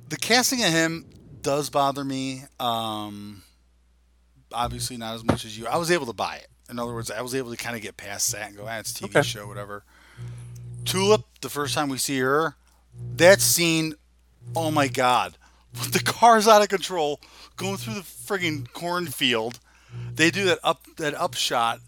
The 0.08 0.16
casting 0.16 0.64
of 0.64 0.72
him 0.72 1.08
does 1.42 1.70
bother 1.70 2.06
me. 2.06 2.44
Um, 2.58 3.44
obviously, 4.54 4.96
not 4.96 5.16
as 5.16 5.26
much 5.26 5.44
as 5.44 5.58
you. 5.58 5.68
I 5.68 5.76
was 5.76 5.92
able 5.92 6.06
to 6.06 6.14
buy 6.14 6.38
it. 6.38 6.48
In 6.72 6.80
other 6.80 6.94
words, 6.94 7.12
I 7.12 7.22
was 7.22 7.36
able 7.36 7.52
to 7.52 7.58
kind 7.58 7.76
of 7.76 7.82
get 7.82 7.98
past 7.98 8.32
that 8.32 8.48
and 8.48 8.58
go, 8.58 8.66
ah, 8.68 8.80
it's 8.80 8.92
a 9.00 9.04
TV 9.04 9.10
Okay. 9.18 9.22
show, 9.24 9.46
whatever. 9.48 9.84
Tulip, 10.86 11.26
the 11.42 11.50
first 11.50 11.76
time 11.76 11.90
we 11.90 11.98
see 11.98 12.20
her, 12.20 12.56
that 13.18 13.42
scene, 13.42 13.94
oh 14.56 14.72
my 14.72 14.88
god, 14.88 15.38
the 15.92 16.00
car's 16.04 16.48
out 16.48 16.62
of 16.62 16.70
control, 16.70 17.20
going 17.58 17.78
through 17.78 17.94
the 17.96 18.00
friggin' 18.02 18.72
cornfield. 18.74 19.60
They 20.16 20.32
do 20.32 20.46
that 20.46 20.60
up 20.64 20.86
that 20.98 21.14
upshot, 21.16 21.80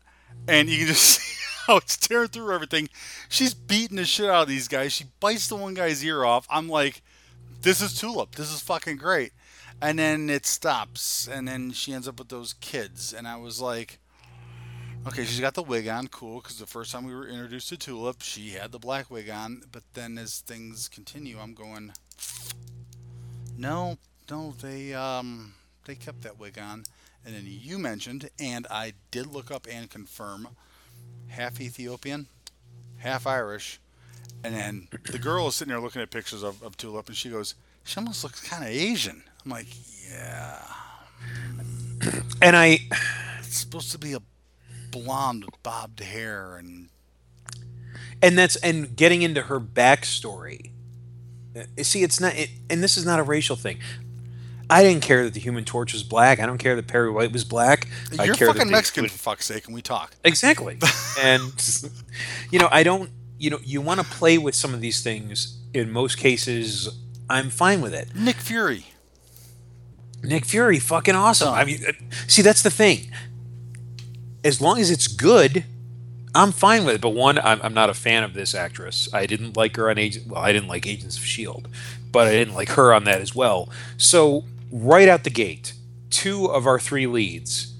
and 0.47 0.69
you 0.69 0.77
can 0.79 0.87
just 0.87 1.03
see 1.21 1.35
how 1.65 1.77
it's 1.77 1.95
tearing 1.97 2.27
through 2.27 2.53
everything. 2.53 2.89
She's 3.29 3.53
beating 3.53 3.95
the 3.97 4.05
shit 4.05 4.29
out 4.29 4.43
of 4.43 4.47
these 4.49 4.67
guys. 4.67 4.91
She 4.91 5.05
bites 5.21 5.47
the 5.47 5.55
one 5.55 5.73
guy's 5.73 6.03
ear 6.03 6.23
off. 6.25 6.45
I'm 6.49 6.67
like, 6.69 7.01
this 7.61 7.81
is 7.81 7.97
Tulip. 7.97 8.35
This 8.35 8.51
is 8.53 8.59
fucking 8.61 8.97
great. 8.97 9.31
And 9.81 9.97
then 9.97 10.29
it 10.29 10.45
stops, 10.45 11.27
and 11.27 11.47
then 11.47 11.71
she 11.71 11.93
ends 11.93 12.07
up 12.07 12.19
with 12.19 12.29
those 12.29 12.53
kids, 12.61 13.13
and 13.13 13.27
I 13.27 13.37
was 13.37 13.59
like, 13.59 13.99
okay, 15.07 15.25
she's 15.25 15.39
got 15.39 15.53
the 15.53 15.63
wig 15.63 15.87
on, 15.87 16.07
cool, 16.07 16.39
because 16.41 16.57
the 16.57 16.65
first 16.65 16.91
time 16.91 17.05
we 17.05 17.13
were 17.13 17.27
introduced 17.27 17.69
to 17.69 17.77
Tulip, 17.77 18.21
she 18.21 18.51
had 18.51 18.71
the 18.71 18.79
black 18.79 19.09
wig 19.11 19.29
on, 19.29 19.63
but 19.71 19.83
then 19.93 20.17
as 20.17 20.39
things 20.39 20.87
continue, 20.87 21.37
I'm 21.39 21.53
going, 21.53 21.91
no, 23.57 23.97
no, 24.29 24.53
they 24.61 24.93
um 24.93 25.53
they 25.85 25.95
kept 25.95 26.21
that 26.21 26.39
wig 26.39 26.57
on, 26.57 26.83
and 27.25 27.35
then 27.35 27.43
you 27.45 27.77
mentioned, 27.77 28.29
and 28.39 28.65
I 28.69 28.93
did 29.11 29.27
look 29.27 29.51
up 29.51 29.67
and 29.69 29.89
confirm, 29.89 30.49
half 31.27 31.59
Ethiopian, 31.59 32.27
half 32.97 33.27
Irish, 33.27 33.79
and 34.43 34.55
then 34.55 34.87
the 35.11 35.19
girl 35.19 35.47
is 35.47 35.55
sitting 35.55 35.71
there 35.71 35.81
looking 35.81 36.01
at 36.01 36.11
pictures 36.11 36.43
of, 36.43 36.61
of 36.63 36.77
Tulip, 36.77 37.07
and 37.07 37.17
she 37.17 37.29
goes, 37.29 37.55
she 37.83 37.97
almost 37.97 38.23
looks 38.23 38.41
kind 38.41 38.63
of 38.63 38.69
Asian. 38.69 39.23
I'm 39.43 39.51
like, 39.51 39.67
yeah, 40.09 40.61
And 42.41 42.55
I 42.55 42.79
it's 43.39 43.57
supposed 43.57 43.91
to 43.91 43.97
be 43.97 44.13
a 44.13 44.21
blonde 44.93 45.45
with 45.45 45.61
bobbed 45.63 45.99
hair, 45.99 46.55
and 46.55 46.89
and 48.21 48.37
that's 48.37 48.55
and 48.57 48.95
getting 48.95 49.21
into 49.21 49.43
her 49.43 49.59
backstory. 49.59 50.71
Uh, 51.55 51.83
See, 51.83 52.03
it's 52.03 52.19
not, 52.19 52.35
it, 52.35 52.49
and 52.69 52.81
this 52.81 52.97
is 52.97 53.05
not 53.05 53.19
a 53.19 53.23
racial 53.23 53.55
thing. 53.55 53.79
I 54.69 54.81
didn't 54.81 55.03
care 55.03 55.23
that 55.25 55.33
the 55.33 55.39
Human 55.39 55.65
Torch 55.65 55.93
was 55.93 56.03
black. 56.03 56.39
I 56.39 56.45
don't 56.45 56.57
care 56.57 56.75
that 56.75 56.87
Perry 56.87 57.11
White 57.11 57.31
was 57.31 57.43
black. 57.43 57.87
I 58.17 58.23
you're 58.23 58.33
care 58.33 58.47
fucking 58.47 58.71
Mexican 58.71 59.07
for 59.07 59.17
fuck's 59.17 59.45
sake, 59.45 59.65
and 59.65 59.75
we 59.75 59.81
talk. 59.81 60.15
Exactly. 60.23 60.77
and 61.19 61.51
you 62.49 62.59
know, 62.59 62.69
I 62.71 62.83
don't. 62.83 63.09
You 63.37 63.49
know, 63.49 63.59
you 63.63 63.81
want 63.81 63.99
to 63.99 64.05
play 64.05 64.37
with 64.37 64.55
some 64.55 64.73
of 64.73 64.79
these 64.79 65.03
things. 65.03 65.59
In 65.73 65.91
most 65.91 66.17
cases, 66.17 66.97
I'm 67.29 67.49
fine 67.49 67.81
with 67.81 67.93
it. 67.93 68.15
Nick 68.15 68.37
Fury. 68.37 68.85
Nick 70.23 70.45
Fury, 70.45 70.79
fucking 70.79 71.15
awesome. 71.15 71.53
I 71.53 71.65
mean, 71.65 71.83
uh, 71.85 71.91
see, 72.27 72.41
that's 72.41 72.61
the 72.61 72.71
thing. 72.71 73.11
As 74.43 74.59
long 74.59 74.79
as 74.79 74.91
it's 74.91 75.07
good, 75.07 75.65
I'm 76.35 76.51
fine 76.51 76.85
with 76.85 76.95
it. 76.95 77.01
But 77.01 77.09
one, 77.09 77.39
I'm, 77.39 77.61
I'm 77.61 77.73
not 77.73 77.89
a 77.89 77.93
fan 77.93 78.23
of 78.23 78.33
this 78.33 78.55
actress. 78.55 79.07
I 79.13 79.25
didn't 79.25 79.55
like 79.55 79.75
her 79.77 79.89
on 79.89 79.97
Agent. 79.97 80.27
Well, 80.27 80.41
I 80.41 80.51
didn't 80.51 80.67
like 80.67 80.87
Agents 80.87 81.17
of 81.17 81.23
Shield, 81.23 81.67
but 82.11 82.27
I 82.27 82.31
didn't 82.31 82.55
like 82.55 82.69
her 82.69 82.93
on 82.93 83.03
that 83.05 83.21
as 83.21 83.35
well. 83.35 83.69
So 83.97 84.43
right 84.71 85.07
out 85.07 85.23
the 85.23 85.29
gate, 85.29 85.73
two 86.09 86.45
of 86.45 86.65
our 86.67 86.79
three 86.79 87.07
leads, 87.07 87.73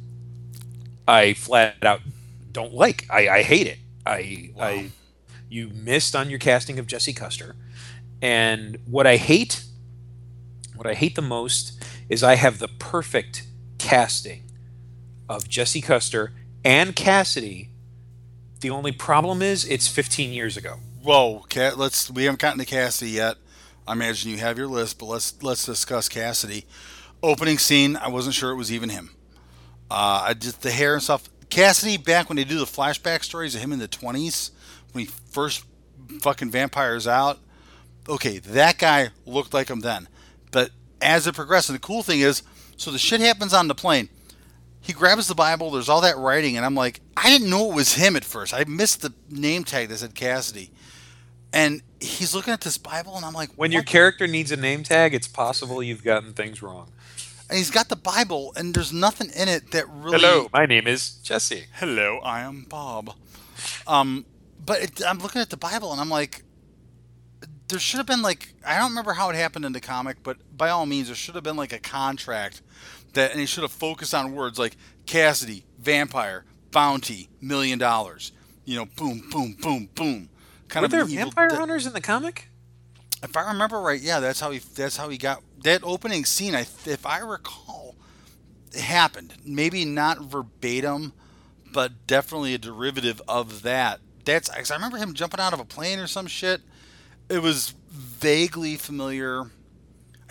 I 1.07 1.33
flat 1.33 1.83
out 1.83 2.01
don't 2.51 2.73
like. 2.73 3.05
I, 3.09 3.27
I 3.29 3.41
hate 3.43 3.67
it. 3.67 3.79
I 4.05 4.51
Wow. 4.55 4.65
I 4.65 4.91
you 5.49 5.69
missed 5.69 6.15
on 6.15 6.29
your 6.29 6.39
casting 6.39 6.79
of 6.79 6.87
Jesse 6.87 7.13
Custer, 7.13 7.55
and 8.21 8.77
what 8.85 9.05
I 9.05 9.17
hate, 9.17 9.63
what 10.75 10.87
I 10.87 10.93
hate 10.93 11.15
the 11.15 11.21
most 11.21 11.83
is 12.09 12.23
I 12.23 12.35
have 12.35 12.59
the 12.59 12.67
perfect 12.67 13.43
casting 13.77 14.43
of 15.29 15.47
Jesse 15.47 15.81
Custer 15.81 16.31
and 16.63 16.95
Cassidy. 16.95 17.69
The 18.61 18.69
only 18.69 18.91
problem 18.91 19.41
is 19.41 19.65
it's 19.65 19.87
15 19.87 20.31
years 20.31 20.55
ago. 20.55 20.77
Whoa, 21.01 21.45
Cat. 21.49 21.77
Let's. 21.77 22.09
We 22.09 22.23
haven't 22.23 22.39
gotten 22.39 22.59
to 22.59 22.65
Cassidy 22.65 23.11
yet. 23.11 23.35
I 23.85 23.91
imagine 23.91 24.31
you 24.31 24.37
have 24.37 24.57
your 24.57 24.67
list, 24.67 24.99
but 24.99 25.07
let's 25.07 25.41
let's 25.43 25.65
discuss 25.65 26.07
Cassidy. 26.07 26.65
Opening 27.21 27.57
scene. 27.57 27.97
I 27.97 28.07
wasn't 28.07 28.35
sure 28.35 28.51
it 28.51 28.55
was 28.55 28.71
even 28.71 28.89
him. 28.89 29.09
Uh, 29.91 30.25
I 30.27 30.33
just 30.33 30.61
the 30.61 30.71
hair 30.71 30.93
and 30.93 31.03
stuff. 31.03 31.29
Cassidy 31.49 31.97
back 31.97 32.29
when 32.29 32.37
they 32.37 32.45
do 32.45 32.57
the 32.57 32.65
flashback 32.65 33.23
stories 33.23 33.53
of 33.53 33.61
him 33.61 33.73
in 33.73 33.79
the 33.79 33.87
twenties 33.87 34.51
when 34.93 35.05
he 35.05 35.11
first 35.29 35.65
fucking 36.21 36.49
vampires 36.49 37.05
out. 37.05 37.39
Okay, 38.07 38.39
that 38.39 38.77
guy 38.77 39.09
looked 39.25 39.53
like 39.53 39.69
him 39.69 39.81
then, 39.81 40.07
but 40.51 40.71
as 41.01 41.27
it 41.27 41.35
progresses, 41.35 41.73
the 41.73 41.79
cool 41.79 42.03
thing 42.03 42.21
is, 42.21 42.43
so 42.77 42.91
the 42.91 42.97
shit 42.97 43.19
happens 43.19 43.53
on 43.53 43.67
the 43.67 43.75
plane. 43.75 44.09
He 44.83 44.91
grabs 44.91 45.27
the 45.29 45.33
Bible. 45.35 45.71
There's 45.71 45.87
all 45.87 46.01
that 46.01 46.17
writing, 46.17 46.57
and 46.57 46.65
I'm 46.65 46.75
like, 46.75 46.99
I 47.15 47.29
didn't 47.29 47.49
know 47.49 47.71
it 47.71 47.75
was 47.75 47.93
him 47.93 48.17
at 48.17 48.25
first. 48.25 48.53
I 48.53 48.65
missed 48.65 49.01
the 49.01 49.13
name 49.29 49.63
tag 49.63 49.87
that 49.87 49.97
said 49.99 50.13
Cassidy, 50.13 50.71
and 51.53 51.81
he's 52.01 52.35
looking 52.35 52.51
at 52.51 52.59
this 52.61 52.77
Bible, 52.77 53.15
and 53.15 53.23
I'm 53.25 53.31
like, 53.33 53.49
When 53.55 53.71
your 53.71 53.83
character 53.83 54.27
needs 54.27 54.51
a 54.51 54.57
name 54.57 54.83
tag, 54.83 55.13
it's 55.13 55.27
possible 55.27 55.81
you've 55.81 56.03
gotten 56.03 56.33
things 56.33 56.61
wrong. 56.61 56.91
and 57.49 57.57
he's 57.57 57.71
got 57.71 57.87
the 57.87 57.95
Bible, 57.95 58.51
and 58.57 58.73
there's 58.75 58.91
nothing 58.91 59.29
in 59.33 59.47
it 59.47 59.71
that 59.71 59.87
really. 59.89 60.19
Hello, 60.19 60.49
my 60.51 60.65
name 60.65 60.85
is 60.85 61.11
Jesse. 61.23 61.65
Hello, 61.75 62.19
I 62.21 62.41
am 62.41 62.65
Bob. 62.67 63.15
Um, 63.87 64.25
but 64.65 64.81
it, 64.81 65.01
I'm 65.07 65.19
looking 65.19 65.41
at 65.41 65.49
the 65.49 65.57
Bible, 65.57 65.93
and 65.93 66.01
I'm 66.01 66.09
like, 66.09 66.43
there 67.69 67.79
should 67.79 67.99
have 67.99 68.05
been 68.05 68.21
like 68.21 68.53
I 68.67 68.77
don't 68.77 68.89
remember 68.89 69.13
how 69.13 69.29
it 69.29 69.37
happened 69.37 69.63
in 69.63 69.71
the 69.71 69.79
comic, 69.79 70.17
but 70.23 70.37
by 70.57 70.69
all 70.69 70.85
means, 70.85 71.07
there 71.07 71.15
should 71.15 71.35
have 71.35 71.43
been 71.45 71.55
like 71.55 71.71
a 71.71 71.79
contract 71.79 72.61
that, 73.13 73.31
and 73.31 73.39
he 73.39 73.45
should 73.45 73.63
have 73.63 73.71
focused 73.71 74.13
on 74.13 74.33
words 74.33 74.59
like 74.59 74.75
Cassidy, 75.05 75.65
vampire, 75.79 76.45
bounty, 76.71 77.29
million 77.41 77.79
dollars. 77.79 78.31
You 78.65 78.77
know, 78.77 78.85
boom, 78.85 79.23
boom, 79.31 79.57
boom, 79.61 79.89
boom. 79.93 80.29
Kind 80.69 80.83
Were 80.83 80.85
of 80.85 80.91
there 80.91 81.05
vampire 81.05 81.53
hunters 81.53 81.85
in 81.85 81.93
the 81.93 82.01
comic? 82.01 82.49
if 83.23 83.37
I 83.37 83.47
remember 83.47 83.79
right, 83.79 83.99
yeah, 83.99 84.19
that's 84.19 84.39
how 84.39 84.51
he 84.51 84.59
that's 84.59 84.97
how 84.97 85.09
he 85.09 85.17
got 85.17 85.41
that 85.63 85.81
opening 85.83 86.25
scene. 86.25 86.53
I 86.55 86.61
if 86.85 87.05
I 87.05 87.19
recall, 87.19 87.95
it 88.73 88.81
happened. 88.81 89.33
Maybe 89.45 89.85
not 89.85 90.21
verbatim, 90.21 91.13
but 91.71 92.05
definitely 92.05 92.53
a 92.53 92.57
derivative 92.57 93.21
of 93.27 93.63
that. 93.63 94.01
That's 94.25 94.49
I 94.49 94.75
remember 94.75 94.97
him 94.97 95.13
jumping 95.13 95.39
out 95.39 95.53
of 95.53 95.59
a 95.59 95.65
plane 95.65 95.99
or 95.99 96.07
some 96.07 96.27
shit. 96.27 96.61
It 97.29 97.41
was 97.41 97.73
vaguely 97.89 98.75
familiar. 98.75 99.49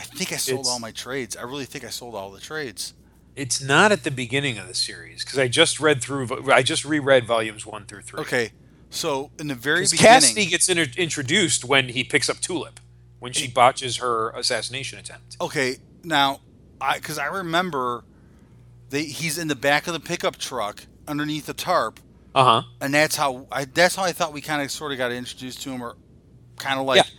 I 0.03 0.05
think 0.17 0.33
I 0.33 0.37
sold 0.37 0.61
It's- 0.61 0.69
all 0.73 0.81
my 0.81 0.91
trades. 0.91 1.37
I 1.37 1.43
really 1.43 1.65
think 1.65 1.85
I 1.85 1.91
sold 1.91 2.15
all 2.17 2.31
the 2.33 2.41
trades. 2.41 2.93
It's 3.37 3.63
not 3.63 3.93
at 3.93 4.03
the 4.03 4.11
beginning 4.11 4.59
of 4.59 4.67
the 4.67 4.75
series 4.75 5.25
because 5.25 5.39
I 5.39 5.47
just 5.49 5.79
read 5.81 6.03
through. 6.03 6.51
I 6.53 6.63
just 6.63 6.85
reread 6.85 7.25
volumes 7.27 7.65
one 7.65 7.87
through 7.87 8.03
three. 8.03 8.21
Okay, 8.21 8.51
so 8.91 9.31
in 9.39 9.47
the 9.47 9.55
very 9.55 9.83
beginning, 9.85 9.99
Cassidy 10.05 10.47
gets 10.47 10.69
introduced 10.69 11.65
when 11.65 11.89
he 11.91 12.03
picks 12.05 12.29
up 12.29 12.41
Tulip, 12.41 12.81
when 13.21 13.33
she 13.33 13.47
botches 13.49 13.99
her 13.99 14.31
assassination 14.31 14.99
attempt. 14.99 15.37
Okay, 15.41 15.77
now, 16.03 16.41
I 16.81 16.97
because 16.99 17.17
I 17.19 17.27
remember, 17.27 18.05
they 18.91 19.05
he's 19.05 19.39
in 19.39 19.47
the 19.49 19.57
back 19.57 19.87
of 19.87 19.93
the 19.95 20.01
pickup 20.01 20.37
truck 20.37 20.85
underneath 21.09 21.47
the 21.47 21.55
tarp, 21.55 22.01
Uh 22.35 22.45
huh. 22.45 22.63
and 22.83 22.93
that's 22.93 23.17
how 23.17 23.47
I 23.53 23.65
that's 23.65 23.95
how 23.95 24.03
I 24.03 24.13
thought 24.13 24.33
we 24.35 24.41
kind 24.43 24.61
of 24.61 24.71
sort 24.71 24.91
of 24.93 24.99
got 24.99 25.11
introduced 25.13 25.63
to 25.63 25.71
him, 25.71 25.81
or 25.83 25.97
kind 26.59 26.79
of 26.79 26.85
like 26.85 26.97
Yeah. 26.99 27.11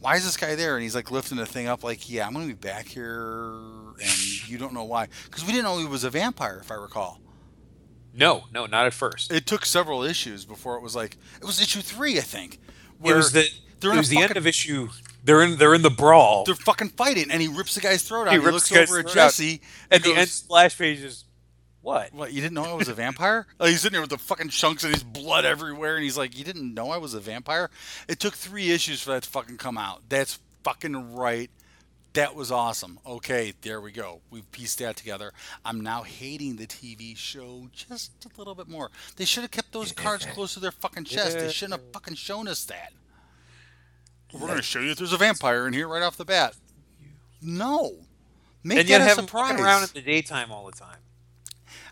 Why 0.00 0.16
is 0.16 0.24
this 0.24 0.36
guy 0.36 0.54
there? 0.54 0.76
And 0.76 0.82
he's 0.82 0.94
like 0.94 1.10
lifting 1.10 1.36
the 1.36 1.46
thing 1.46 1.66
up, 1.66 1.84
like, 1.84 2.10
yeah, 2.10 2.26
I'm 2.26 2.32
going 2.32 2.48
to 2.48 2.54
be 2.54 2.58
back 2.58 2.86
here, 2.86 3.52
and 4.00 4.48
you 4.48 4.58
don't 4.58 4.72
know 4.72 4.84
why. 4.84 5.08
Because 5.24 5.44
we 5.44 5.52
didn't 5.52 5.64
know 5.64 5.78
he 5.78 5.86
was 5.86 6.04
a 6.04 6.10
vampire, 6.10 6.58
if 6.62 6.70
I 6.70 6.74
recall. 6.74 7.20
No, 8.12 8.44
no, 8.52 8.66
not 8.66 8.86
at 8.86 8.94
first. 8.94 9.32
It 9.32 9.46
took 9.46 9.64
several 9.64 10.02
issues 10.02 10.44
before 10.44 10.76
it 10.76 10.82
was 10.82 10.96
like, 10.96 11.16
it 11.40 11.44
was 11.44 11.60
issue 11.60 11.80
three, 11.80 12.18
I 12.18 12.22
think. 12.22 12.58
it 13.04 13.14
was 13.14 13.32
the 13.32 13.46
it 13.82 13.96
was 13.96 14.08
the 14.08 14.18
end 14.18 14.36
of 14.36 14.46
issue. 14.46 14.88
They're 15.22 15.42
in 15.42 15.58
they're 15.58 15.74
in 15.74 15.82
the 15.82 15.90
brawl. 15.90 16.44
they're 16.44 16.54
fucking 16.54 16.90
fighting, 16.90 17.30
and 17.30 17.40
he 17.42 17.48
rips 17.48 17.74
the 17.74 17.80
guy's 17.80 18.02
throat 18.02 18.26
out. 18.26 18.32
He 18.32 18.38
He, 18.38 18.44
rips 18.44 18.70
looks 18.70 18.72
over 18.72 18.98
at 19.00 19.06
out. 19.06 19.12
Jesse. 19.12 19.60
At 19.90 19.96
and 19.96 20.04
the 20.04 20.20
end 20.20 20.28
splash 20.30 20.76
page 20.78 21.00
is 21.00 21.24
what? 21.82 22.12
What, 22.12 22.32
you 22.32 22.40
didn't 22.40 22.54
know 22.54 22.64
I 22.64 22.74
was 22.74 22.88
a 22.88 22.94
vampire? 22.94 23.46
oh, 23.58 23.66
he's 23.66 23.80
sitting 23.80 23.94
there 23.94 24.00
with 24.02 24.10
the 24.10 24.18
fucking 24.18 24.50
chunks 24.50 24.84
and 24.84 24.92
his 24.92 25.02
blood 25.02 25.44
everywhere, 25.44 25.96
and 25.96 26.04
he's 26.04 26.18
like, 26.18 26.36
You 26.36 26.44
didn't 26.44 26.74
know 26.74 26.90
I 26.90 26.98
was 26.98 27.14
a 27.14 27.20
vampire? 27.20 27.70
It 28.08 28.20
took 28.20 28.34
three 28.34 28.70
issues 28.70 29.02
for 29.02 29.12
that 29.12 29.22
to 29.22 29.30
fucking 29.30 29.56
come 29.56 29.78
out. 29.78 30.02
That's 30.08 30.38
fucking 30.62 31.14
right. 31.14 31.50
That 32.14 32.34
was 32.34 32.50
awesome. 32.50 32.98
Okay, 33.06 33.54
there 33.62 33.80
we 33.80 33.92
go. 33.92 34.20
We've 34.30 34.50
pieced 34.50 34.80
that 34.80 34.96
together. 34.96 35.32
I'm 35.64 35.80
now 35.80 36.02
hating 36.02 36.56
the 36.56 36.66
TV 36.66 37.16
show 37.16 37.68
just 37.72 38.10
a 38.24 38.36
little 38.36 38.56
bit 38.56 38.66
more. 38.68 38.90
They 39.16 39.24
should 39.24 39.42
have 39.42 39.52
kept 39.52 39.72
those 39.72 39.92
cards 39.92 40.26
close 40.26 40.54
to 40.54 40.60
their 40.60 40.72
fucking 40.72 41.04
chest. 41.04 41.38
They 41.38 41.50
shouldn't 41.50 41.80
have 41.80 41.92
fucking 41.92 42.16
shown 42.16 42.48
us 42.48 42.64
that. 42.64 42.92
We're 44.32 44.40
going 44.40 44.56
to 44.56 44.62
show 44.62 44.80
you 44.80 44.90
if 44.90 44.98
there's 44.98 45.12
a 45.12 45.18
vampire 45.18 45.66
in 45.66 45.72
here 45.72 45.88
right 45.88 46.02
off 46.02 46.16
the 46.16 46.24
bat. 46.24 46.56
No. 47.40 47.92
Make 48.62 48.80
and 48.80 48.88
yet 48.88 48.98
that 48.98 49.04
a 49.04 49.08
have 49.08 49.18
him 49.18 49.24
surprise. 49.26 49.50
walking 49.50 49.64
around 49.64 49.82
in 49.84 49.88
the 49.94 50.02
daytime 50.02 50.52
all 50.52 50.66
the 50.66 50.72
time. 50.72 50.98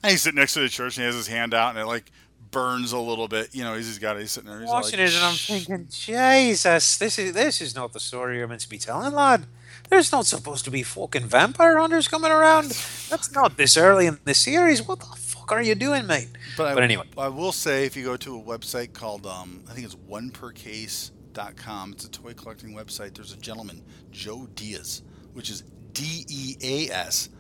And 0.02 0.10
he's 0.10 0.22
sitting 0.22 0.38
next 0.38 0.54
to 0.54 0.60
the 0.60 0.68
church 0.68 0.96
and 0.96 1.02
he 1.02 1.06
has 1.06 1.14
his 1.14 1.28
hand 1.28 1.54
out 1.54 1.70
and 1.70 1.78
it 1.78 1.86
like 1.86 2.10
burns 2.50 2.92
a 2.92 2.98
little 2.98 3.28
bit. 3.28 3.54
You 3.54 3.64
know, 3.64 3.74
he's 3.74 3.88
just 3.88 4.00
got 4.00 4.16
it. 4.16 4.20
He's 4.20 4.32
sitting 4.32 4.50
there. 4.50 4.60
He's 4.60 4.68
watching 4.68 4.98
like, 4.98 5.08
it 5.08 5.14
and 5.14 5.24
I'm 5.24 5.34
thinking, 5.34 5.88
Jesus, 5.90 6.98
this 6.98 7.18
is 7.18 7.32
this 7.32 7.60
is 7.60 7.74
not 7.74 7.92
the 7.92 8.00
story 8.00 8.38
you're 8.38 8.48
meant 8.48 8.60
to 8.62 8.68
be 8.68 8.78
telling, 8.78 9.12
lad. 9.12 9.46
There's 9.90 10.12
not 10.12 10.26
supposed 10.26 10.64
to 10.66 10.70
be 10.70 10.82
fucking 10.82 11.26
vampire 11.26 11.78
hunters 11.78 12.08
coming 12.08 12.30
around. 12.30 12.70
That's 13.08 13.32
not 13.32 13.56
this 13.56 13.76
early 13.76 14.06
in 14.06 14.18
the 14.24 14.34
series. 14.34 14.86
What 14.86 15.00
the 15.00 15.06
fuck 15.16 15.50
are 15.52 15.62
you 15.62 15.74
doing, 15.74 16.06
mate? 16.06 16.28
But, 16.56 16.74
But 16.74 16.82
I, 16.82 16.84
anyway. 16.84 17.04
I 17.16 17.28
will 17.28 17.52
say 17.52 17.86
if 17.86 17.96
you 17.96 18.04
go 18.04 18.16
to 18.18 18.38
a 18.38 18.42
website 18.42 18.92
called, 18.92 19.26
um, 19.26 19.64
I 19.68 19.72
think 19.72 19.86
it's 19.86 19.94
onepercase.com, 19.94 21.92
it's 21.92 22.04
a 22.04 22.10
toy 22.10 22.34
collecting 22.34 22.74
website. 22.74 23.14
There's 23.14 23.32
a 23.32 23.38
gentleman, 23.38 23.82
Joe 24.10 24.46
Deas, 24.54 25.02
which 25.32 25.48
is 25.48 25.62
D 25.92 26.26
E 26.28 26.56
A 26.62 26.92
S, 26.92 27.30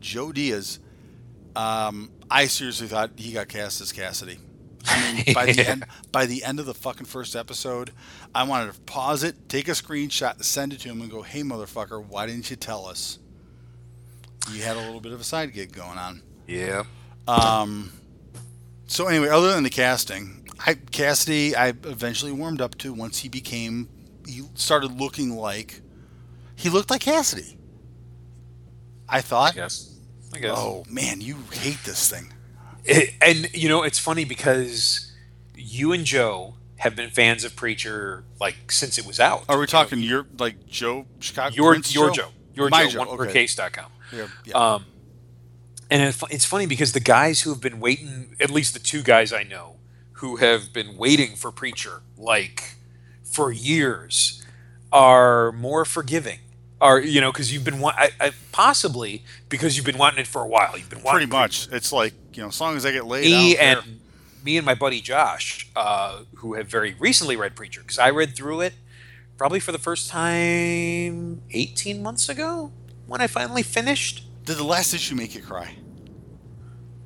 Joe 0.00 0.32
Deas. 0.32 0.80
Um, 1.56 2.10
I 2.30 2.46
seriously 2.46 2.86
thought 2.88 3.10
he 3.16 3.32
got 3.32 3.48
cast 3.48 3.80
as 3.80 3.92
Cassidy. 3.92 4.38
I 4.86 5.12
mean, 5.24 5.24
by 5.34 5.46
the 5.46 5.54
Yeah. 5.54 5.70
end, 5.70 5.84
by 6.12 6.26
the 6.26 6.44
end 6.44 6.60
of 6.60 6.66
the 6.66 6.74
fucking 6.74 7.06
first 7.06 7.34
episode, 7.34 7.90
I 8.34 8.44
wanted 8.44 8.72
to 8.74 8.80
pause 8.82 9.22
it, 9.22 9.48
take 9.48 9.68
a 9.68 9.72
screenshot, 9.72 10.42
send 10.44 10.72
it 10.72 10.80
to 10.80 10.88
him, 10.88 11.00
and 11.00 11.10
go, 11.10 11.22
"Hey, 11.22 11.42
motherfucker, 11.42 12.04
why 12.04 12.26
didn't 12.26 12.48
you 12.50 12.56
tell 12.56 12.86
us? 12.86 13.18
You 14.52 14.62
had 14.62 14.76
a 14.76 14.80
little 14.80 15.00
bit 15.00 15.12
of 15.12 15.20
a 15.20 15.24
side 15.24 15.52
gig 15.52 15.72
going 15.72 15.98
on." 15.98 16.22
Yeah. 16.46 16.84
Um, 17.26 17.92
so 18.86 19.06
anyway, 19.08 19.28
other 19.28 19.52
than 19.52 19.64
the 19.64 19.70
casting, 19.70 20.48
I 20.66 20.74
Cassidy 20.74 21.54
I 21.56 21.68
eventually 21.68 22.32
warmed 22.32 22.60
up 22.60 22.76
to 22.78 22.92
once 22.92 23.18
he 23.18 23.28
became 23.28 23.88
he 24.26 24.42
started 24.54 24.98
looking 24.98 25.36
like 25.36 25.80
he 26.56 26.68
looked 26.70 26.90
like 26.90 27.02
Cassidy. 27.02 27.58
I 29.08 29.20
thought, 29.22 29.54
guess. 29.54 29.94
I 30.34 30.38
guess. 30.38 30.54
oh 30.56 30.84
man, 30.90 31.20
you 31.20 31.36
hate 31.52 31.78
this 31.84 32.08
thing. 32.10 32.32
It- 32.84 33.14
and 33.20 33.52
you 33.54 33.68
know, 33.68 33.82
it's 33.82 33.98
funny 33.98 34.24
because 34.24 35.12
you 35.54 35.92
and 35.92 36.04
Joe 36.04 36.54
have 36.76 36.94
been 36.94 37.10
fans 37.10 37.44
of 37.44 37.56
Preacher 37.56 38.24
like 38.40 38.70
since 38.70 38.98
it 38.98 39.06
was 39.06 39.18
out. 39.20 39.44
Are 39.48 39.58
we 39.58 39.66
talking 39.66 40.00
your 40.00 40.26
like 40.38 40.66
Joe 40.66 41.06
Chicago? 41.20 41.54
your 41.54 41.72
Prince 41.72 41.94
your 41.94 42.10
Joe? 42.10 42.28
Your 42.54 42.68
My 42.70 42.84
Joe, 42.84 42.90
Joe, 42.90 42.98
one 43.00 43.08
okay. 43.08 43.16
per 43.16 43.26
case.com. 43.32 43.90
Yeah, 44.12 44.26
yeah. 44.44 44.54
Um, 44.74 44.84
and 45.90 46.14
it's 46.30 46.44
funny 46.44 46.66
because 46.66 46.92
the 46.92 47.00
guys 47.00 47.42
who 47.42 47.50
have 47.50 47.60
been 47.60 47.80
waiting, 47.80 48.34
at 48.40 48.50
least 48.50 48.74
the 48.74 48.80
two 48.80 49.02
guys 49.02 49.32
I 49.32 49.42
know, 49.42 49.76
who 50.12 50.36
have 50.36 50.72
been 50.72 50.96
waiting 50.96 51.34
for 51.36 51.50
Preacher 51.50 52.02
like 52.16 52.74
for 53.24 53.52
years, 53.52 54.44
are 54.92 55.52
more 55.52 55.84
forgiving. 55.84 56.38
Are 56.80 57.00
you 57.00 57.20
know 57.20 57.32
because 57.32 57.52
you've 57.52 57.64
been 57.64 57.80
wa- 57.80 57.94
I, 57.96 58.10
I, 58.20 58.30
possibly 58.52 59.24
because 59.48 59.76
you've 59.76 59.86
been 59.86 59.98
wanting 59.98 60.20
it 60.20 60.26
for 60.26 60.42
a 60.42 60.46
while. 60.46 60.78
You've 60.78 60.88
been 60.88 61.02
wanting 61.02 61.28
Pretty 61.28 61.42
much. 61.42 61.68
It's 61.72 61.92
like 61.92 62.14
you 62.34 62.42
know, 62.42 62.48
as 62.48 62.60
long 62.60 62.76
as 62.76 62.86
I 62.86 62.92
get 62.92 63.04
laid, 63.06 63.24
me 63.24 63.56
and 63.56 64.00
me 64.44 64.56
and 64.56 64.64
my 64.64 64.74
buddy 64.74 65.00
Josh, 65.00 65.68
uh, 65.74 66.22
who 66.36 66.54
have 66.54 66.68
very 66.68 66.94
recently 66.98 67.34
read 67.36 67.56
Preacher, 67.56 67.80
because 67.80 67.98
I 67.98 68.10
read 68.10 68.36
through 68.36 68.60
it 68.60 68.74
probably 69.36 69.60
for 69.60 69.72
the 69.72 69.78
first 69.78 70.10
time 70.10 71.42
18 71.50 72.02
months 72.02 72.28
ago 72.28 72.72
when 73.06 73.20
I 73.20 73.26
finally 73.26 73.62
finished. 73.62 74.24
did 74.44 74.56
the 74.56 74.64
last 74.64 74.94
issue 74.94 75.14
make 75.14 75.34
you 75.34 75.42
cry? 75.42 75.76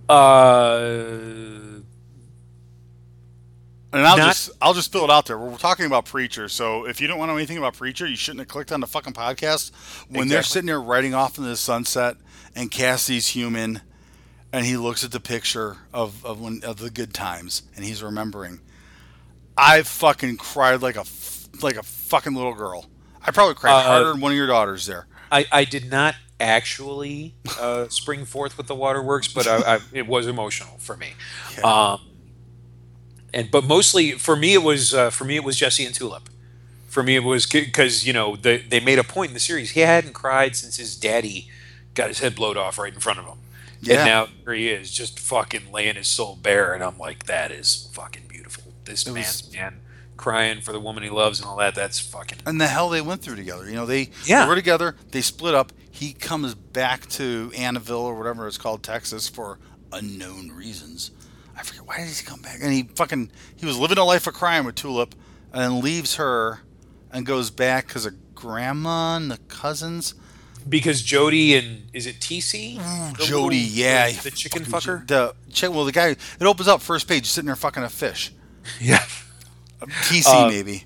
Uh, 0.09 1.52
And 3.95 4.07
I'll 4.07 4.17
Not- 4.17 4.29
just 4.29 4.51
I'll 4.63 4.73
just 4.75 4.91
fill 4.91 5.05
it 5.05 5.11
out 5.11 5.27
there. 5.27 5.37
We're 5.39 5.57
talking 5.59 5.85
about 5.87 6.07
Preacher, 6.07 6.49
so 6.49 6.87
if 6.87 7.01
you 7.01 7.07
don't 7.09 7.19
want 7.19 7.29
to 7.29 7.33
know 7.35 7.37
anything 7.39 7.59
about 7.59 7.75
Preacher, 7.75 8.07
you 8.07 8.17
shouldn't 8.17 8.41
have 8.41 8.49
clicked 8.49 8.73
on 8.73 8.81
the 8.81 8.87
fucking 8.87 9.13
podcast. 9.13 9.71
When 10.09 10.29
they're 10.29 10.43
sitting 10.43 10.67
there 10.67 10.81
riding 10.81 11.15
off 11.15 11.37
into 11.37 11.51
the 11.51 11.57
sunset, 11.57 12.17
and 12.57 12.71
Cassie's 12.71 13.29
human, 13.29 13.83
and 14.53 14.65
he 14.65 14.77
looks 14.79 15.05
at 15.05 15.13
the 15.13 15.21
picture 15.21 15.77
of 15.93 16.25
of 16.25 16.41
when 16.41 16.63
of 16.65 16.79
the 16.79 16.91
good 16.91 17.13
times, 17.13 17.65
and 17.77 17.85
he's 17.85 18.03
remembering. 18.03 18.61
I 19.59 19.83
fucking 19.83 20.39
cried 20.39 20.81
like 20.81 20.97
a 20.97 21.05
like 21.61 21.77
a 21.77 21.83
fucking 21.83 22.35
little 22.35 22.55
girl. 22.55 22.87
I 23.25 23.31
probably 23.31 23.55
cried 23.55 23.79
Uh, 23.79 23.83
harder 23.83 24.13
than 24.13 24.21
one 24.23 24.33
of 24.33 24.39
your 24.39 24.47
daughters 24.47 24.87
there. 24.87 25.07
I, 25.31 25.45
I 25.53 25.65
did 25.65 25.91
not 25.91 26.15
actually 26.41 27.35
uh, 27.61 27.89
spring 27.89 28.25
forth 28.25 28.57
with 28.57 28.67
the 28.67 28.75
waterworks, 28.75 29.29
but 29.29 29.47
I, 29.47 29.75
I, 29.77 29.79
it 29.93 30.07
was 30.07 30.27
emotional 30.27 30.77
for 30.79 30.97
me. 30.97 31.13
Okay. 31.53 31.63
Um, 31.63 32.01
and 33.35 33.51
but 33.51 33.65
mostly 33.65 34.13
for 34.13 34.37
me 34.37 34.55
it 34.55 34.63
was 34.63 34.93
uh, 34.95 35.11
for 35.11 35.25
me 35.25 35.37
it 35.37 35.45
was 35.45 35.57
Jesse 35.59 35.85
and 35.85 35.95
Tulip. 35.95 36.29
For 36.89 37.03
me 37.03 37.17
it 37.17 37.25
was 37.25 37.47
because 37.47 38.07
you 38.07 38.13
know 38.13 38.37
they 38.37 38.59
they 38.59 38.81
made 38.81 38.99
a 38.99 39.05
point 39.05 39.29
in 39.31 39.35
the 39.35 39.41
series 39.41 39.71
he 39.73 39.81
hadn't 39.81 40.13
cried 40.13 40.57
since 40.57 40.77
his 40.77 40.97
daddy 40.97 41.49
got 41.95 42.09
his 42.09 42.19
head 42.21 42.35
blowed 42.35 42.57
off 42.57 42.79
right 42.79 42.93
in 42.93 43.01
front 43.01 43.19
of 43.19 43.25
him. 43.27 43.39
Yeah. 43.81 43.97
And 43.97 44.07
now 44.07 44.27
here 44.45 44.55
he 44.55 44.69
is 44.69 44.91
just 44.93 45.19
fucking 45.19 45.73
laying 45.73 45.97
his 45.97 46.07
soul 46.09 46.37
bare, 46.41 46.73
and 46.73 46.85
I'm 46.85 46.99
like, 46.99 47.27
that 47.27 47.51
is 47.51 47.89
fucking 47.93 48.25
beautiful. 48.29 48.63
This 48.85 49.07
It 49.07 49.13
was- 49.13 49.51
man 49.53 49.81
crying 50.17 50.61
for 50.61 50.71
the 50.71 50.79
woman 50.79 51.03
he 51.03 51.11
loves 51.11 51.41
and 51.41 51.49
all 51.49 51.57
that. 51.57 51.75
That's 51.75 51.99
fucking 51.99 52.39
and 52.47 52.61
the 52.61 52.69
hell 52.69 52.89
they 52.91 53.01
went 53.01 53.23
through 53.23 53.35
together. 53.37 53.67
You 53.69 53.75
know, 53.75 53.87
they, 53.87 54.11
Yeah. 54.25 54.43
they 54.45 54.49
were 54.49 54.55
together. 54.55 54.95
They 55.11 55.21
split 55.21 55.53
up. 55.55 55.73
He 55.91 56.13
comes 56.13 56.55
back 56.55 57.09
to 57.11 57.51
Annaville 57.57 58.03
or 58.03 58.15
whatever 58.15 58.47
it's 58.47 58.57
called, 58.57 58.85
Texas, 58.85 59.29
for 59.29 59.59
unknown 59.93 60.53
reasons. 60.53 61.11
I 61.57 61.63
forget 61.63 61.87
why 61.87 61.99
did 61.99 62.09
he 62.09 62.25
come 62.25 62.41
back? 62.43 62.59
And 62.63 62.73
he 62.73 62.85
fucking 62.95 63.31
he 63.57 63.67
was 63.67 63.79
living 63.79 63.99
a 63.99 64.05
life 64.05 64.27
of 64.27 64.35
crime 64.35 64.65
with 64.65 64.75
Tulip, 64.75 65.15
and 65.53 65.63
then 65.63 65.81
leaves 65.81 66.17
her, 66.17 66.61
and 67.11 67.25
goes 67.27 67.51
back 67.51 67.87
because 67.89 68.07
of 68.07 68.15
grandma 68.35 69.17
and 69.17 69.31
the 69.31 69.39
cousins. 69.49 70.15
because 70.69 71.03
Jody 71.03 71.55
and 71.57 71.89
is 71.93 72.07
it 72.07 72.21
TC? 72.21 72.77
The 73.17 73.25
Jody, 73.25 73.61
little- 73.63 73.73
yeah, 73.79 74.11
the, 74.11 74.23
the 74.25 74.31
chicken 74.31 74.65
fucker. 74.65 75.07
The 75.07 75.35
chick. 75.53 75.71
Well, 75.71 75.85
the 75.85 75.93
guy. 75.93 76.09
It 76.09 76.43
opens 76.43 76.69
up 76.69 76.81
first 76.81 77.07
page, 77.09 77.27
sitting 77.27 77.47
there 77.47 77.57
fucking 77.57 77.83
a 77.83 77.89
fish. 77.91 78.33
Yeah. 78.81 79.05
TC 79.81 80.25
Uh, 80.29 80.49
maybe. 80.49 80.85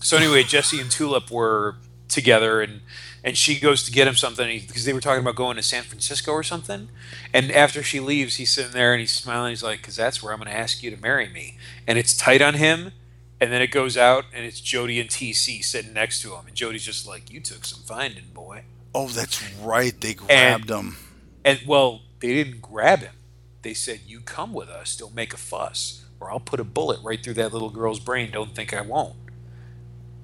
So 0.00 0.16
anyway, 0.16 0.44
Jesse 0.44 0.80
and 0.80 0.90
Tulip 0.90 1.30
were 1.30 1.76
together, 2.08 2.60
and 2.62 2.82
and 3.24 3.38
she 3.38 3.58
goes 3.58 3.82
to 3.84 3.90
get 3.90 4.06
him 4.06 4.14
something 4.14 4.60
because 4.66 4.84
they 4.84 4.92
were 4.92 5.00
talking 5.00 5.22
about 5.22 5.34
going 5.34 5.56
to 5.56 5.62
San 5.62 5.82
Francisco 5.82 6.30
or 6.30 6.42
something. 6.42 6.90
And 7.32 7.50
after 7.50 7.82
she 7.82 7.98
leaves, 7.98 8.36
he's 8.36 8.50
sitting 8.50 8.72
there 8.72 8.92
and 8.92 9.00
he's 9.00 9.14
smiling. 9.14 9.50
He's 9.50 9.62
like, 9.62 9.82
"Cause 9.82 9.96
that's 9.96 10.22
where 10.22 10.32
I'm 10.32 10.38
going 10.38 10.50
to 10.50 10.56
ask 10.56 10.82
you 10.82 10.90
to 10.90 11.00
marry 11.00 11.28
me." 11.28 11.56
And 11.86 11.98
it's 11.98 12.14
tight 12.14 12.42
on 12.42 12.54
him. 12.54 12.92
And 13.40 13.52
then 13.52 13.60
it 13.60 13.72
goes 13.72 13.96
out, 13.96 14.26
and 14.32 14.44
it's 14.46 14.60
Jody 14.60 15.00
and 15.00 15.10
TC 15.10 15.62
sitting 15.62 15.92
next 15.92 16.22
to 16.22 16.34
him, 16.34 16.46
and 16.46 16.54
Jody's 16.54 16.84
just 16.84 17.06
like, 17.06 17.30
"You 17.30 17.40
took 17.40 17.64
some 17.64 17.82
finding, 17.82 18.28
boy." 18.32 18.62
Oh, 18.94 19.08
that's 19.08 19.42
right. 19.54 19.98
They 20.00 20.14
grabbed 20.14 20.70
him. 20.70 20.96
And 21.44 21.60
well, 21.66 22.02
they 22.20 22.32
didn't 22.32 22.62
grab 22.62 23.00
him. 23.00 23.14
They 23.62 23.74
said, 23.74 24.00
"You 24.06 24.20
come 24.20 24.52
with 24.52 24.68
us. 24.68 24.96
Don't 24.96 25.14
make 25.14 25.34
a 25.34 25.38
fuss, 25.38 26.04
or 26.20 26.30
I'll 26.30 26.40
put 26.40 26.60
a 26.60 26.64
bullet 26.64 27.00
right 27.02 27.22
through 27.22 27.34
that 27.34 27.52
little 27.52 27.70
girl's 27.70 28.00
brain. 28.00 28.30
Don't 28.30 28.54
think 28.54 28.72
I 28.72 28.82
won't." 28.82 29.16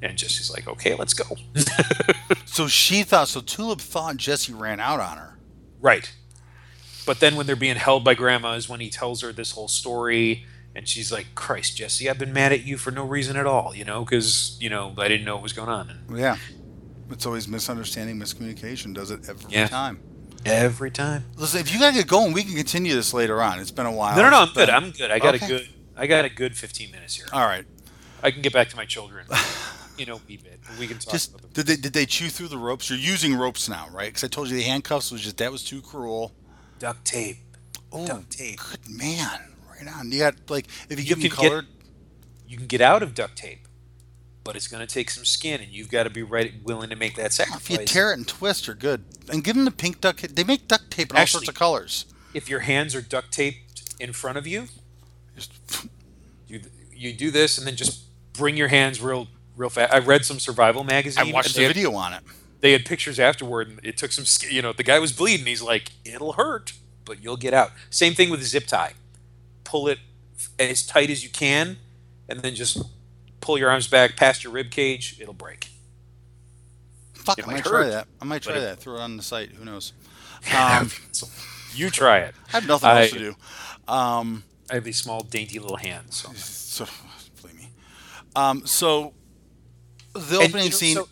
And 0.03 0.17
Jesse's 0.17 0.51
like, 0.51 0.67
"Okay, 0.67 0.95
let's 0.95 1.15
go." 1.15 1.25
So 2.47 2.67
she 2.69 3.03
thought. 3.05 3.29
So 3.29 3.41
Tulip 3.41 3.81
thought 3.81 4.17
Jesse 4.17 4.53
ran 4.53 4.81
out 4.81 5.01
on 5.01 5.17
her. 5.19 5.39
right. 5.81 6.11
But 7.07 7.19
then 7.21 7.35
when 7.35 7.47
they're 7.47 7.57
being 7.57 7.77
held 7.77 8.05
by 8.05 8.15
Grandma 8.15 8.53
is 8.55 8.69
when 8.69 8.79
he 8.81 8.91
tells 8.91 9.23
her 9.23 9.33
this 9.33 9.53
whole 9.53 9.69
story, 9.69 10.45
and 10.77 10.87
she's 10.87 11.11
like, 11.11 11.35
"Christ, 11.35 11.77
Jesse, 11.77 12.09
I've 12.11 12.19
been 12.19 12.33
mad 12.33 12.53
at 12.53 12.65
you 12.65 12.77
for 12.77 12.91
no 12.91 13.05
reason 13.05 13.37
at 13.37 13.47
all. 13.47 13.75
You 13.75 13.85
know, 13.85 14.05
because 14.05 14.57
you 14.61 14.69
know 14.69 14.95
I 14.99 15.09
didn't 15.09 15.25
know 15.25 15.35
what 15.37 15.43
was 15.43 15.53
going 15.53 15.69
on." 15.69 15.91
And 15.91 16.19
Yeah. 16.19 16.37
It's 17.11 17.25
always 17.27 17.49
misunderstanding, 17.49 18.19
miscommunication. 18.19 18.95
Does 18.95 19.11
it 19.11 19.29
every 19.29 19.51
Yeah. 19.53 19.67
time. 19.69 20.01
every 20.45 20.91
time. 20.91 21.25
Listen, 21.37 21.61
if 21.61 21.73
you 21.73 21.79
gotta 21.81 21.95
get 21.95 22.07
going, 22.07 22.33
we 22.33 22.43
can 22.45 22.55
continue 22.55 22.95
this 22.95 23.13
later 23.13 23.43
on. 23.43 23.59
It's 23.61 23.71
been 23.71 23.87
a 23.87 23.93
while. 23.93 24.17
No, 24.17 24.23
no, 24.23 24.31
no. 24.31 24.41
I'm 24.43 24.53
good. 24.53 24.71
I'm 24.71 24.91
good. 24.93 25.11
I 25.11 25.19
got 25.19 25.35
Okay. 25.37 25.47
a 25.47 25.49
good. 25.49 25.69
I 25.97 26.07
got 26.07 26.25
a 26.25 26.31
good 26.31 26.57
15 26.57 26.91
minutes 26.91 27.17
here. 27.17 27.27
All 27.33 27.45
right. 27.47 27.65
I 28.23 28.31
can 28.31 28.41
get 28.43 28.53
back 28.53 28.69
to 28.71 28.77
my 28.77 28.85
children. 28.87 29.27
you 30.01 30.07
know 30.07 30.21
wee 30.27 30.37
bit. 30.39 30.59
We 30.79 30.87
can 30.87 30.99
talk 30.99 31.13
Just 31.13 31.31
about 31.31 31.43
them. 31.43 31.51
did 31.55 31.67
they 31.67 31.77
did 31.77 31.93
they 31.93 32.07
chew 32.07 32.29
through 32.29 32.49
the 32.49 32.59
ropes? 32.59 32.89
You're 32.91 32.99
using 32.99 33.35
ropes 33.37 33.69
now, 33.69 33.87
right? 33.93 34.09
Because 34.09 34.25
I 34.25 34.29
told 34.29 34.49
you 34.49 34.57
the 34.57 34.63
handcuffs 34.63 35.11
was 35.13 35.21
just 35.21 35.37
that 35.39 35.53
was 35.53 35.63
too 35.63 35.81
cruel. 35.83 36.33
duct 36.79 37.05
tape. 37.05 37.37
Oh, 37.93 38.07
Duct 38.07 38.31
tape. 38.31 38.61
good 38.71 38.89
man, 38.89 39.41
right 39.69 39.87
on. 39.95 40.11
You 40.13 40.21
got 40.21 40.35
like 40.49 40.67
if 40.89 40.99
you, 40.99 41.05
You 41.05 41.15
give 41.17 41.21
them 41.23 41.31
can 41.31 41.51
get- 41.51 41.65
You 42.49 42.57
can 42.57 42.67
get 42.67 42.81
out 42.81 43.03
of 43.03 43.15
duct 43.15 43.37
tape, 43.37 43.67
but 44.45 44.57
it's 44.57 44.67
going 44.69 44.85
to 44.87 44.93
take 44.93 45.11
some 45.11 45.25
skin, 45.25 45.61
and 45.61 45.71
you've 45.73 45.91
got 45.91 46.05
to 46.05 46.11
be 46.11 46.23
ready, 46.23 46.55
willing 46.65 46.91
to 46.91 46.97
make 46.97 47.17
that 47.17 47.33
sacrifice. 47.33 47.71
if 47.71 47.81
you 47.81 47.85
tear 47.87 48.11
it 48.13 48.19
and 48.19 48.27
twist, 48.29 48.67
you're 48.67 48.77
good. 48.77 49.05
And 49.31 49.45
give 49.45 49.55
them 49.57 49.65
the 49.65 49.71
pink 49.71 50.01
duct. 50.01 50.21
tape. 50.21 50.35
They 50.37 50.45
make 50.45 50.67
duct 50.69 50.91
tape 50.91 51.11
in 51.11 51.17
all 51.17 51.27
sorts 51.27 51.49
of 51.49 51.55
colors. 51.55 52.07
if 52.35 52.49
your 52.49 52.61
hands 52.61 52.95
are 52.95 53.03
duct 53.03 53.33
taped 53.33 53.95
in 54.01 54.13
front 54.13 54.39
of 54.39 54.47
you, 54.47 54.67
Just 55.37 55.53
you 56.49 56.61
you 56.95 57.13
do 57.13 57.31
this, 57.31 57.59
and 57.59 57.67
then 57.67 57.77
just 57.77 58.05
bring 58.33 58.57
your 58.57 58.69
hands 58.69 59.01
real 59.01 59.27
real 59.61 59.71
fast. 59.71 59.93
I 59.93 59.99
read 59.99 60.25
some 60.25 60.39
survival 60.41 60.83
magazine. 60.85 61.29
I 61.29 61.33
watched 61.33 61.49
and 61.49 61.55
the 61.57 61.63
had- 61.69 61.75
video 61.77 61.95
on 61.95 62.13
it. 62.15 62.23
they 62.61 62.73
had 62.73 62.85
pictures 62.85 63.19
afterward 63.21 63.69
and 63.69 63.81
it 63.83 63.97
took 63.97 64.11
some 64.13 64.25
sk- 64.25 64.51
you 64.51 64.63
know 64.63 64.73
the 64.73 64.83
guy 64.83 64.99
was 64.99 65.13
bleeding 65.13 65.47
he's 65.47 65.63
like 65.63 65.93
it'll 66.05 66.33
hurt 66.35 66.73
but 67.05 67.23
you'll 67.23 67.37
get 67.39 67.55
out 67.55 67.71
same 67.91 68.13
thing 68.15 68.29
with 68.31 68.41
a 68.41 68.45
zip 68.45 68.67
tie 68.67 68.93
pull 69.65 69.89
it 69.89 69.99
as 70.59 70.85
tight 70.87 71.09
as 71.11 71.23
you 71.25 71.31
can 71.31 71.77
and 72.29 72.41
then 72.41 72.55
just 72.55 72.83
pull 73.41 73.57
your 73.59 73.71
arms 73.71 73.89
back 73.89 74.15
past 74.17 74.45
your 74.45 74.53
rib 74.53 74.71
cage 74.71 75.17
it'll 75.21 75.33
break 75.35 75.69
Fuck, 77.15 77.39
It 77.39 77.45
I 77.45 77.47
might 77.49 77.53
might 77.57 77.65
try 77.65 77.87
that. 77.87 78.09
I 78.21 78.25
might 78.25 78.43
but 78.45 78.53
try 78.53 78.57
it- 78.59 78.65
that. 78.65 78.79
Throw 78.79 78.97
it 78.97 79.01
on 79.01 79.17
the 79.19 79.23
site. 79.23 79.53
Who 79.53 79.65
knows? 79.65 79.93
Um, 80.57 80.91
you 81.75 81.91
try 81.91 82.21
it 82.21 82.35
I 82.49 82.53
have 82.53 82.67
nothing 82.67 82.89
I- 82.89 83.03
else 83.03 83.11
to 83.13 83.19
do. 83.19 83.35
Um, 83.87 84.43
i 84.71 84.75
have 84.75 84.85
these 84.85 84.97
small 84.97 85.21
dainty 85.23 85.59
little 85.59 85.77
hands 85.77 86.17
so. 86.17 86.33
so, 86.35 86.87
believe 87.43 87.59
me. 87.59 87.69
Um, 88.37 88.67
so 88.67 89.13
the 90.13 90.39
opening 90.39 90.67
know, 90.67 90.71
scene, 90.71 90.97
so- 90.97 91.09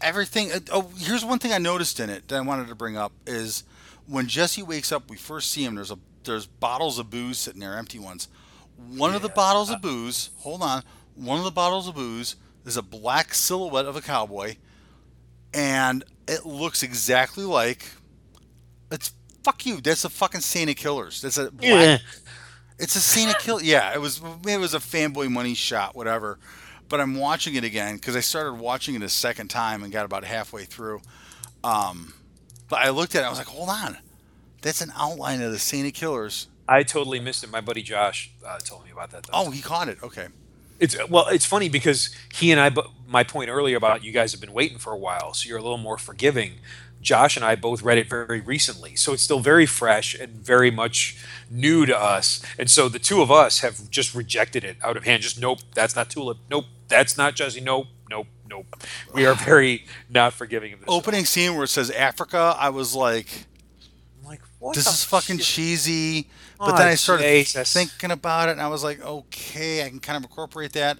everything. 0.00 0.52
uh, 0.52 0.60
Oh, 0.72 0.90
here's 0.98 1.24
one 1.24 1.38
thing 1.38 1.52
I 1.52 1.58
noticed 1.58 2.00
in 2.00 2.10
it 2.10 2.28
that 2.28 2.36
I 2.36 2.40
wanted 2.40 2.68
to 2.68 2.74
bring 2.74 2.96
up 2.96 3.12
is 3.26 3.64
when 4.06 4.26
Jesse 4.26 4.62
wakes 4.62 4.90
up, 4.92 5.10
we 5.10 5.16
first 5.16 5.50
see 5.50 5.64
him. 5.64 5.74
There's 5.74 5.90
a 5.90 5.98
there's 6.24 6.46
bottles 6.46 6.98
of 6.98 7.08
booze 7.10 7.38
sitting 7.38 7.60
there, 7.60 7.76
empty 7.76 7.98
ones. 7.98 8.28
One 8.76 9.14
of 9.14 9.22
the 9.22 9.28
Yeah. 9.28 9.34
bottles 9.34 9.70
of 9.70 9.80
booze. 9.80 10.30
Hold 10.38 10.62
on. 10.62 10.82
One 11.14 11.38
of 11.38 11.44
the 11.44 11.50
bottles 11.50 11.88
of 11.88 11.94
booze 11.94 12.36
is 12.66 12.76
a 12.76 12.82
black 12.82 13.32
silhouette 13.34 13.86
of 13.86 13.96
a 13.96 14.00
cowboy, 14.02 14.56
and 15.54 16.04
it 16.26 16.44
looks 16.46 16.82
exactly 16.82 17.44
like. 17.44 17.86
It's 18.90 19.12
fuck 19.42 19.64
you. 19.66 19.80
That's 19.80 20.04
a 20.04 20.08
fucking 20.10 20.40
Saint 20.42 20.70
of 20.70 20.76
Killers. 20.76 21.20
That's 21.22 21.38
a 21.38 21.50
black. 21.50 22.00
It's 22.78 22.94
a 22.94 23.00
Santa 23.00 23.34
kill. 23.38 23.60
Yeah, 23.60 23.92
it 23.92 24.00
was. 24.00 24.20
It 24.46 24.58
was 24.60 24.74
a 24.74 24.78
fanboy 24.78 25.30
money 25.30 25.54
shot, 25.54 25.96
whatever. 25.96 26.38
But 26.88 27.00
I'm 27.00 27.16
watching 27.16 27.54
it 27.54 27.64
again 27.64 27.96
because 27.96 28.16
I 28.16 28.20
started 28.20 28.54
watching 28.54 28.94
it 28.94 29.02
a 29.02 29.08
second 29.08 29.48
time 29.48 29.82
and 29.82 29.92
got 29.92 30.04
about 30.04 30.24
halfway 30.24 30.64
through. 30.64 31.00
Um, 31.62 32.14
but 32.68 32.80
I 32.80 32.90
looked 32.90 33.14
at 33.14 33.22
it. 33.22 33.26
I 33.26 33.30
was 33.30 33.38
like, 33.38 33.48
hold 33.48 33.68
on, 33.68 33.98
that's 34.62 34.80
an 34.80 34.92
outline 34.96 35.42
of 35.42 35.52
the 35.52 35.58
Saint 35.58 35.86
of 35.86 35.94
Killers. 35.94 36.48
i 36.68 36.82
totally 36.82 37.20
missed 37.20 37.44
it 37.44 37.50
my 37.50 37.60
buddy 37.60 37.82
josh 37.82 38.30
uh, 38.46 38.58
told 38.58 38.84
me 38.84 38.90
about 38.90 39.10
that 39.10 39.24
though. 39.24 39.32
Oh, 39.34 39.50
he 39.50 39.60
caught 39.60 39.88
it. 39.88 39.98
Okay. 40.02 40.28
It's 40.80 40.96
well, 41.08 41.26
it's 41.28 41.44
funny 41.44 41.68
because 41.68 42.14
he 42.34 42.52
and 42.52 42.60
I. 42.60 42.70
My 43.06 43.24
point 43.24 43.50
earlier 43.50 43.76
about 43.76 44.04
you 44.04 44.12
guys 44.12 44.32
have 44.32 44.40
been 44.40 44.52
waiting 44.52 44.78
for 44.78 44.92
a 44.92 44.98
while, 44.98 45.32
so 45.32 45.48
you're 45.48 45.58
a 45.58 45.62
little 45.62 45.78
more 45.78 45.98
forgiving. 45.98 46.54
Josh 47.08 47.36
and 47.36 47.44
I 47.44 47.54
both 47.54 47.80
read 47.80 47.96
it 47.96 48.06
very 48.06 48.42
recently, 48.42 48.94
so 48.94 49.14
it's 49.14 49.22
still 49.22 49.40
very 49.40 49.64
fresh 49.64 50.14
and 50.14 50.30
very 50.44 50.70
much 50.70 51.16
new 51.50 51.86
to 51.86 51.98
us. 51.98 52.44
And 52.58 52.70
so 52.70 52.86
the 52.90 52.98
two 52.98 53.22
of 53.22 53.30
us 53.30 53.60
have 53.60 53.88
just 53.88 54.14
rejected 54.14 54.62
it 54.62 54.76
out 54.84 54.94
of 54.98 55.04
hand. 55.04 55.22
Just 55.22 55.40
nope, 55.40 55.60
that's 55.72 55.96
not 55.96 56.10
Tulip. 56.10 56.36
Nope, 56.50 56.66
that's 56.86 57.16
not 57.16 57.34
Jesse. 57.34 57.62
Nope, 57.62 57.86
nope, 58.10 58.26
nope. 58.46 58.66
We 59.14 59.24
are 59.24 59.32
very 59.34 59.86
not 60.10 60.34
forgiving 60.34 60.74
of 60.74 60.80
this. 60.80 60.88
Opening 60.90 61.24
scene 61.24 61.54
where 61.54 61.64
it 61.64 61.68
says 61.68 61.90
Africa. 61.92 62.54
I 62.58 62.68
was 62.68 62.94
like, 62.94 63.46
I'm 64.20 64.28
like, 64.28 64.42
what 64.58 64.74
this 64.76 64.86
is 64.86 65.02
fucking 65.04 65.38
shit? 65.38 65.46
cheesy. 65.46 66.28
But 66.58 66.74
Oh, 66.74 66.76
then 66.76 66.88
I 66.88 66.94
started 66.96 67.22
Jesus. 67.22 67.72
thinking 67.72 68.10
about 68.10 68.50
it, 68.50 68.52
and 68.52 68.60
I 68.60 68.68
was 68.68 68.84
like, 68.84 69.00
okay, 69.02 69.82
I 69.82 69.88
can 69.88 70.00
kind 70.00 70.18
of 70.18 70.24
incorporate 70.24 70.74
that. 70.74 70.98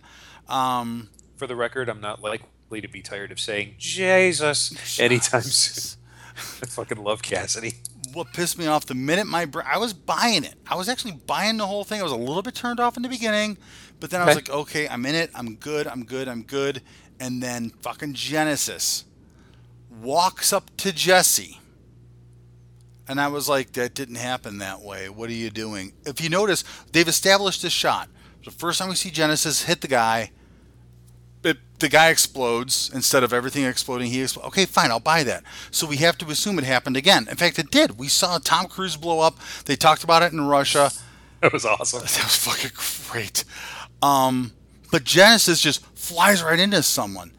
Um, 0.49 1.11
For 1.37 1.47
the 1.47 1.55
record, 1.57 1.91
I'm 1.91 2.01
not 2.01 2.23
likely 2.23 2.81
to 2.81 2.89
be 2.89 3.03
tired 3.03 3.31
of 3.31 3.39
saying 3.39 3.75
Jesus 3.77 4.99
anytime 4.99 5.43
soon. 5.43 5.98
I 6.63 6.67
fucking 6.67 6.99
love 7.03 7.23
Cassidy. 7.23 7.75
what 8.13 8.33
pissed 8.33 8.59
me 8.59 8.67
off 8.67 8.87
the 8.87 8.95
minute 8.95 9.27
my 9.27 9.45
br- 9.45 9.63
I 9.65 9.79
was 9.79 9.93
buying 9.93 10.45
it. 10.45 10.55
I 10.67 10.75
was 10.77 10.89
actually 10.89 11.13
buying 11.13 11.57
the 11.57 11.67
whole 11.67 11.85
thing. 11.85 12.01
I 12.01 12.03
was 12.03 12.13
a 12.13 12.17
little 12.17 12.43
bit 12.43 12.55
turned 12.55 12.81
off 12.81 12.97
in 12.97 13.03
the 13.03 13.09
beginning, 13.09 13.59
but 14.01 14.11
then 14.11 14.21
I 14.21 14.27
was 14.27 14.37
Okay. 14.37 14.53
like, 14.53 14.61
okay, 14.61 14.89
I'm 14.89 15.05
in 15.07 15.15
it. 15.15 15.31
I'm 15.35 15.55
good. 15.57 15.87
I'm 15.87 16.05
good. 16.05 16.29
I'm 16.29 16.43
good. 16.43 16.83
And 17.21 17.43
then 17.43 17.71
fucking 17.83 18.15
Genesis 18.15 19.05
walks 20.03 20.53
up 20.53 20.71
to 20.79 20.93
Jesse. 20.93 21.61
And 23.09 23.21
I 23.21 23.29
was 23.29 23.49
like, 23.49 23.73
that 23.73 23.95
didn't 23.95 24.17
happen 24.17 24.59
that 24.59 24.83
way. 24.83 25.09
What 25.09 25.31
are 25.31 25.35
you 25.35 25.51
doing? 25.51 25.93
If 26.05 26.21
you 26.21 26.29
notice, 26.29 26.63
they've 26.93 27.09
established 27.09 27.63
this 27.63 27.73
shot. 27.73 28.09
The 28.45 28.51
first 28.51 28.79
time 28.79 28.91
we 28.91 28.95
see 28.95 29.11
Genesis 29.11 29.63
hit 29.65 29.81
the 29.81 29.89
guy, 29.89 30.31
it, 31.45 31.59
the 31.79 31.89
guy 31.89 32.09
explodes 32.09 32.91
instead 32.93 33.23
of 33.23 33.33
everything 33.33 33.65
exploding. 33.65 34.11
He 34.11 34.23
explodes. 34.23 34.49
Okay, 34.49 34.67
fine, 34.67 34.91
I'll 34.91 35.01
buy 35.01 35.23
that. 35.25 35.45
So 35.71 35.87
we 35.87 35.97
have 35.99 36.19
to 36.19 36.27
assume 36.27 36.59
it 36.59 36.65
happened 36.65 36.97
again. 36.97 37.27
In 37.31 37.37
fact, 37.37 37.59
it 37.59 37.71
did. 37.71 37.99
We 37.99 38.09
saw 38.09 38.39
Tom 38.39 38.67
Cruise 38.67 38.97
blow 38.97 39.21
up. 39.21 39.39
They 39.65 39.77
talked 39.77 40.05
about 40.05 40.23
it 40.23 40.33
in 40.33 40.41
Russia. 40.41 40.91
That 41.41 41.53
was 41.53 41.65
awesome. 41.65 42.01
That 42.01 42.25
was 42.25 42.35
fucking 42.35 42.73
great. 43.13 43.45
Um, 44.03 44.51
but 44.91 45.05
Genesis 45.05 45.61
just 45.61 45.87
flies 45.95 46.43
right 46.43 46.59
into 46.59 46.83
someone. 46.83 47.31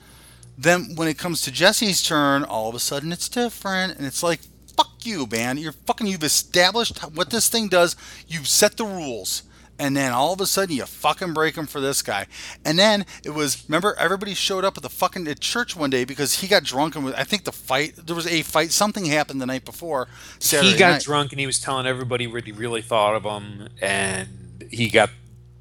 Then 0.57 0.95
when 0.95 1.09
it 1.09 1.17
comes 1.17 1.41
to 1.41 1.51
Jesse's 1.51 2.01
turn, 2.01 2.45
all 2.45 2.69
of 2.69 2.75
a 2.75 2.79
sudden 2.79 3.11
it's 3.11 3.27
different, 3.27 3.97
and 3.97 4.07
it's 4.07 4.23
like, 4.23 4.39
fuck 4.77 5.05
you, 5.05 5.27
man. 5.27 5.57
You're 5.57 5.73
fucking. 5.73 6.07
You've 6.07 6.23
established 6.23 6.99
what 7.13 7.29
this 7.29 7.49
thing 7.49 7.67
does. 7.67 7.95
You've 8.27 8.47
set 8.47 8.77
the 8.77 8.85
rules, 8.85 9.43
and 9.80 9.95
then 9.97 10.11
all 10.11 10.34
of 10.34 10.41
a 10.41 10.45
sudden 10.45 10.75
you 10.75 10.86
fucking 10.86 11.34
break 11.34 11.55
him 11.55 11.65
for 11.65 11.80
this 11.80 12.01
guy. 12.01 12.27
And 12.63 12.77
then 12.77 13.05
it 13.23 13.32
was 13.32 13.65
remember 13.67 13.95
everybody 13.97 14.34
showed 14.34 14.63
up 14.63 14.77
at 14.77 14.84
the 14.84 14.89
fucking 14.89 15.27
at 15.27 15.39
church 15.39 15.75
one 15.75 15.89
day 15.89 16.03
because 16.03 16.41
he 16.41 16.47
got 16.47 16.63
drunk 16.63 16.95
and 16.95 17.05
was, 17.05 17.13
I 17.15 17.23
think 17.23 17.45
the 17.45 17.51
fight 17.51 17.95
there 17.95 18.15
was 18.15 18.27
a 18.27 18.43
fight. 18.43 18.71
Something 18.71 19.05
happened 19.05 19.41
the 19.41 19.45
night 19.45 19.65
before. 19.65 20.07
Saturday 20.39 20.73
he 20.73 20.77
got 20.77 20.91
night. 20.91 21.01
drunk 21.03 21.32
and 21.32 21.39
he 21.39 21.47
was 21.47 21.59
telling 21.59 21.88
everybody 21.88 22.27
what 22.27 22.43
he 22.43 22.51
really 22.51 22.82
thought 22.82 23.15
of 23.15 23.23
him, 23.23 23.69
and 23.82 24.27
he 24.69 24.89
got 24.89 25.09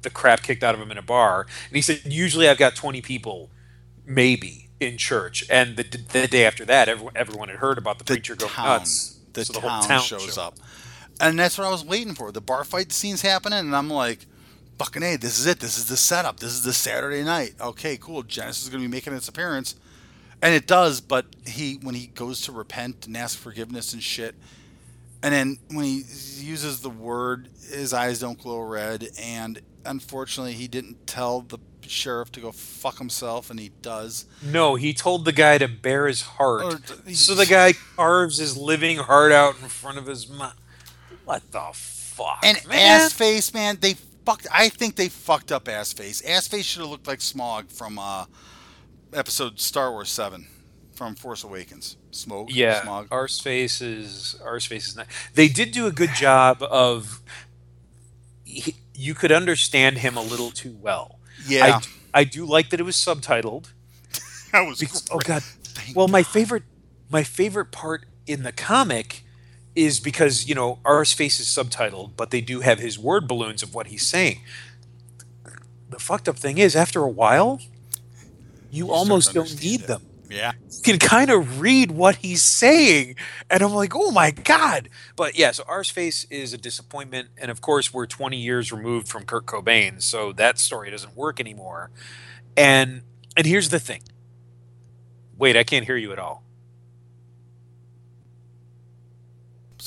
the 0.01 0.09
crap 0.09 0.43
kicked 0.43 0.63
out 0.63 0.75
of 0.75 0.81
him 0.81 0.91
in 0.91 0.97
a 0.97 1.01
bar. 1.01 1.47
And 1.69 1.75
he 1.75 1.81
said, 1.81 2.01
"Usually, 2.05 2.47
I've 2.47 2.57
got 2.59 2.75
twenty 2.75 3.01
people, 3.01 3.49
maybe." 4.05 4.65
In 4.81 4.95
church, 4.95 5.43
and 5.49 5.75
the, 5.75 5.83
the 5.83 6.25
day 6.25 6.45
after 6.45 6.63
that, 6.63 6.87
everyone, 6.87 7.11
everyone 7.13 7.49
had 7.49 7.57
heard 7.57 7.77
about 7.77 7.97
the, 7.97 8.05
the 8.05 8.13
preacher 8.13 8.33
going 8.37 8.49
town, 8.49 8.79
nuts. 8.79 9.19
The, 9.33 9.43
So 9.43 9.59
town 9.59 10.01
shows 10.01 10.23
showed 10.23 10.37
up, 10.37 10.55
and 11.19 11.37
that's 11.37 11.57
what 11.57 11.67
I 11.67 11.71
was 11.71 11.83
waiting 11.83 12.13
for. 12.15 12.31
The 12.31 12.41
bar 12.41 12.63
fight 12.63 12.91
scene's 12.91 13.21
happening, 13.21 13.59
and 13.59 13.75
I'm 13.75 13.89
like, 13.89 14.25
"Fucking 14.77 15.03
a, 15.03 15.15
this 15.17 15.39
is 15.39 15.45
it. 15.45 15.59
This 15.59 15.77
is 15.77 15.85
the 15.85 15.97
setup. 15.97 16.39
This 16.39 16.51
is 16.51 16.63
the 16.63 16.73
Saturday 16.73 17.23
night. 17.23 17.55
Okay, 17.59 17.97
cool. 17.97 18.23
Genesis 18.23 18.63
is 18.63 18.69
going 18.69 18.81
to 18.83 18.87
be 18.87 18.91
making 18.91 19.13
its 19.13 19.27
appearance, 19.27 19.75
and 20.41 20.53
it 20.53 20.67
does. 20.67 21.01
But 21.01 21.25
he, 21.45 21.79
when 21.81 21.95
he 21.95 22.07
goes 22.07 22.41
to 22.41 22.51
repent 22.51 23.07
and 23.07 23.15
ask 23.17 23.37
forgiveness 23.37 23.93
and 23.93 24.01
shit, 24.01 24.35
and 25.21 25.33
then 25.33 25.59
when 25.71 25.85
he 25.85 26.03
uses 26.37 26.81
the 26.81 26.89
word, 26.89 27.49
his 27.71 27.93
eyes 27.93 28.19
don't 28.19 28.39
glow 28.39 28.59
red, 28.59 29.09
and 29.19 29.61
unfortunately, 29.85 30.53
he 30.53 30.67
didn't 30.67 31.07
tell 31.07 31.41
the 31.41 31.59
sheriff 31.89 32.31
to 32.33 32.39
go 32.39 32.51
fuck 32.51 32.97
himself, 32.99 33.49
and 33.49 33.59
he 33.59 33.69
does. 33.81 34.25
No, 34.43 34.75
he 34.75 34.93
told 34.93 35.25
the 35.25 35.31
guy 35.31 35.57
to 35.57 35.67
bare 35.67 36.07
his 36.07 36.21
heart. 36.21 36.63
Or 36.63 37.13
so 37.13 37.35
the 37.35 37.45
guy 37.45 37.73
carves 37.95 38.37
his 38.37 38.55
living 38.55 38.97
heart 38.97 39.31
out 39.31 39.59
in 39.61 39.67
front 39.67 39.97
of 39.97 40.05
his 40.05 40.29
mouth. 40.29 40.55
What 41.29 41.51
the 41.51 41.69
fuck, 41.73 42.39
And 42.41 42.57
man? 42.67 43.01
ass 43.03 43.13
face, 43.13 43.53
man, 43.53 43.77
they 43.79 43.93
fucked. 44.25 44.47
I 44.51 44.67
think 44.69 44.95
they 44.95 45.09
fucked 45.09 45.51
up 45.51 45.67
ass 45.67 45.93
face. 45.93 46.23
Ass 46.23 46.47
face 46.47 46.65
should 46.65 46.81
have 46.81 46.89
looked 46.89 47.05
like 47.05 47.21
Smog 47.21 47.69
from 47.69 47.99
uh, 47.99 48.25
episode 49.13 49.59
Star 49.59 49.91
Wars 49.91 50.09
Seven, 50.09 50.47
from 50.95 51.13
Force 51.13 51.43
Awakens. 51.43 51.97
Smoke, 52.09 52.47
yeah, 52.51 52.81
Smog. 52.81 53.09
Arseface 53.09 53.79
is 53.79 54.37
Arseface 54.43 54.87
is 54.87 54.95
not. 54.95 55.05
They 55.35 55.47
did 55.47 55.71
do 55.71 55.85
a 55.85 55.91
good 55.91 56.15
job 56.15 56.63
of. 56.63 57.21
He, 58.43 58.77
you 58.95 59.13
could 59.13 59.31
understand 59.31 59.99
him 59.99 60.17
a 60.17 60.23
little 60.23 60.49
too 60.49 60.75
well. 60.81 61.19
Yeah, 61.45 61.81
I, 62.13 62.21
I 62.21 62.23
do 62.23 62.43
like 62.43 62.71
that 62.71 62.79
it 62.79 62.83
was 62.83 62.95
subtitled. 62.95 63.71
that 64.51 64.61
was. 64.61 64.79
Because, 64.79 65.05
oh 65.11 65.19
god. 65.19 65.43
Thank 65.43 65.95
Well, 65.95 66.07
my 66.07 66.23
favorite 66.23 66.63
my 67.07 67.21
favorite 67.21 67.71
part 67.71 68.07
in 68.25 68.41
the 68.41 68.51
comic 68.51 69.25
is 69.75 69.99
because, 69.99 70.47
you 70.47 70.55
know, 70.55 70.79
Arseface 70.83 71.39
is 71.39 71.47
subtitled, 71.47 72.11
but 72.17 72.31
they 72.31 72.41
do 72.41 72.61
have 72.61 72.79
his 72.79 72.97
word 72.97 73.27
balloons 73.27 73.63
of 73.63 73.73
what 73.73 73.87
he's 73.87 74.05
saying. 74.05 74.41
The 75.89 75.99
fucked 75.99 76.27
up 76.27 76.37
thing 76.37 76.57
is 76.57 76.75
after 76.75 77.01
a 77.01 77.09
while, 77.09 77.59
you, 78.71 78.85
start 78.85 78.97
almost 78.97 79.33
don't 79.33 79.61
need 79.61 79.81
it. 79.81 79.87
them. 79.87 80.05
Yeah, 80.29 80.51
You 80.69 80.81
can 80.83 80.99
kind 80.99 81.31
of 81.31 81.59
read 81.59 81.89
what 81.89 82.17
he's 82.17 82.43
saying, 82.43 83.15
and 83.49 83.63
I'm 83.63 83.73
like, 83.73 83.95
oh 83.95 84.11
my 84.11 84.29
god! 84.29 84.89
But 85.15 85.35
yeah, 85.35 85.49
so 85.49 85.63
Arseface 85.63 86.27
is 86.29 86.53
a 86.53 86.57
disappointment, 86.57 87.29
and 87.35 87.49
of 87.49 87.61
course, 87.61 87.91
we're 87.91 88.05
20 88.05 88.37
years 88.37 88.71
removed 88.71 89.07
from 89.07 89.23
Kurt 89.25 89.47
Cobain, 89.47 90.03
so 90.03 90.31
that 90.33 90.59
story 90.59 90.91
doesn't 90.91 91.15
work 91.15 91.39
anymore. 91.39 91.89
And 92.55 93.01
and 93.35 93.47
here's 93.47 93.69
the 93.69 93.79
thing: 93.79 94.03
Wait, 95.35 95.57
I 95.57 95.63
can't 95.63 95.85
hear 95.85 95.97
you 95.97 96.11
at 96.11 96.19
all. 96.19 96.43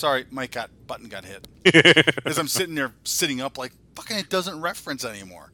Sorry, 0.02 0.24
mic 0.32 0.50
got 0.50 0.68
button 0.88 1.08
got 1.08 1.24
hit. 1.24 1.46
As 2.26 2.36
I'm 2.36 2.48
sitting 2.48 2.74
there 2.74 2.90
sitting 3.04 3.40
up 3.40 3.56
like 3.56 3.70
fucking 3.94 4.16
it 4.16 4.28
doesn't 4.28 4.60
reference 4.60 5.04
anymore. 5.04 5.52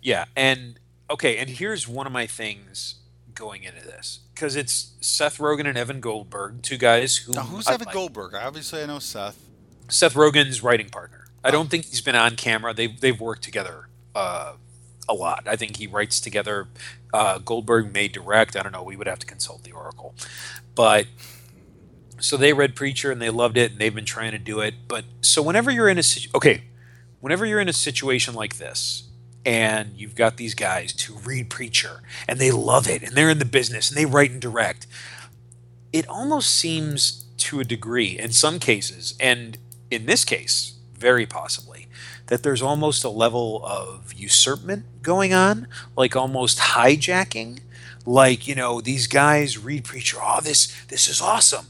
Yeah, 0.00 0.26
and 0.36 0.78
okay, 1.10 1.36
and 1.38 1.50
here's 1.50 1.88
one 1.88 2.06
of 2.06 2.12
my 2.12 2.28
things 2.28 2.94
going 3.34 3.64
into 3.64 3.82
this 3.84 4.20
because 4.32 4.54
it's 4.54 4.92
Seth 5.00 5.38
Rogen 5.38 5.66
and 5.66 5.76
Evan 5.76 5.98
Goldberg, 5.98 6.62
two 6.62 6.76
guys 6.76 7.16
who 7.16 7.32
Now 7.32 7.40
who's 7.42 7.66
I 7.66 7.74
Evan 7.74 7.86
like. 7.86 7.94
Goldberg? 7.94 8.34
Obviously 8.36 8.84
I 8.84 8.86
know 8.86 9.00
Seth. 9.00 9.36
Seth 9.88 10.14
Rogen's 10.14 10.62
writing 10.62 10.88
partner. 10.88 11.26
I 11.42 11.48
Oh. 11.48 11.50
don't 11.50 11.68
think 11.68 11.86
he's 11.86 12.00
been 12.00 12.14
on 12.14 12.36
camera. 12.36 12.72
They've 12.72 13.00
they've 13.00 13.20
worked 13.20 13.42
together 13.42 13.88
uh, 14.14 14.52
a 15.08 15.12
lot. 15.12 15.42
I 15.48 15.56
think 15.56 15.78
he 15.78 15.88
writes 15.88 16.20
together. 16.20 16.68
Uh, 17.12 17.38
Goldberg 17.38 17.92
may 17.92 18.06
direct. 18.06 18.54
I 18.54 18.62
don't 18.62 18.70
know. 18.70 18.84
We 18.84 18.94
would 18.94 19.08
have 19.08 19.18
to 19.18 19.26
consult 19.26 19.64
the 19.64 19.72
Oracle, 19.72 20.14
but 20.76 21.06
so 22.18 22.36
they 22.36 22.52
read 22.52 22.74
Preacher 22.74 23.10
and 23.10 23.20
they 23.20 23.30
loved 23.30 23.56
it 23.56 23.72
and 23.72 23.80
they've 23.80 23.94
been 23.94 24.04
trying 24.04 24.32
to 24.32 24.38
do 24.38 24.60
it. 24.60 24.74
But 24.88 25.04
so 25.20 25.42
whenever 25.42 25.70
you're 25.70 25.88
in 25.88 25.98
a 25.98 26.02
okay, 26.34 26.64
whenever 27.20 27.44
you're 27.46 27.60
in 27.60 27.68
a 27.68 27.74
situation 27.74 28.34
like 28.34 28.58
this 28.58 29.04
and 29.44 29.92
you've 29.96 30.14
got 30.14 30.36
these 30.36 30.54
guys 30.54 31.00
who 31.02 31.14
read 31.18 31.50
Preacher 31.50 32.02
and 32.28 32.38
they 32.38 32.50
love 32.50 32.88
it 32.88 33.02
and 33.02 33.14
they're 33.16 33.30
in 33.30 33.38
the 33.38 33.44
business 33.44 33.90
and 33.90 33.98
they 33.98 34.06
write 34.06 34.30
and 34.30 34.40
direct, 34.40 34.86
it 35.92 36.08
almost 36.08 36.52
seems 36.52 37.24
to 37.38 37.60
a 37.60 37.64
degree 37.64 38.18
in 38.18 38.32
some 38.32 38.58
cases 38.58 39.14
and 39.20 39.58
in 39.90 40.06
this 40.06 40.24
case 40.24 40.74
very 40.94 41.26
possibly 41.26 41.86
that 42.26 42.42
there's 42.42 42.62
almost 42.62 43.04
a 43.04 43.08
level 43.08 43.64
of 43.64 44.12
usurpment 44.14 44.84
going 45.02 45.32
on 45.32 45.68
like 45.96 46.16
almost 46.16 46.58
hijacking 46.58 47.60
like 48.04 48.48
you 48.48 48.54
know 48.54 48.80
these 48.80 49.06
guys 49.06 49.58
read 49.58 49.84
preacher 49.84 50.18
oh 50.20 50.40
this 50.42 50.74
this 50.88 51.08
is 51.08 51.20
awesome 51.20 51.66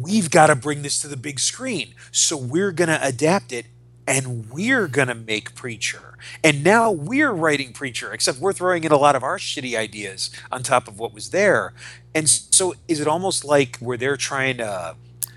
we've 0.00 0.30
got 0.30 0.48
to 0.48 0.56
bring 0.56 0.82
this 0.82 1.00
to 1.00 1.08
the 1.08 1.16
big 1.16 1.38
screen 1.40 1.94
so 2.10 2.36
we're 2.36 2.72
going 2.72 2.88
to 2.88 3.06
adapt 3.06 3.52
it 3.52 3.66
and 4.06 4.50
we're 4.50 4.88
going 4.88 5.08
to 5.08 5.14
make 5.14 5.54
preacher 5.54 6.18
and 6.42 6.64
now 6.64 6.90
we're 6.90 7.32
writing 7.32 7.72
preacher 7.72 8.12
except 8.12 8.38
we're 8.38 8.52
throwing 8.52 8.84
in 8.84 8.92
a 8.92 8.96
lot 8.96 9.14
of 9.16 9.22
our 9.22 9.38
shitty 9.38 9.76
ideas 9.76 10.30
on 10.50 10.62
top 10.62 10.88
of 10.88 10.98
what 10.98 11.12
was 11.14 11.30
there 11.30 11.72
and 12.14 12.28
so 12.28 12.74
is 12.88 13.00
it 13.00 13.06
almost 13.06 13.44
like 13.44 13.76
where 13.78 13.96
they're 13.96 14.16
trying 14.16 14.56
to 14.56 14.96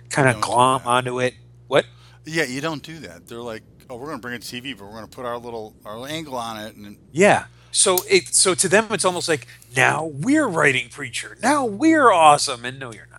kind 0.10 0.30
of 0.30 0.42
glom 0.42 0.82
onto 0.86 1.20
it 1.20 1.34
what 1.68 1.86
Yeah, 2.26 2.46
you 2.46 2.62
don't 2.62 2.84
do 2.84 2.98
that. 3.00 3.28
They're 3.28 3.40
like, 3.42 3.64
oh, 3.90 3.98
we're 3.98 4.08
gonna 4.08 4.20
bring 4.20 4.36
it 4.36 4.42
to 4.44 4.62
TV, 4.62 4.78
but 4.78 4.86
we're 4.86 4.94
gonna 4.94 5.08
put 5.08 5.26
our 5.26 5.38
little 5.38 5.76
our 5.86 6.08
angle 6.08 6.36
on 6.36 6.58
it, 6.58 6.76
and 6.76 6.98
Yeah. 7.12 7.46
So 7.72 7.98
it 8.10 8.34
so 8.34 8.56
to 8.56 8.68
them 8.68 8.88
it's 8.92 9.06
almost 9.06 9.28
like 9.30 9.48
now 9.76 10.06
we're 10.06 10.48
writing 10.48 10.90
preacher. 10.90 11.38
Now 11.42 11.66
we're 11.66 12.12
awesome 12.12 12.66
and 12.66 12.80
no 12.80 12.92
you're 12.94 13.08
not. 13.12 13.15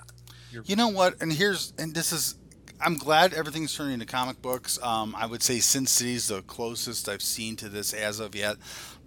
You 0.65 0.77
know 0.77 0.89
what? 0.89 1.21
And 1.21 1.33
here's 1.33 1.73
and 1.79 1.95
this 1.95 2.13
is. 2.13 2.37
I'm 2.79 2.99
glad 2.99 3.33
everything's 3.33 3.75
turning 3.75 3.95
into 3.95 4.07
comic 4.07 4.43
books. 4.43 4.79
Um, 4.83 5.15
I 5.17 5.25
would 5.25 5.43
say 5.43 5.61
Sin 5.61 5.87
City's 5.87 6.29
the 6.29 6.43
closest 6.43 7.09
I've 7.09 7.23
seen 7.23 7.57
to 7.57 7.71
this 7.71 7.95
as 7.95 8.21
of 8.21 8.35
yet. 8.35 8.57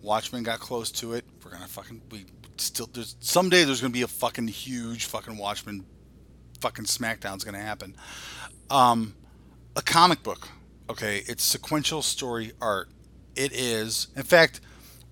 Watchmen 0.02 0.42
got 0.42 0.60
close 0.60 0.92
to 0.94 1.14
it. 1.14 1.26
We're 1.44 1.52
gonna 1.52 1.68
fucking 1.68 2.02
we 2.10 2.26
still 2.58 2.90
there's 2.92 3.16
someday 3.20 3.64
there's 3.64 3.82
gonna 3.82 3.94
be 3.94 4.02
a 4.02 4.08
fucking 4.08 4.48
huge 4.48 5.06
fucking 5.06 5.38
Watchmen 5.38 5.86
fucking 6.62 6.86
SmackDown's 6.86 7.44
gonna 7.44 7.60
happen. 7.60 7.96
Um, 8.70 9.16
a 9.76 9.82
comic 9.82 10.24
book, 10.24 10.48
okay? 10.90 11.24
It's 11.28 11.44
sequential 11.44 12.02
story 12.02 12.52
art. 12.62 12.90
It 13.36 13.52
is, 13.54 14.08
in 14.16 14.24
fact, 14.24 14.62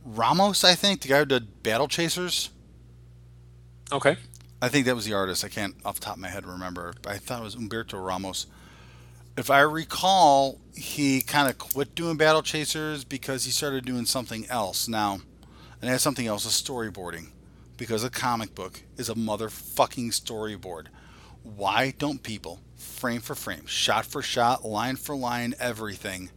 Ramos. 0.04 0.64
I 0.64 0.76
think 0.76 1.02
the 1.02 1.10
guy 1.10 1.20
who 1.20 1.26
did 1.26 1.64
Battle 1.64 1.88
Chasers. 1.88 2.50
Okay. 3.92 4.18
I 4.62 4.70
think 4.70 4.86
that 4.86 4.96
was 4.96 5.06
the 5.06 5.14
artist. 5.14 5.44
I 5.46 5.50
can't 5.50 5.76
off 5.86 5.96
the 5.96 6.06
top 6.06 6.16
of 6.16 6.22
my 6.22 6.30
head 6.30 6.46
remember. 6.46 6.94
I 7.06 7.18
thought 7.18 7.42
it 7.42 7.44
was 7.44 7.56
Humberto 7.56 8.04
Ramos. 8.04 8.48
If 9.38 9.52
I 9.52 9.60
recall, 9.60 10.58
he 10.76 11.22
kind 11.22 11.48
of 11.48 11.60
quit 11.60 11.94
doing 11.94 12.18
Battle 12.18 12.42
Chasers 12.42 13.04
because 13.04 13.46
he 13.46 13.52
started 13.52 13.86
doing 13.86 14.06
something 14.06 14.48
else 14.50 14.88
now. 14.88 15.20
And 15.80 15.92
that 15.92 16.02
something 16.02 16.26
else 16.26 16.46
is 16.46 16.54
storyboarding. 16.54 17.28
Because 17.78 18.04
a 18.04 18.10
comic 18.10 18.56
book 18.56 18.82
is 18.98 19.10
a 19.10 19.14
motherfucking 19.14 20.10
storyboard. 20.10 20.88
Why 21.44 21.94
don't 21.96 22.24
people, 22.24 22.60
frame 22.76 23.22
for 23.22 23.36
frame, 23.36 23.68
shot 23.68 24.08
for 24.08 24.24
shot, 24.24 24.66
line 24.66 24.96
for 24.96 25.16
line, 25.16 25.54
everything, 25.60 26.32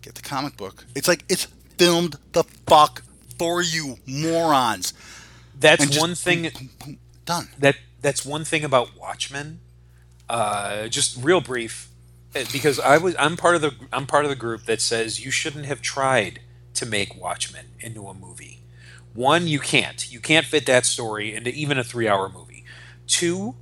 get 0.00 0.14
the 0.14 0.22
comic 0.22 0.56
book? 0.56 0.86
It's 0.94 1.06
like 1.06 1.24
it's 1.28 1.46
filmed 1.76 2.16
the 2.32 2.44
fuck 2.66 3.02
for 3.38 3.60
you, 3.60 3.98
morons. 4.06 4.94
That's 5.60 5.86
just 5.86 6.00
one 6.00 6.14
thing 6.14 6.42
boom, 6.42 6.52
boom, 6.52 6.70
boom, 6.84 6.98
done. 7.28 7.48
that 7.58 7.76
that's 8.00 8.24
one 8.24 8.44
thing 8.44 8.64
about 8.64 8.96
Watchmen. 8.98 9.60
Uh, 10.28 10.88
just 10.88 11.22
real 11.22 11.40
brief, 11.40 11.88
uh, 12.34 12.44
because 12.52 12.80
I 12.80 12.96
was 12.98 13.14
I'm 13.18 13.36
part 13.36 13.54
of 13.54 13.60
the 13.60 13.74
I'm 13.92 14.06
part 14.06 14.24
of 14.24 14.30
the 14.30 14.36
group 14.36 14.64
that 14.64 14.80
says 14.80 15.24
you 15.24 15.30
shouldn't 15.30 15.66
have 15.66 15.80
tried 15.82 16.40
to 16.74 16.86
make 16.86 17.14
Watchmen 17.20 17.66
into 17.80 18.08
a 18.08 18.14
movie. 18.14 18.62
One, 19.14 19.46
you 19.46 19.58
can't. 19.58 20.10
You 20.10 20.20
can't 20.20 20.46
fit 20.46 20.64
that 20.66 20.86
story 20.86 21.34
into 21.34 21.50
even 21.50 21.78
a 21.78 21.84
three 21.84 22.08
hour 22.08 22.28
movie. 22.28 22.64
Two, 23.06 23.54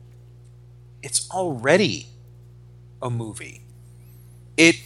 it's 1.02 1.28
already 1.30 2.06
a 3.02 3.10
movie. 3.10 3.62
It 4.56 4.76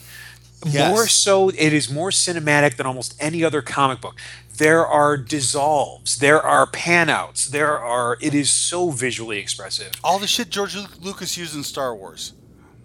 Yes. 0.66 0.90
more 0.90 1.06
so 1.06 1.48
it 1.48 1.72
is 1.72 1.90
more 1.90 2.10
cinematic 2.10 2.76
than 2.76 2.86
almost 2.86 3.16
any 3.18 3.42
other 3.42 3.62
comic 3.62 4.00
book. 4.00 4.16
There 4.58 4.86
are 4.86 5.16
dissolves, 5.16 6.18
there 6.18 6.42
are 6.42 6.66
panouts, 6.66 7.48
there 7.48 7.78
are 7.78 8.18
it 8.20 8.34
is 8.34 8.50
so 8.50 8.90
visually 8.90 9.38
expressive. 9.38 9.92
All 10.04 10.18
the 10.18 10.26
shit 10.26 10.50
George 10.50 10.76
Lucas 11.00 11.36
used 11.38 11.54
in 11.56 11.64
Star 11.64 11.94
Wars. 11.96 12.34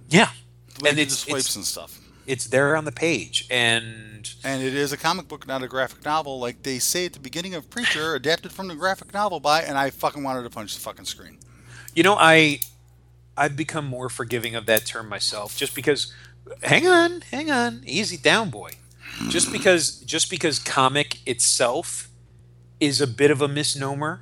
Yeah. 0.10 0.30
And 0.86 0.98
it's- 1.00 1.10
the 1.10 1.32
swipes 1.32 1.40
it's- 1.46 1.56
and 1.58 1.66
stuff. 1.66 2.00
It's 2.26 2.46
there 2.48 2.76
on 2.76 2.86
the 2.86 2.92
page 2.92 3.46
and 3.52 4.30
And 4.44 4.64
it 4.64 4.74
is 4.74 4.92
a 4.92 4.98
comic 4.98 5.28
book, 5.28 5.46
not 5.46 5.62
a 5.62 5.68
graphic 5.68 6.04
novel, 6.06 6.40
like 6.40 6.64
they 6.64 6.80
say 6.80 7.06
at 7.06 7.14
the 7.14 7.20
beginning 7.20 7.54
of 7.54 7.70
Preacher, 7.70 8.16
adapted 8.16 8.52
from 8.52 8.68
the 8.68 8.76
graphic 8.76 9.14
novel 9.14 9.40
by, 9.40 9.62
and 9.62 9.78
I 9.78 9.90
fucking 9.92 10.24
wanted 10.24 10.44
to 10.44 10.50
punch 10.50 10.74
the 10.76 10.82
fucking 10.82 11.06
screen. 11.06 11.38
you 11.94 12.04
know 12.04 12.16
I 12.18 12.60
I've 13.38 13.56
become 13.58 13.86
more 13.86 14.08
forgiving 14.10 14.56
of 14.56 14.66
that 14.68 14.86
term 14.86 15.10
myself 15.10 15.58
just 15.58 15.76
because 15.76 16.14
hang 16.64 16.88
on, 16.88 17.22
hang 17.32 17.50
on, 17.52 17.82
easy 17.86 18.18
down 18.18 18.50
boy. 18.50 18.72
Just 19.30 19.52
because 19.52 19.98
just 20.00 20.30
because 20.30 20.60
comic 20.60 21.20
itself 21.28 22.10
is 22.80 23.00
a 23.00 23.08
bit 23.08 23.32
of 23.32 23.42
a 23.42 23.48
misnomer. 23.48 24.22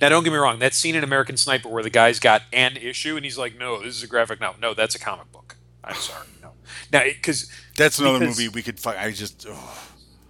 Now 0.00 0.08
don't 0.08 0.22
get 0.24 0.30
me 0.32 0.36
wrong, 0.38 0.58
that 0.60 0.72
scene 0.74 0.94
in 0.94 1.02
American 1.04 1.36
Sniper 1.36 1.68
where 1.68 1.82
the 1.82 1.90
guy's 1.90 2.20
got 2.20 2.42
an 2.52 2.76
issue 2.76 3.16
and 3.16 3.24
he's 3.24 3.36
like, 3.38 3.58
"No, 3.58 3.82
this 3.82 3.96
is 3.96 4.02
a 4.02 4.06
graphic 4.06 4.40
novel." 4.40 4.60
No, 4.60 4.72
that's 4.74 4.94
a 4.94 4.98
comic 4.98 5.30
book. 5.32 5.56
I'm 5.82 5.96
sorry. 5.96 6.26
No. 6.42 6.52
Now 6.92 7.02
cuz 7.22 7.50
That's 7.76 7.98
another 7.98 8.20
Because- 8.20 8.38
movie 8.38 8.48
we 8.48 8.62
could 8.62 8.78
fuck. 8.80 8.96
I 8.96 9.10
just, 9.10 9.44
oh, 9.48 9.78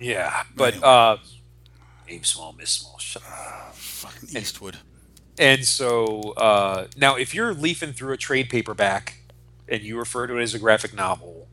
yeah, 0.01 0.45
but 0.57 0.75
Anyway. 0.75 0.89
uh 0.89 1.17
Aim 2.09 2.25
small, 2.25 2.53
miss 2.53 2.71
small. 2.71 2.99
Shut 2.99 3.23
up. 3.23 3.75
fucking 3.75 4.37
Eastwood. 4.37 4.79
And 5.39 5.65
so 5.67 6.33
uh, 6.37 6.89
now, 6.97 7.17
if 7.17 7.35
you're 7.35 7.55
leafing 7.55 7.93
through 7.93 8.13
a 8.13 8.17
trade 8.17 8.49
paperback 8.51 9.21
and 9.69 9.83
you 9.83 9.99
refer 9.99 10.27
to 10.27 10.39
it 10.39 10.43
as 10.43 10.55
a 10.55 10.59
graphic 10.59 10.95
novel, 10.95 11.49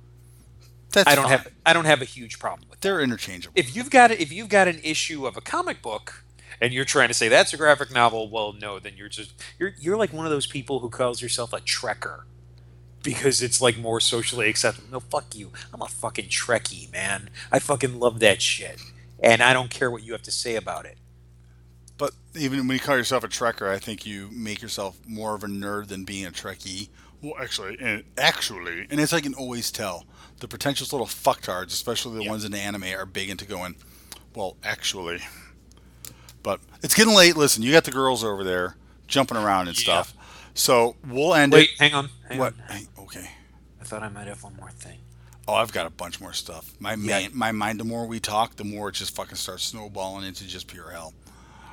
That's 0.91 1.09
I 1.09 1.15
don't 1.15 1.25
fine. 1.25 1.31
have 1.31 1.47
I 1.65 1.73
don't 1.73 1.85
have 1.85 2.01
a 2.01 2.05
huge 2.05 2.39
problem 2.39 2.69
with. 2.69 2.81
That. 2.81 2.87
They're 2.87 3.01
interchangeable. 3.01 3.53
If 3.55 3.75
you've 3.75 3.89
got 3.89 4.11
if 4.11 4.31
you've 4.31 4.49
got 4.49 4.67
an 4.67 4.79
issue 4.83 5.25
of 5.25 5.37
a 5.37 5.41
comic 5.41 5.81
book 5.81 6.23
and 6.59 6.73
you're 6.73 6.85
trying 6.85 7.07
to 7.07 7.13
say 7.13 7.27
that's 7.27 7.53
a 7.53 7.57
graphic 7.57 7.91
novel, 7.91 8.29
well, 8.29 8.53
no, 8.53 8.79
then 8.79 8.93
you're 8.97 9.09
just 9.09 9.33
you're 9.59 9.73
you're 9.79 9.97
like 9.97 10.13
one 10.13 10.25
of 10.25 10.31
those 10.31 10.47
people 10.47 10.79
who 10.79 10.89
calls 10.89 11.21
yourself 11.21 11.53
a 11.53 11.57
trekker 11.59 12.23
because 13.03 13.41
it's 13.41 13.61
like 13.61 13.77
more 13.77 13.99
socially 13.99 14.49
acceptable. 14.49 14.89
No, 14.91 14.99
fuck 14.99 15.35
you. 15.35 15.51
I'm 15.73 15.81
a 15.81 15.87
fucking 15.87 16.25
Trekkie, 16.25 16.91
man. 16.91 17.29
I 17.51 17.59
fucking 17.59 17.99
love 17.99 18.19
that 18.19 18.41
shit, 18.41 18.79
and 19.19 19.41
I 19.41 19.53
don't 19.53 19.69
care 19.71 19.89
what 19.89 20.03
you 20.03 20.11
have 20.13 20.21
to 20.23 20.31
say 20.31 20.55
about 20.55 20.85
it. 20.85 20.97
But 21.97 22.11
even 22.35 22.67
when 22.67 22.75
you 22.75 22.79
call 22.81 22.97
yourself 22.97 23.23
a 23.23 23.27
Trekker, 23.27 23.67
I 23.69 23.77
think 23.79 24.05
you 24.05 24.29
make 24.31 24.61
yourself 24.61 24.99
more 25.07 25.35
of 25.35 25.43
a 25.43 25.47
nerd 25.47 25.87
than 25.87 26.03
being 26.03 26.25
a 26.25 26.31
Trekkie. 26.31 26.89
Well, 27.21 27.33
actually, 27.39 27.77
and 27.79 28.03
actually, 28.17 28.87
and 28.89 28.99
as 28.99 29.13
I 29.13 29.21
can 29.21 29.33
always 29.33 29.71
tell, 29.71 30.05
the 30.39 30.47
pretentious 30.47 30.91
little 30.91 31.05
fucktards, 31.07 31.67
especially 31.67 32.17
the 32.17 32.23
Yeah. 32.23 32.29
ones 32.31 32.43
in 32.45 32.51
the 32.51 32.57
anime, 32.59 32.83
are 32.85 33.05
big 33.05 33.29
into 33.29 33.45
going, 33.45 33.75
well, 34.33 34.57
actually. 34.63 35.21
But 36.43 36.59
it's 36.81 36.95
getting 36.95 37.13
late. 37.13 37.37
Listen, 37.37 37.61
you 37.61 37.71
got 37.71 37.83
the 37.83 37.91
girls 37.91 38.23
over 38.23 38.43
there 38.43 38.75
jumping 39.07 39.37
around 39.37 39.67
and 39.67 39.77
Yeah. 39.77 39.83
stuff. 40.03 40.13
So 40.55 40.95
we'll 41.05 41.35
end 41.35 41.53
Wait, 41.53 41.69
it. 41.69 41.79
hang 41.79 41.93
on. 41.93 42.09
Hang 42.27 42.39
What? 42.39 42.53
on. 42.67 42.75
Hey, 42.75 42.87
okay. 42.97 43.29
I 43.79 43.83
thought 43.83 44.01
I 44.03 44.09
might 44.09 44.27
have 44.27 44.41
one 44.41 44.55
more 44.55 44.71
thing. 44.71 44.97
Oh, 45.47 45.53
I've 45.55 45.71
got 45.71 45.85
a 45.85 45.89
bunch 45.91 46.19
more 46.19 46.33
stuff. 46.33 46.71
My 46.79 46.91
Yeah. 46.91 46.95
man, 46.95 47.31
my 47.33 47.51
mind. 47.51 47.79
The 47.79 47.83
more 47.83 48.05
we 48.07 48.19
talk, 48.19 48.55
the 48.55 48.63
more 48.63 48.89
it 48.89 48.93
just 48.93 49.13
fucking 49.15 49.35
starts 49.35 49.63
snowballing 49.63 50.25
into 50.25 50.45
just 50.47 50.67
pure 50.67 50.91
hell. 50.91 51.13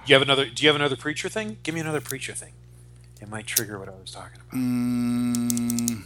Do 0.04 0.12
you 0.12 0.14
have 0.14 0.22
another? 0.22 0.46
Do 0.46 0.62
you 0.62 0.68
have 0.68 0.76
another 0.76 0.96
preacher 0.96 1.28
thing? 1.28 1.58
Give 1.62 1.74
me 1.74 1.80
another 1.80 2.00
preacher 2.00 2.34
thing. 2.34 2.52
It 3.20 3.28
might 3.28 3.46
trigger 3.46 3.78
what 3.78 3.88
I 3.88 3.92
was 3.92 4.10
talking 4.12 4.40
about. 4.40 4.54
Mm, 4.54 6.02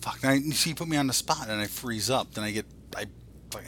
fuck. 0.00 0.22
Now, 0.22 0.32
you 0.32 0.52
see, 0.52 0.70
you 0.70 0.76
put 0.76 0.88
me 0.88 0.96
on 0.96 1.06
the 1.06 1.12
spot 1.12 1.48
and 1.48 1.60
I 1.60 1.66
freeze 1.66 2.10
up. 2.10 2.34
Then 2.34 2.44
I 2.44 2.50
get, 2.50 2.66
I, 2.96 3.06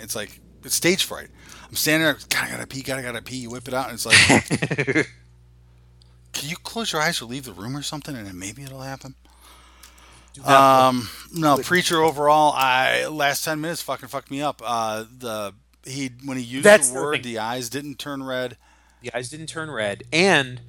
it's 0.00 0.14
like 0.14 0.40
it's 0.64 0.74
stage 0.74 1.04
fright. 1.04 1.28
I'm 1.68 1.76
standing 1.76 2.04
there. 2.04 2.16
God, 2.28 2.44
I 2.44 2.50
gotta 2.50 2.66
pee. 2.66 2.82
God, 2.82 2.98
I 2.98 3.02
gotta 3.02 3.22
pee. 3.22 3.36
You 3.36 3.50
whip 3.50 3.68
it 3.68 3.74
out, 3.74 3.88
and 3.90 3.94
it's 3.94 4.06
like, 4.06 5.06
Can 6.32 6.48
you 6.48 6.56
close 6.56 6.92
your 6.92 7.00
eyes 7.00 7.22
or 7.22 7.26
leave 7.26 7.44
the 7.44 7.52
room 7.52 7.76
or 7.76 7.82
something, 7.82 8.14
and 8.16 8.26
then 8.26 8.38
maybe 8.38 8.62
it'll 8.64 8.80
happen? 8.80 9.14
Um, 10.44 11.08
no, 11.32 11.58
preacher 11.58 12.02
overall. 12.02 12.52
I 12.56 13.06
last 13.06 13.44
ten 13.44 13.60
minutes 13.60 13.82
fucking 13.82 14.08
fucked 14.08 14.30
me 14.32 14.42
up. 14.42 14.60
Uh, 14.64 15.04
the 15.16 15.54
he 15.84 16.10
when 16.24 16.36
he 16.36 16.42
used 16.42 16.64
That's 16.64 16.88
the 16.88 16.98
the 16.98 17.02
word, 17.04 17.12
thing. 17.14 17.22
the 17.34 17.38
eyes 17.38 17.68
didn't 17.70 17.98
turn 17.98 18.22
red. 18.22 18.56
the 19.00 19.14
eyes 19.14 19.28
didn't 19.30 19.46
turn 19.46 19.70
red 19.70 20.02
and 20.12 20.60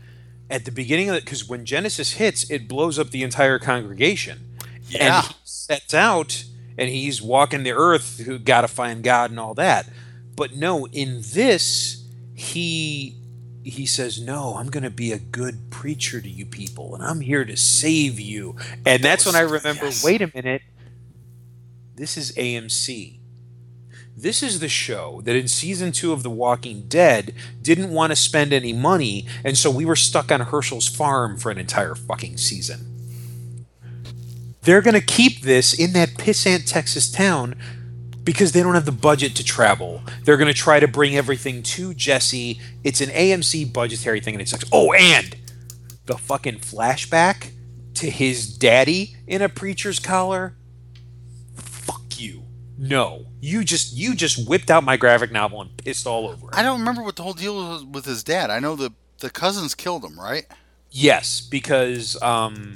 at 0.50 0.66
the 0.66 0.72
beginning 0.72 1.10
of 1.10 1.16
it 1.16 1.24
because 1.26 1.48
when 1.48 1.66
genesis 1.66 2.14
hits 2.14 2.50
it 2.50 2.68
blows 2.68 2.98
up 3.00 3.10
the 3.12 3.24
entire 3.24 3.60
congregation 3.60 4.40
Yeah. 4.90 5.18
and 5.20 5.26
he 5.28 5.34
sets 5.44 5.94
out 5.94 6.44
and 6.78 6.90
he's 6.90 7.22
walking 7.22 7.64
the 7.64 7.72
earth 7.72 8.20
who 8.26 8.38
gotta 8.40 8.68
find 8.68 9.04
god 9.04 9.32
and 9.32 9.40
all 9.40 9.54
that 9.56 9.88
but 10.36 10.56
no 10.56 10.86
in 10.88 11.22
this 11.34 12.04
he 12.36 13.16
he 13.64 13.86
says 13.86 14.22
no 14.22 14.56
i'm 14.58 14.68
gonna 14.68 14.90
be 14.92 15.12
a 15.12 15.18
good 15.20 15.72
preacher 15.72 16.22
to 16.22 16.30
you 16.30 16.46
people 16.46 16.94
and 16.94 17.04
i'm 17.04 17.22
here 17.22 17.44
to 17.46 17.58
save 17.58 18.20
you 18.20 18.56
and 18.86 19.04
that's 19.04 19.26
when 19.26 19.36
i 19.36 19.40
remember 19.42 19.86
yes. 19.86 20.04
wait 20.04 20.22
a 20.22 20.32
minute 20.36 20.62
this 21.96 22.18
is 22.18 22.32
amc 22.34 23.18
this 24.18 24.42
is 24.42 24.60
the 24.60 24.70
show 24.70 25.22
that 25.26 25.36
in 25.36 25.48
season 25.48 25.92
two 25.92 26.14
of 26.14 26.24
The 26.24 26.30
Walking 26.30 26.88
Dead 26.88 27.36
didn't 27.62 27.92
want 27.92 28.12
to 28.12 28.16
spend 28.16 28.54
any 28.54 28.72
money, 28.72 29.28
and 29.44 29.58
so 29.58 29.70
we 29.70 29.84
were 29.84 29.96
stuck 29.96 30.32
on 30.32 30.40
Hershel's 30.40 30.88
farm 30.88 31.38
for 31.38 31.52
an 31.52 31.58
entire 31.58 31.96
fucking 31.96 32.38
season. 32.38 32.96
They're 34.62 34.82
going 34.82 34.94
to 34.96 35.02
keep 35.02 35.42
this 35.42 35.78
in 35.78 35.94
that 35.94 36.16
pissant 36.16 36.66
Texas 36.66 37.12
town 37.12 37.56
because 38.24 38.54
they 38.54 38.64
don't 38.64 38.74
have 38.74 38.86
the 38.86 38.92
budget 38.92 39.36
to 39.36 39.44
travel. 39.44 40.02
They're 40.24 40.38
going 40.38 40.52
to 40.52 40.60
try 40.60 40.80
to 40.80 40.88
bring 40.88 41.16
everything 41.16 41.62
to 41.64 41.94
Jesse. 41.94 42.60
It's 42.84 43.02
an 43.02 43.10
AMC 43.10 43.72
budgetary 43.74 44.22
thing, 44.22 44.34
and 44.34 44.42
it 44.42 44.48
sucks. 44.48 44.66
oh, 44.72 44.94
and 44.94 45.36
the 46.06 46.18
fucking 46.18 46.60
flashback 46.60 47.52
to 47.96 48.10
his 48.10 48.58
daddy 48.58 49.16
in 49.28 49.42
a 49.42 49.50
preacher's 49.50 50.00
collar. 50.00 50.56
Fuck 51.56 52.20
you. 52.20 52.44
No, 52.78 53.28
you 53.46 53.64
just 53.64 53.94
you 53.96 54.16
just 54.16 54.48
whipped 54.48 54.72
out 54.72 54.84
my 54.84 54.98
graphic 54.98 55.32
novel 55.32 55.62
and 55.62 55.76
pissed 55.78 56.08
all 56.08 56.28
over 56.28 56.48
it. 56.50 56.56
I 56.56 56.64
don't 56.64 56.80
remember 56.80 57.04
what 57.04 57.16
the 57.16 57.24
whole 57.24 57.34
deal 57.34 57.56
was 57.56 57.84
with 57.84 58.06
his 58.06 58.24
dad. 58.24 58.50
I 58.50 58.60
know 58.60 58.76
the 58.76 58.92
the 59.20 59.30
cousins 59.30 59.76
killed 59.76 60.04
him, 60.04 60.20
right? 60.20 60.46
Yes, 60.92 61.42
because 61.42 62.22
um, 62.22 62.76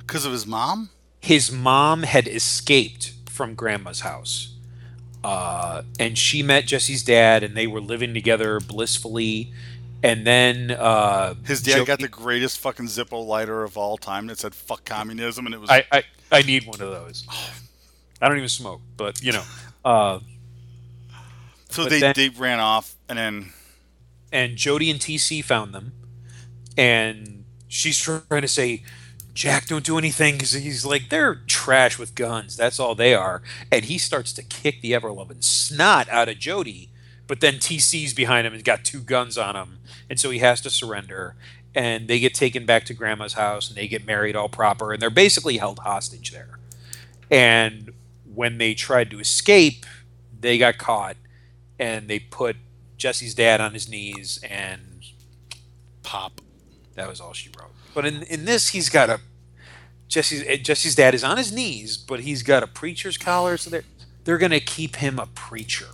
Because 0.00 0.24
of 0.24 0.32
his 0.32 0.46
mom. 0.46 0.90
his 1.20 1.50
mom 1.50 2.02
had 2.02 2.28
escaped 2.28 3.12
from 3.28 3.54
grandma's 3.54 4.00
house. 4.00 4.48
Uh, 5.24 5.82
and 6.00 6.18
she 6.18 6.42
met 6.42 6.66
Jesse's 6.66 7.02
dad, 7.04 7.42
and 7.44 7.56
they 7.56 7.66
were 7.68 7.80
living 7.80 8.12
together 8.12 8.58
blissfully. 8.60 9.52
And 10.02 10.26
then 10.26 10.72
uh, 10.72 11.34
His 11.44 11.62
dad 11.62 11.86
got 11.86 12.00
the 12.00 12.08
greatest 12.08 12.58
fucking 12.58 12.86
Zippo 12.86 13.24
lighter 13.24 13.62
of 13.62 13.76
all 13.76 13.96
time 13.96 14.26
that 14.26 14.38
said 14.38 14.52
"fuck 14.54 14.84
communism," 14.84 15.46
and 15.46 15.54
it 15.54 15.60
was 15.60 15.70
I, 15.70 15.84
I 15.92 16.02
I 16.32 16.42
need 16.42 16.66
one 16.66 16.80
of 16.80 16.90
those. 16.90 17.24
I 18.20 18.28
don't 18.28 18.36
even 18.36 18.48
smoke, 18.48 18.80
but 18.96 19.22
you 19.22 19.32
know. 19.32 19.44
Uh, 19.84 20.20
so 21.68 21.84
they 21.84 22.00
then- 22.00 22.14
they 22.16 22.28
ran 22.28 22.60
off, 22.60 22.94
and 23.08 23.18
then 23.18 23.52
and 24.30 24.56
Jody 24.56 24.90
and 24.90 25.00
TC 25.00 25.42
found 25.42 25.74
them, 25.74 25.92
and 26.76 27.44
she's 27.68 27.98
trying 27.98 28.22
to 28.30 28.48
say, 28.48 28.82
"Jack, 29.34 29.66
don't 29.66 29.84
do 29.84 29.98
anything," 29.98 30.34
because 30.34 30.52
he's 30.52 30.84
like, 30.84 31.10
"They're 31.10 31.34
trash 31.34 31.98
with 31.98 32.14
guns. 32.14 32.56
That's 32.56 32.78
all 32.80 32.94
they 32.94 33.14
are." 33.14 33.42
And 33.70 33.84
he 33.86 33.98
starts 33.98 34.32
to 34.34 34.42
kick 34.42 34.80
the 34.80 34.94
ever 34.94 35.10
loving 35.12 35.42
snot 35.42 36.08
out 36.08 36.28
of 36.28 36.38
Jody, 36.38 36.90
but 37.26 37.40
then 37.40 37.58
TC's 37.58 38.14
behind 38.14 38.46
him 38.46 38.54
and 38.54 38.64
got 38.64 38.84
two 38.84 39.00
guns 39.00 39.36
on 39.36 39.54
him, 39.56 39.80
and 40.08 40.18
so 40.18 40.30
he 40.30 40.38
has 40.38 40.60
to 40.62 40.70
surrender. 40.70 41.36
And 41.74 42.06
they 42.06 42.18
get 42.18 42.34
taken 42.34 42.66
back 42.66 42.84
to 42.86 42.94
Grandma's 42.94 43.32
house, 43.32 43.68
and 43.68 43.76
they 43.76 43.88
get 43.88 44.06
married 44.06 44.36
all 44.36 44.50
proper, 44.50 44.92
and 44.92 45.00
they're 45.00 45.08
basically 45.08 45.56
held 45.56 45.78
hostage 45.78 46.30
there. 46.30 46.58
And 47.30 47.92
when 48.34 48.58
they 48.58 48.74
tried 48.74 49.10
to 49.10 49.20
escape, 49.20 49.84
they 50.38 50.58
got 50.58 50.78
caught, 50.78 51.16
and 51.78 52.08
they 52.08 52.18
put 52.18 52.56
Jesse's 52.96 53.34
dad 53.34 53.60
on 53.60 53.72
his 53.74 53.88
knees, 53.88 54.38
and 54.48 54.80
pop. 56.02 56.40
that 56.94 57.08
was 57.08 57.20
all 57.20 57.32
she 57.32 57.50
wrote. 57.58 57.70
But 57.94 58.06
in 58.06 58.22
in 58.24 58.44
this, 58.44 58.68
he's 58.68 58.88
got 58.88 59.10
a 59.10 59.20
Jesse's 60.08 60.44
eh, 60.46 60.56
Jesse's 60.56 60.94
dad 60.94 61.14
is 61.14 61.24
on 61.24 61.36
his 61.36 61.52
knees, 61.52 61.96
but 61.96 62.20
he's 62.20 62.42
got 62.42 62.62
a 62.62 62.66
preacher's 62.66 63.16
collar, 63.18 63.56
so 63.56 63.70
they're 63.70 63.84
they're 64.24 64.38
gonna 64.38 64.60
keep 64.60 64.96
him 64.96 65.18
a 65.18 65.26
preacher, 65.26 65.88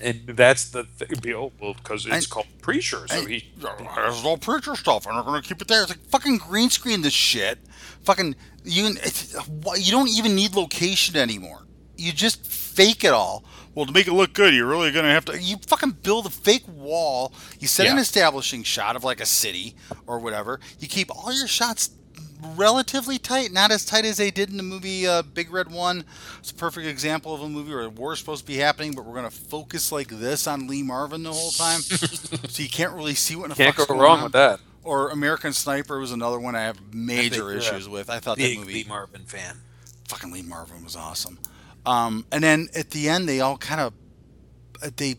and 0.00 0.26
that's 0.26 0.68
the 0.70 0.84
thing. 0.84 1.34
Oh, 1.34 1.52
well, 1.60 1.74
because 1.74 2.06
it's 2.06 2.26
I- 2.26 2.28
called 2.34 2.46
preacher, 2.62 3.06
so 3.08 3.26
Hey, 3.26 3.40
he. 3.40 3.52
has 3.90 4.24
all 4.24 4.38
preacher 4.38 4.76
stuff, 4.76 5.06
and 5.06 5.16
they're 5.16 5.22
gonna 5.22 5.42
keep 5.42 5.60
it 5.62 5.68
there. 5.68 5.82
It's 5.82 5.90
like 5.90 6.04
fucking 6.06 6.38
green 6.38 6.70
screen 6.70 7.02
this 7.02 7.12
shit. 7.12 7.58
Fucking 8.04 8.34
you. 8.64 8.94
You 9.76 9.90
don't 9.92 10.08
even 10.08 10.34
need 10.34 10.54
location 10.54 11.16
anymore. 11.16 11.59
You 12.00 12.12
just 12.12 12.46
fake 12.46 13.04
it 13.04 13.12
all. 13.12 13.44
Well, 13.74 13.86
to 13.86 13.92
make 13.92 14.08
it 14.08 14.12
look 14.12 14.32
good, 14.32 14.52
you're 14.54 14.66
really 14.66 14.90
gonna 14.90 15.12
have 15.12 15.24
to. 15.26 15.40
You 15.40 15.56
fucking 15.66 15.98
build 16.02 16.26
a 16.26 16.30
fake 16.30 16.64
wall. 16.66 17.32
You 17.60 17.68
set 17.68 17.86
an 17.86 17.98
establishing 17.98 18.62
shot 18.64 18.96
of 18.96 19.04
like 19.04 19.20
a 19.20 19.26
city 19.26 19.76
or 20.06 20.18
whatever. 20.18 20.58
You 20.80 20.88
keep 20.88 21.10
all 21.14 21.32
your 21.32 21.46
shots 21.46 21.90
relatively 22.56 23.18
tight, 23.18 23.52
not 23.52 23.70
as 23.70 23.84
tight 23.84 24.04
as 24.04 24.16
they 24.16 24.30
did 24.30 24.50
in 24.50 24.56
the 24.56 24.62
movie 24.62 25.06
uh, 25.06 25.22
Big 25.22 25.52
Red 25.52 25.70
One. 25.70 26.04
It's 26.38 26.50
a 26.50 26.54
perfect 26.54 26.86
example 26.86 27.34
of 27.34 27.42
a 27.42 27.48
movie 27.48 27.72
where 27.72 27.88
war's 27.88 28.18
supposed 28.18 28.42
to 28.42 28.46
be 28.46 28.56
happening, 28.56 28.92
but 28.92 29.04
we're 29.04 29.14
gonna 29.14 29.30
focus 29.30 29.92
like 29.92 30.08
this 30.08 30.46
on 30.46 30.66
Lee 30.66 30.82
Marvin 30.82 31.22
the 31.22 31.32
whole 31.32 31.50
time, 31.52 31.80
so 31.82 32.62
you 32.62 32.68
can't 32.68 32.92
really 32.94 33.14
see 33.14 33.36
what 33.36 33.50
the 33.50 33.54
Can't 33.54 33.76
go 33.76 33.84
wrong 33.94 34.18
on. 34.18 34.24
with 34.24 34.32
that. 34.32 34.60
Or 34.82 35.10
American 35.10 35.52
Sniper 35.52 35.98
was 36.00 36.10
another 36.12 36.40
one 36.40 36.54
I 36.56 36.62
have 36.62 36.80
major 36.94 37.36
you're 37.36 37.52
a 37.52 37.56
issues 37.58 37.88
with. 37.88 38.08
I 38.08 38.18
thought 38.18 38.38
that 38.38 38.42
Big 38.42 38.58
movie, 38.58 38.72
Lee 38.74 38.84
Marvin 38.88 39.24
fan. 39.26 39.58
fucking 40.08 40.32
Lee 40.32 40.42
Marvin 40.42 40.82
was 40.82 40.96
awesome. 40.96 41.38
Um, 41.86 42.26
and 42.30 42.44
then 42.44 42.68
at 42.74 42.90
the 42.90 43.08
end, 43.08 43.28
they 43.28 43.40
all 43.40 43.56
kind 43.56 43.80
of 43.80 43.92
they 44.96 45.16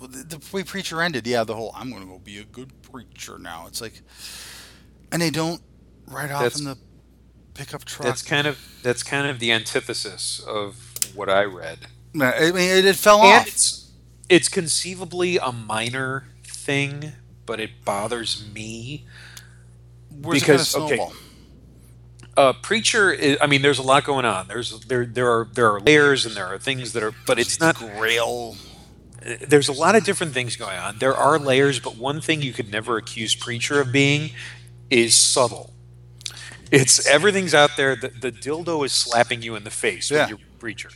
the 0.00 0.40
way 0.52 0.62
preacher 0.62 1.02
ended. 1.02 1.26
Yeah, 1.26 1.44
the 1.44 1.54
whole 1.54 1.72
I'm 1.74 1.90
going 1.90 2.02
to 2.02 2.08
go 2.08 2.18
be 2.18 2.38
a 2.38 2.44
good 2.44 2.82
preacher 2.82 3.38
now. 3.38 3.66
It's 3.66 3.80
like, 3.80 4.00
and 5.12 5.20
they 5.20 5.30
don't 5.30 5.62
ride 6.06 6.30
off 6.30 6.42
That's- 6.42 6.58
in 6.58 6.64
the 6.64 6.78
pickup 7.54 7.84
truck. 7.84 8.06
That's 8.06 8.22
kind 8.22 8.46
of 8.46 8.58
that's 8.82 9.02
kind 9.02 9.26
of 9.26 9.38
the 9.38 9.52
antithesis 9.52 10.40
of 10.46 10.94
what 11.14 11.28
I 11.28 11.44
read. 11.44 11.78
I 12.14 12.52
mean, 12.52 12.70
it, 12.70 12.84
it 12.84 12.96
fell 12.96 13.20
and 13.20 13.40
off. 13.40 13.48
it's 13.48 13.90
it's 14.28 14.48
conceivably 14.48 15.38
a 15.38 15.52
minor 15.52 16.28
thing, 16.44 17.12
but 17.46 17.60
it 17.60 17.84
bothers 17.84 18.48
me. 18.52 19.06
Where's 20.10 20.40
because- 20.40 20.74
okay. 20.74 20.98
Uh, 22.38 22.52
preacher, 22.52 23.10
is, 23.10 23.36
I 23.40 23.48
mean, 23.48 23.62
there's 23.62 23.80
a 23.80 23.82
lot 23.82 24.04
going 24.04 24.24
on. 24.24 24.46
There's 24.46 24.78
there 24.86 25.04
there 25.04 25.28
are 25.28 25.48
there 25.52 25.74
are 25.74 25.80
layers 25.80 26.24
and 26.24 26.36
there 26.36 26.46
are 26.46 26.56
things 26.56 26.92
that 26.92 27.02
are, 27.02 27.12
but 27.26 27.36
it's 27.40 27.58
not. 27.58 27.74
Grail. 27.74 28.56
There's 29.48 29.66
a 29.68 29.72
lot 29.72 29.96
of 29.96 30.04
different 30.04 30.32
things 30.34 30.54
going 30.54 30.78
on. 30.78 30.98
There 30.98 31.16
are 31.16 31.36
layers, 31.40 31.80
but 31.80 31.96
one 31.96 32.20
thing 32.20 32.40
you 32.40 32.52
could 32.52 32.70
never 32.70 32.96
accuse 32.96 33.34
preacher 33.34 33.80
of 33.80 33.90
being 33.90 34.30
is 34.88 35.16
subtle. 35.16 35.72
It's 36.70 37.04
everything's 37.08 37.54
out 37.54 37.70
there. 37.76 37.96
The, 37.96 38.08
the 38.08 38.30
dildo 38.30 38.86
is 38.86 38.92
slapping 38.92 39.42
you 39.42 39.56
in 39.56 39.64
the 39.64 39.70
face 39.70 40.08
Yeah. 40.08 40.20
when 40.20 40.28
you're 40.28 40.38
preacher, 40.60 40.90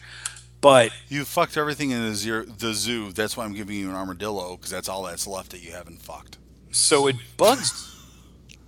but 0.60 0.92
You 1.08 1.24
fucked 1.24 1.56
everything 1.56 1.90
in 1.90 2.08
the, 2.08 2.14
zero, 2.14 2.44
the 2.44 2.72
zoo. 2.72 3.10
That's 3.12 3.36
why 3.36 3.44
I'm 3.44 3.54
giving 3.54 3.76
you 3.76 3.88
an 3.90 3.96
armadillo 3.96 4.56
because 4.56 4.70
that's 4.70 4.88
all 4.88 5.02
that's 5.02 5.26
left 5.26 5.50
that 5.50 5.62
you 5.64 5.72
haven't 5.72 6.00
fucked. 6.00 6.38
So 6.70 7.08
it 7.08 7.16
bugs 7.36 7.91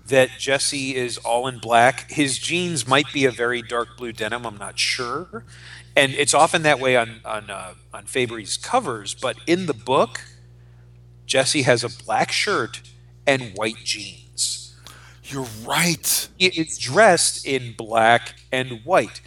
that 0.08 0.30
Jesse 0.38 0.94
is 0.94 1.18
all 1.18 1.46
in 1.46 1.58
black. 1.58 2.10
His 2.10 2.38
jeans 2.38 2.86
might 2.86 3.12
be 3.12 3.24
a 3.24 3.30
very 3.30 3.62
dark 3.62 3.96
blue 3.96 4.12
denim. 4.12 4.46
I'm 4.46 4.58
not 4.58 4.78
sure, 4.78 5.44
and 5.96 6.12
it's 6.12 6.34
often 6.34 6.62
that 6.62 6.80
way 6.80 6.96
on 6.96 7.20
on 7.24 7.50
uh, 7.50 7.74
on 7.92 8.04
Fabry's 8.04 8.56
covers. 8.56 9.14
But 9.14 9.36
in 9.46 9.66
the 9.66 9.74
book, 9.74 10.20
Jesse 11.26 11.62
has 11.62 11.84
a 11.84 12.04
black 12.04 12.30
shirt 12.32 12.82
and 13.26 13.52
white 13.54 13.82
jeans. 13.84 14.76
You're 15.24 15.46
right. 15.64 16.28
It's 16.38 16.76
dressed 16.76 17.46
in 17.46 17.74
black 17.76 18.34
and 18.52 18.84
white. 18.84 19.22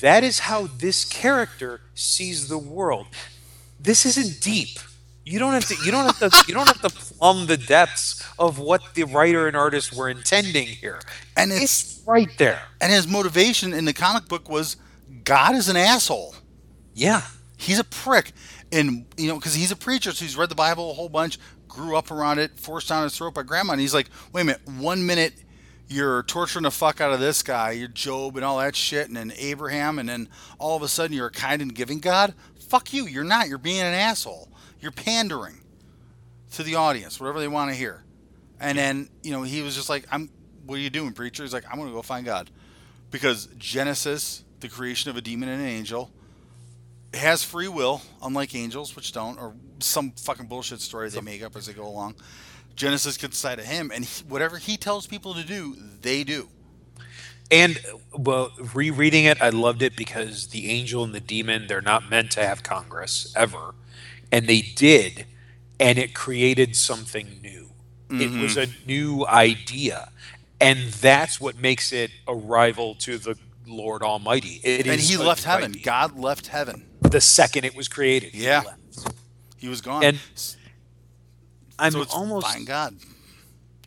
That 0.00 0.24
is 0.24 0.40
how 0.40 0.66
this 0.66 1.04
character 1.04 1.82
sees 1.94 2.48
the 2.48 2.58
world. 2.58 3.06
This 3.78 4.06
isn't 4.06 4.42
deep. 4.42 4.78
You 5.24 5.38
don't 5.38 5.52
have 5.52 5.66
to. 5.68 5.76
You 5.84 5.92
don't 5.92 6.04
have 6.06 6.18
to. 6.18 6.44
You 6.48 6.54
don't 6.54 6.66
have 6.66 6.80
to 6.82 6.90
plumb 6.90 7.46
the 7.46 7.56
depths 7.56 8.24
of 8.38 8.58
what 8.58 8.82
the 8.94 9.04
writer 9.04 9.46
and 9.46 9.56
artist 9.56 9.94
were 9.94 10.08
intending 10.08 10.66
here. 10.66 11.00
And 11.36 11.52
it's 11.52 11.62
It's 11.98 12.02
right 12.06 12.28
there. 12.38 12.62
and 12.80 12.92
his 12.92 13.06
motivation 13.06 13.72
in 13.72 13.84
the 13.84 13.92
comic 13.92 14.26
book 14.28 14.48
was 14.48 14.76
God 15.24 15.54
is 15.54 15.68
an 15.68 15.76
asshole. 15.76 16.34
Yeah. 16.94 17.22
He's 17.56 17.78
a 17.78 17.84
prick, 17.84 18.32
and 18.72 19.06
you 19.16 19.28
know 19.28 19.36
because 19.36 19.54
he's 19.54 19.70
a 19.70 19.76
preacher, 19.76 20.10
so 20.10 20.24
he's 20.24 20.36
read 20.36 20.48
the 20.48 20.56
Bible 20.56 20.90
a 20.90 20.94
whole 20.94 21.08
bunch, 21.08 21.38
grew 21.68 21.96
up 21.96 22.10
around 22.10 22.40
it, 22.40 22.58
forced 22.58 22.88
down 22.88 23.04
his 23.04 23.16
throat 23.16 23.34
by 23.34 23.44
grandma, 23.44 23.72
and 23.74 23.80
he's 23.80 23.94
like, 23.94 24.08
wait 24.32 24.40
a 24.42 24.44
minute, 24.44 24.62
one 24.66 25.06
minute 25.06 25.34
you're 25.88 26.24
torturing 26.24 26.64
the 26.64 26.70
fuck 26.72 27.00
out 27.00 27.12
of 27.12 27.20
this 27.20 27.40
guy, 27.42 27.70
you're 27.70 27.86
Job 27.86 28.34
and 28.36 28.44
all 28.44 28.58
that 28.58 28.74
shit, 28.74 29.06
and 29.06 29.16
then 29.16 29.32
Abraham, 29.38 30.00
and 30.00 30.08
then 30.08 30.28
all 30.58 30.76
of 30.76 30.82
a 30.82 30.88
sudden 30.88 31.14
you're 31.16 31.26
a 31.28 31.30
kind 31.30 31.62
and 31.62 31.72
giving 31.72 32.00
God. 32.00 32.34
Fuck 32.68 32.92
you, 32.92 33.06
you're 33.06 33.22
not. 33.22 33.46
You're 33.48 33.58
being 33.58 33.80
an 33.80 33.94
asshole. 33.94 34.48
You're 34.82 34.92
pandering 34.92 35.60
to 36.52 36.62
the 36.62 36.74
audience, 36.74 37.18
whatever 37.18 37.40
they 37.40 37.48
want 37.48 37.70
to 37.70 37.76
hear. 37.76 38.04
And 38.60 38.76
then 38.76 39.08
you 39.22 39.30
know 39.30 39.42
he 39.42 39.62
was 39.62 39.74
just 39.74 39.88
like, 39.88 40.04
"I'm. 40.10 40.28
What 40.66 40.76
are 40.76 40.80
you 40.80 40.90
doing, 40.90 41.12
preacher?" 41.12 41.42
He's 41.42 41.54
like, 41.54 41.64
"I'm 41.70 41.78
gonna 41.78 41.92
go 41.92 42.02
find 42.02 42.26
God," 42.26 42.50
because 43.10 43.48
Genesis, 43.56 44.44
the 44.60 44.68
creation 44.68 45.10
of 45.10 45.16
a 45.16 45.20
demon 45.20 45.48
and 45.48 45.62
an 45.62 45.68
angel, 45.68 46.12
has 47.14 47.42
free 47.42 47.68
will, 47.68 48.02
unlike 48.22 48.54
angels, 48.54 48.94
which 48.94 49.12
don't, 49.12 49.38
or 49.38 49.54
some 49.78 50.12
fucking 50.12 50.46
bullshit 50.46 50.80
story 50.80 51.08
they 51.08 51.20
make 51.20 51.42
up 51.42 51.56
as 51.56 51.66
they 51.66 51.72
go 51.72 51.86
along. 51.86 52.16
Genesis 52.74 53.16
gets 53.16 53.36
inside 53.36 53.58
of 53.58 53.66
him, 53.66 53.90
and 53.94 54.04
he, 54.04 54.24
whatever 54.24 54.58
he 54.58 54.76
tells 54.76 55.06
people 55.06 55.34
to 55.34 55.44
do, 55.44 55.76
they 56.00 56.24
do. 56.24 56.48
And 57.50 57.78
well, 58.16 58.50
rereading 58.74 59.24
it, 59.24 59.42
I 59.42 59.50
loved 59.50 59.82
it 59.82 59.94
because 59.94 60.48
the 60.48 60.70
angel 60.70 61.04
and 61.04 61.14
the 61.14 61.20
demon, 61.20 61.66
they're 61.66 61.82
not 61.82 62.08
meant 62.08 62.30
to 62.32 62.44
have 62.44 62.62
Congress 62.62 63.32
ever. 63.36 63.74
And 64.32 64.48
they 64.48 64.62
did, 64.62 65.26
and 65.78 65.98
it 65.98 66.14
created 66.14 66.74
something 66.74 67.38
new. 67.42 67.68
It 68.10 68.30
was 68.42 68.56
a 68.58 68.66
new 68.86 69.26
idea. 69.26 70.10
And 70.60 70.78
that's 70.92 71.40
what 71.40 71.58
makes 71.58 71.92
it 71.92 72.10
a 72.28 72.34
rival 72.34 72.94
to 72.96 73.16
the 73.16 73.38
Lord 73.66 74.02
Almighty. 74.02 74.60
It 74.62 74.86
and 74.86 75.00
he 75.00 75.16
left 75.16 75.44
heaven. 75.44 75.70
idea. 75.72 75.82
God 75.82 76.18
left 76.18 76.48
heaven. 76.48 76.86
the 77.00 77.20
second 77.20 77.64
it 77.64 77.74
was 77.74 77.88
created. 77.88 78.32
he 78.34 78.44
Yeah. 78.44 78.62
left. 78.66 79.08
He 79.58 79.68
was 79.68 79.80
gone. 79.80 80.04
And 80.04 80.18
I'm 81.78 81.92
so 81.92 82.04
almost 82.10 82.46
find 82.46 82.66
God. 82.66 82.96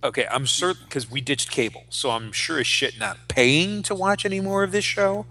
Okay, 0.03 0.27
I'm 0.29 0.45
certain 0.47 0.83
because 0.85 1.09
we 1.09 1.21
ditched 1.21 1.49
cable, 1.49 1.83
so 1.89 2.11
I'm 2.11 2.31
sure 2.31 2.59
as 2.59 2.67
shit 2.67 2.99
not 2.99 3.27
paying 3.27 3.81
to 3.83 3.95
watch 3.95 4.25
any 4.25 4.39
more 4.39 4.63
of 4.63 4.71
this 4.71 4.85
show. 4.85 5.25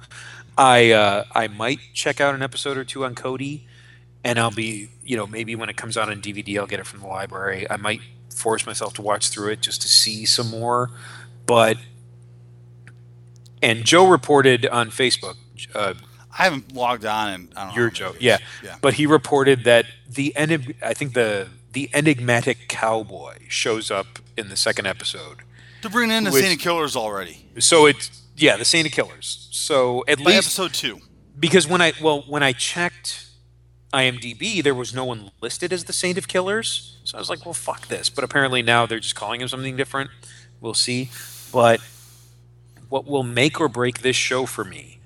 I 0.57 0.91
uh, 0.93 1.25
I 1.33 1.49
might 1.49 1.79
check 1.95 2.21
out 2.21 2.35
an 2.35 2.43
episode 2.43 2.77
or 2.77 2.85
two 2.85 3.05
on 3.05 3.15
Kodi, 3.15 3.63
and 4.25 4.39
I'll 4.39 4.51
be 4.51 4.89
you 5.05 5.17
know 5.17 5.27
maybe 5.27 5.55
when 5.55 5.69
it 5.69 5.77
comes 5.77 5.97
out 5.97 6.09
on 6.09 6.21
DVD, 6.21 6.59
I'll 6.59 6.67
get 6.67 6.81
it 6.81 6.87
from 6.87 7.01
the 7.01 7.07
library. 7.07 7.69
I 7.71 7.77
might 7.77 8.01
force 8.35 8.67
myself 8.67 8.95
to 8.95 9.03
watch 9.03 9.29
through 9.29 9.51
it 9.53 9.61
just 9.61 9.83
to 9.83 9.89
see 9.89 10.25
some 10.27 10.51
more, 10.51 10.91
but. 11.47 11.77
And 13.63 13.85
Joe 13.85 14.07
reported 14.09 14.67
on 14.67 14.91
Facebook, 14.91 15.37
uh, 15.75 15.95
I 16.39 16.43
haven't 16.45 16.75
logged 16.75 17.07
on 17.07 17.29
and 17.31 17.53
I 17.57 17.65
don't 17.65 17.69
know. 17.71 17.75
your 17.77 17.85
many 17.87 17.95
Joe, 17.97 18.13
days. 18.13 18.23
yeah, 18.23 18.39
Yeah. 18.63 18.77
but 18.83 18.95
he 18.95 19.07
reported 19.07 19.65
that 19.65 19.87
the 20.09 20.35
enig- 20.37 20.75
I 20.83 20.93
think 20.95 21.15
the 21.15 21.49
the 21.73 21.89
enigmatic 21.95 22.69
cowboy 22.69 23.37
shows 23.49 23.91
up 23.91 24.19
in 24.37 24.49
the 24.49 24.57
second 24.57 24.87
episode. 24.87 25.39
To 25.83 25.89
bring 25.91 26.11
in 26.11 26.25
the 26.25 26.31
of 26.31 26.59
Killers 26.59 26.95
already. 26.95 27.47
So 27.59 27.87
it's 27.87 28.23
yeah, 28.37 28.57
the 28.57 28.65
Saint 28.65 28.87
of 28.87 28.93
Killers. 28.93 29.49
So 29.51 30.05
at 30.09 30.19
By 30.19 30.25
least 30.25 30.39
episode 30.59 30.75
two. 30.75 31.01
because 31.39 31.67
when 31.67 31.81
I 31.81 31.93
well 32.03 32.23
when 32.29 32.43
I 32.43 32.53
checked 32.53 33.24
IMDb, 33.95 34.63
there 34.63 34.75
was 34.75 34.95
no 34.95 35.05
one 35.05 35.31
listed 35.41 35.73
as 35.73 35.85
the 35.85 35.93
Saint 35.93 36.19
of 36.19 36.29
Killers. 36.29 36.99
So 37.05 37.17
I 37.17 37.21
was 37.21 37.31
like, 37.31 37.45
well, 37.45 37.55
fuck 37.55 37.89
this. 37.89 38.11
But 38.11 38.25
apparently 38.25 38.63
now 38.63 38.87
they're 38.87 39.01
just 39.01 39.15
calling 39.15 39.41
him 39.41 39.49
something 39.49 39.77
different. 39.77 40.11
We'll 40.61 40.75
see. 40.75 41.11
But 41.53 41.81
what 42.89 43.07
will 43.07 43.23
make 43.23 43.61
or 43.61 43.69
break 43.69 44.01
this 44.03 44.17
show 44.17 44.47
for 44.47 44.65
me 44.65 45.01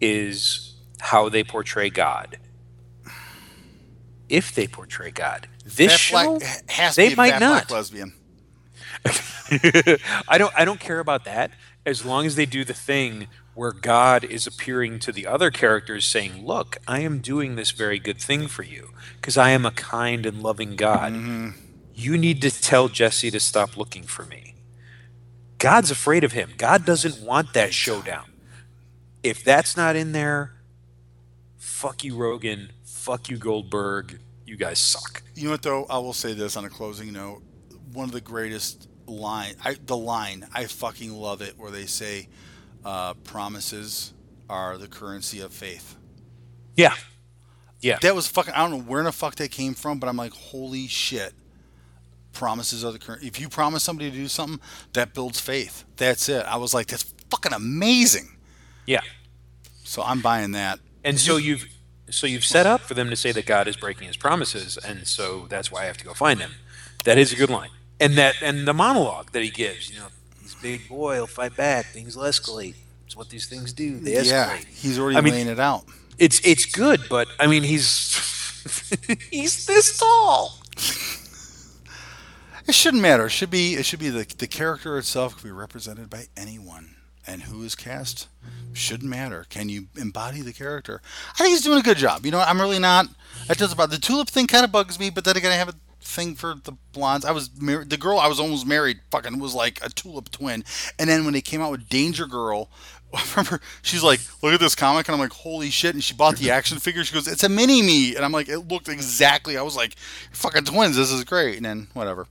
is 0.00 0.74
how 1.00 1.28
they 1.28 1.42
portray 1.42 1.90
God. 1.90 2.38
If 4.28 4.54
they 4.54 4.66
portray 4.66 5.10
God, 5.10 5.48
this 5.64 5.92
Fat 5.92 6.00
show 6.00 6.38
black, 6.38 6.70
has 6.70 6.94
to 6.94 7.00
they 7.00 7.08
be 7.08 7.14
a 7.14 7.16
might 7.16 7.40
not. 7.40 7.68
black 7.68 7.70
lesbian. 7.70 8.12
I 10.28 10.36
don't 10.38 10.52
I 10.56 10.64
don't 10.64 10.80
care 10.80 10.98
about 10.98 11.24
that 11.24 11.52
as 11.84 12.04
long 12.04 12.26
as 12.26 12.34
they 12.34 12.46
do 12.46 12.64
the 12.64 12.74
thing 12.74 13.28
where 13.56 13.72
God 13.72 14.22
is 14.22 14.46
appearing 14.46 15.00
to 15.00 15.10
the 15.10 15.26
other 15.26 15.50
characters 15.50 16.04
saying, 16.04 16.46
"Look, 16.46 16.76
I 16.86 17.00
am 17.00 17.18
doing 17.18 17.56
this 17.56 17.72
very 17.72 17.98
good 17.98 18.20
thing 18.20 18.46
for 18.46 18.62
you 18.62 18.90
because 19.16 19.36
I 19.36 19.50
am 19.50 19.66
a 19.66 19.72
kind 19.72 20.24
and 20.24 20.42
loving 20.42 20.76
God. 20.76 21.12
Mm-hmm. 21.12 21.50
You 21.94 22.16
need 22.16 22.40
to 22.42 22.50
tell 22.50 22.88
Jesse 22.88 23.30
to 23.32 23.40
stop 23.40 23.76
looking 23.76 24.04
for 24.04 24.24
me." 24.26 24.54
God's 25.58 25.90
afraid 25.90 26.22
of 26.22 26.32
him. 26.32 26.50
God 26.58 26.84
doesn't 26.84 27.20
want 27.22 27.54
that 27.54 27.72
showdown. 27.72 28.30
If 29.22 29.42
that's 29.42 29.76
not 29.76 29.96
in 29.96 30.12
there, 30.12 30.52
fuck 31.56 32.04
you 32.04 32.14
Rogen, 32.14 32.68
fuck 32.84 33.28
you 33.28 33.38
Goldberg. 33.38 34.20
You 34.44 34.56
guys 34.56 34.78
suck. 34.78 35.22
You 35.34 35.46
know 35.46 35.50
what 35.52 35.62
though? 35.62 35.86
I 35.90 35.98
will 35.98 36.12
say 36.12 36.34
this 36.34 36.56
on 36.56 36.64
a 36.64 36.68
closing 36.68 37.12
note. 37.12 37.42
One 37.92 38.04
of 38.04 38.12
the 38.12 38.20
greatest 38.20 38.88
line, 39.06 39.54
I, 39.64 39.76
the 39.86 39.96
line, 39.96 40.46
I 40.52 40.66
fucking 40.66 41.12
love 41.12 41.40
it, 41.40 41.58
where 41.58 41.70
they 41.70 41.86
say, 41.86 42.28
uh, 42.86 43.14
"Promises 43.14 44.14
are 44.48 44.78
the 44.78 44.88
currency 44.88 45.40
of 45.40 45.52
faith." 45.52 45.96
Yeah. 46.76 46.94
Yeah. 47.80 47.98
That 48.00 48.14
was 48.14 48.26
fucking. 48.26 48.54
I 48.54 48.58
don't 48.58 48.70
know 48.70 48.84
where 48.84 49.00
in 49.00 49.04
the 49.04 49.12
fuck 49.12 49.34
that 49.36 49.50
came 49.50 49.74
from, 49.74 49.98
but 49.98 50.08
I'm 50.08 50.16
like, 50.16 50.32
holy 50.32 50.86
shit. 50.86 51.34
Promises 52.32 52.84
are 52.84 52.92
the 52.92 52.98
current. 52.98 53.22
If 53.22 53.40
you 53.40 53.48
promise 53.48 53.82
somebody 53.82 54.10
to 54.10 54.16
do 54.16 54.28
something, 54.28 54.60
that 54.92 55.14
builds 55.14 55.40
faith. 55.40 55.84
That's 55.96 56.28
it. 56.28 56.44
I 56.46 56.56
was 56.56 56.74
like, 56.74 56.86
that's 56.86 57.14
fucking 57.30 57.52
amazing. 57.52 58.36
Yeah. 58.86 59.00
So 59.84 60.02
I'm 60.02 60.20
buying 60.20 60.52
that. 60.52 60.78
And 61.02 61.18
so 61.18 61.36
you've 61.36 61.66
so 62.10 62.26
you've 62.26 62.44
set 62.44 62.66
up 62.66 62.82
for 62.82 62.94
them 62.94 63.10
to 63.10 63.16
say 63.16 63.32
that 63.32 63.46
God 63.46 63.68
is 63.68 63.76
breaking 63.76 64.06
his 64.06 64.16
promises, 64.16 64.76
and 64.76 65.06
so 65.06 65.46
that's 65.48 65.72
why 65.72 65.82
I 65.82 65.84
have 65.86 65.96
to 65.98 66.04
go 66.04 66.14
find 66.14 66.40
him. 66.40 66.52
That 67.04 67.18
is 67.18 67.32
a 67.32 67.36
good 67.36 67.50
line. 67.50 67.70
And 67.98 68.14
that 68.14 68.34
and 68.42 68.66
the 68.66 68.74
monologue 68.74 69.32
that 69.32 69.42
he 69.42 69.50
gives, 69.50 69.90
you 69.90 69.98
know, 69.98 70.08
he's 70.46 70.54
a 70.58 70.62
big 70.62 70.88
boy, 70.88 71.14
he'll 71.14 71.26
fight 71.26 71.56
back, 71.56 71.86
things 71.86 72.16
will 72.16 72.24
escalate. 72.24 72.74
It's 73.04 73.16
what 73.16 73.28
these 73.30 73.46
things 73.48 73.72
do. 73.72 73.98
They 73.98 74.12
escalate. 74.12 74.26
Yeah, 74.30 74.56
he's 74.56 74.98
already 74.98 75.16
I 75.16 75.20
mean- 75.20 75.34
laying 75.34 75.48
it 75.48 75.60
out. 75.60 75.84
It's 76.18 76.40
it's 76.46 76.64
good, 76.64 77.02
but 77.10 77.28
I 77.38 77.46
mean 77.46 77.62
he's 77.62 78.14
he's 79.30 79.66
this 79.66 79.98
tall. 79.98 80.58
It 82.66 82.74
shouldn't 82.74 83.02
matter. 83.02 83.26
It 83.26 83.30
should 83.30 83.50
be. 83.50 83.74
It 83.74 83.84
should 83.84 84.00
be 84.00 84.08
the 84.08 84.24
the 84.38 84.46
character 84.46 84.96
itself 84.98 85.36
can 85.38 85.48
be 85.48 85.52
represented 85.52 86.08
by 86.10 86.24
anyone, 86.36 86.96
and 87.26 87.42
who 87.42 87.62
is 87.62 87.74
cast 87.74 88.28
shouldn't 88.72 89.08
matter. 89.10 89.44
Can 89.50 89.68
you 89.68 89.86
embody 89.96 90.40
the 90.40 90.52
character? 90.52 91.00
I 91.34 91.38
think 91.38 91.50
he's 91.50 91.62
doing 91.62 91.78
a 91.78 91.82
good 91.82 91.96
job. 91.98 92.24
You 92.24 92.30
know, 92.32 92.40
I'm 92.40 92.60
really 92.60 92.78
not. 92.78 93.06
That 93.46 93.58
does 93.58 93.72
about 93.72 93.90
the 93.90 93.98
tulip 93.98 94.28
thing. 94.28 94.46
Kind 94.46 94.64
of 94.64 94.72
bugs 94.72 94.98
me, 94.98 95.10
but 95.10 95.24
then 95.24 95.36
again, 95.36 95.52
I 95.52 95.56
have 95.56 95.68
a 95.68 95.74
thing 96.06 96.34
for 96.34 96.54
the 96.54 96.72
blondes. 96.92 97.26
I 97.26 97.32
was 97.32 97.50
married. 97.60 97.90
The 97.90 97.96
girl 97.96 98.18
I 98.18 98.28
was 98.28 98.40
almost 98.40 98.66
married, 98.66 99.00
fucking 99.10 99.38
was 99.38 99.54
like 99.54 99.84
a 99.84 99.88
tulip 99.88 100.30
twin. 100.30 100.64
And 100.98 101.08
then 101.10 101.24
when 101.24 101.34
they 101.34 101.40
came 101.40 101.60
out 101.60 101.70
with 101.70 101.88
Danger 101.88 102.26
Girl. 102.26 102.70
I 103.14 103.24
remember 103.30 103.60
she's 103.82 104.02
like, 104.02 104.20
look 104.42 104.52
at 104.52 104.60
this 104.60 104.74
comic, 104.74 105.06
and 105.06 105.14
I'm 105.14 105.20
like, 105.20 105.32
holy 105.32 105.70
shit! 105.70 105.94
And 105.94 106.02
she 106.02 106.12
bought 106.12 106.36
the 106.36 106.50
action 106.50 106.78
figure. 106.78 107.04
She 107.04 107.14
goes, 107.14 107.28
it's 107.28 107.44
a 107.44 107.48
mini 107.48 107.80
me, 107.80 108.16
and 108.16 108.24
I'm 108.24 108.32
like, 108.32 108.48
it 108.48 108.58
looked 108.58 108.88
exactly. 108.88 109.56
I 109.56 109.62
was 109.62 109.76
like, 109.76 109.94
fucking 110.32 110.64
twins. 110.64 110.96
This 110.96 111.12
is 111.12 111.22
great. 111.22 111.56
And 111.56 111.64
then 111.64 111.86
whatever. 111.94 112.26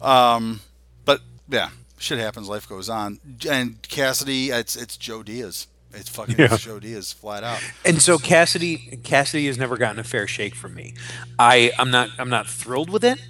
Um, 0.00 0.60
but 1.04 1.20
yeah, 1.48 1.68
shit 1.98 2.18
happens. 2.18 2.48
Life 2.48 2.68
goes 2.68 2.88
on. 2.88 3.20
And 3.48 3.80
Cassidy, 3.82 4.50
it's 4.50 4.74
it's 4.74 4.96
Joe 4.96 5.22
Diaz. 5.22 5.66
It's 5.92 6.08
fucking 6.08 6.36
Yeah. 6.38 6.56
Joe 6.56 6.78
Diaz, 6.80 7.12
flat 7.12 7.42
out. 7.44 7.60
And 7.84 8.00
so 8.00 8.18
Cassidy 8.18 8.98
Cassidy 9.02 9.46
has 9.46 9.58
never 9.58 9.76
gotten 9.76 9.98
a 9.98 10.04
fair 10.04 10.26
shake 10.26 10.54
from 10.54 10.74
me. 10.74 10.94
I 11.38 11.72
I'm 11.78 11.90
not 11.90 12.10
I'm 12.18 12.28
not 12.30 12.46
thrilled 12.46 12.90
with 12.90 13.04
it, 13.04 13.20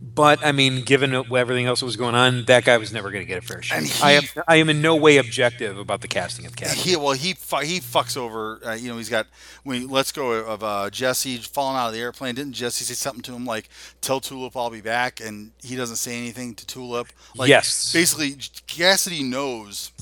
but 0.00 0.44
I 0.44 0.50
mean, 0.52 0.82
given 0.84 1.14
everything 1.14 1.66
else 1.66 1.80
that 1.80 1.86
was 1.86 1.96
going 1.96 2.14
on, 2.16 2.44
that 2.46 2.64
guy 2.64 2.76
was 2.76 2.92
never 2.92 3.10
going 3.10 3.22
to 3.24 3.28
get 3.28 3.38
a 3.38 3.46
fair 3.46 3.62
shake. 3.62 3.78
And 3.78 3.86
he- 3.86 4.02
I 4.02 4.12
am 4.12 4.22
I 4.48 4.56
am 4.56 4.68
in 4.68 4.82
no 4.82 4.96
way 4.96 5.16
objective 5.18 5.78
about 5.78 6.00
the 6.00 6.08
casting 6.08 6.44
of 6.46 6.56
Cassidy. 6.56 6.90
He 6.90 6.96
well, 6.96 7.12
he 7.12 7.34
fu- 7.34 7.58
he 7.58 7.78
fucks 7.80 8.16
over. 8.16 8.60
Uh, 8.66 8.72
you 8.72 8.88
know, 8.90 8.96
he's 8.96 9.08
got 9.08 9.26
when 9.62 9.80
he 9.80 9.86
lets 9.86 10.10
go 10.10 10.32
of 10.32 10.64
uh, 10.64 10.90
Jesse 10.90 11.36
falling 11.38 11.76
out 11.76 11.88
of 11.88 11.92
the 11.94 12.00
airplane. 12.00 12.34
Didn't 12.34 12.54
Jesse 12.54 12.84
say 12.84 12.94
something 12.94 13.22
to 13.22 13.32
him 13.34 13.44
like, 13.44 13.68
"Tell 14.00 14.18
Tulip 14.20 14.56
I'll 14.56 14.70
be 14.70 14.80
back," 14.80 15.20
and 15.20 15.52
he 15.62 15.76
doesn't 15.76 15.96
say 15.96 16.16
anything 16.18 16.54
to 16.56 16.66
Tulip. 16.66 17.08
Like, 17.36 17.48
Yes. 17.48 17.92
basically, 17.92 18.36
Cassidy 18.66 19.22
knows 19.22 19.92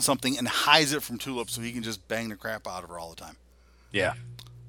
something 0.00 0.36
and 0.38 0.48
hides 0.48 0.92
it 0.92 1.02
from 1.02 1.18
Tulip 1.18 1.50
so 1.50 1.60
he 1.60 1.72
can 1.72 1.82
just 1.82 2.06
bang 2.08 2.28
the 2.28 2.36
crap 2.36 2.66
out 2.66 2.82
of 2.84 2.90
her 2.90 2.98
all 2.98 3.10
the 3.10 3.16
time. 3.16 3.36
yeah. 3.92 4.14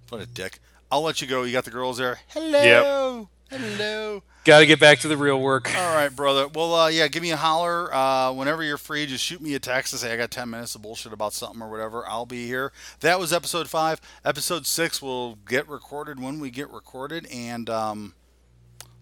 What 0.09 0.21
a 0.21 0.25
dick! 0.25 0.57
I'll 0.91 1.03
let 1.03 1.21
you 1.21 1.27
go. 1.27 1.43
You 1.43 1.53
got 1.53 1.65
the 1.65 1.71
girls 1.71 1.97
there. 1.99 2.19
Hello, 2.29 3.29
hello. 3.51 4.23
Got 4.43 4.61
to 4.61 4.65
get 4.65 4.79
back 4.79 4.99
to 4.99 5.07
the 5.07 5.17
real 5.17 5.39
work. 5.39 5.69
All 5.77 5.95
right, 5.95 6.09
brother. 6.09 6.47
Well, 6.47 6.73
uh, 6.73 6.87
yeah, 6.87 7.07
give 7.09 7.21
me 7.21 7.29
a 7.29 7.37
holler 7.37 7.93
uh, 7.93 8.31
whenever 8.33 8.63
you're 8.63 8.77
free. 8.77 9.05
Just 9.05 9.23
shoot 9.23 9.39
me 9.39 9.53
a 9.53 9.59
text 9.59 9.93
and 9.93 9.99
say 9.99 10.11
I 10.11 10.17
got 10.17 10.31
10 10.31 10.49
minutes 10.49 10.73
of 10.73 10.81
bullshit 10.81 11.13
about 11.13 11.33
something 11.33 11.61
or 11.61 11.69
whatever. 11.69 12.07
I'll 12.07 12.25
be 12.25 12.47
here. 12.47 12.71
That 13.01 13.19
was 13.19 13.31
episode 13.31 13.69
five. 13.69 14.01
Episode 14.25 14.65
six 14.65 14.99
will 14.99 15.35
get 15.35 15.67
recorded 15.67 16.19
when 16.19 16.39
we 16.39 16.49
get 16.49 16.71
recorded. 16.71 17.27
And 17.31 17.69
um, 17.69 18.13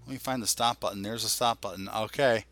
let 0.06 0.12
me 0.12 0.18
find 0.18 0.42
the 0.44 0.48
stop 0.48 0.82
button. 0.82 1.04
There's 1.04 1.24
a 1.24 1.30
stop 1.30 1.62
button. 1.62 1.88
Okay. 1.88 2.44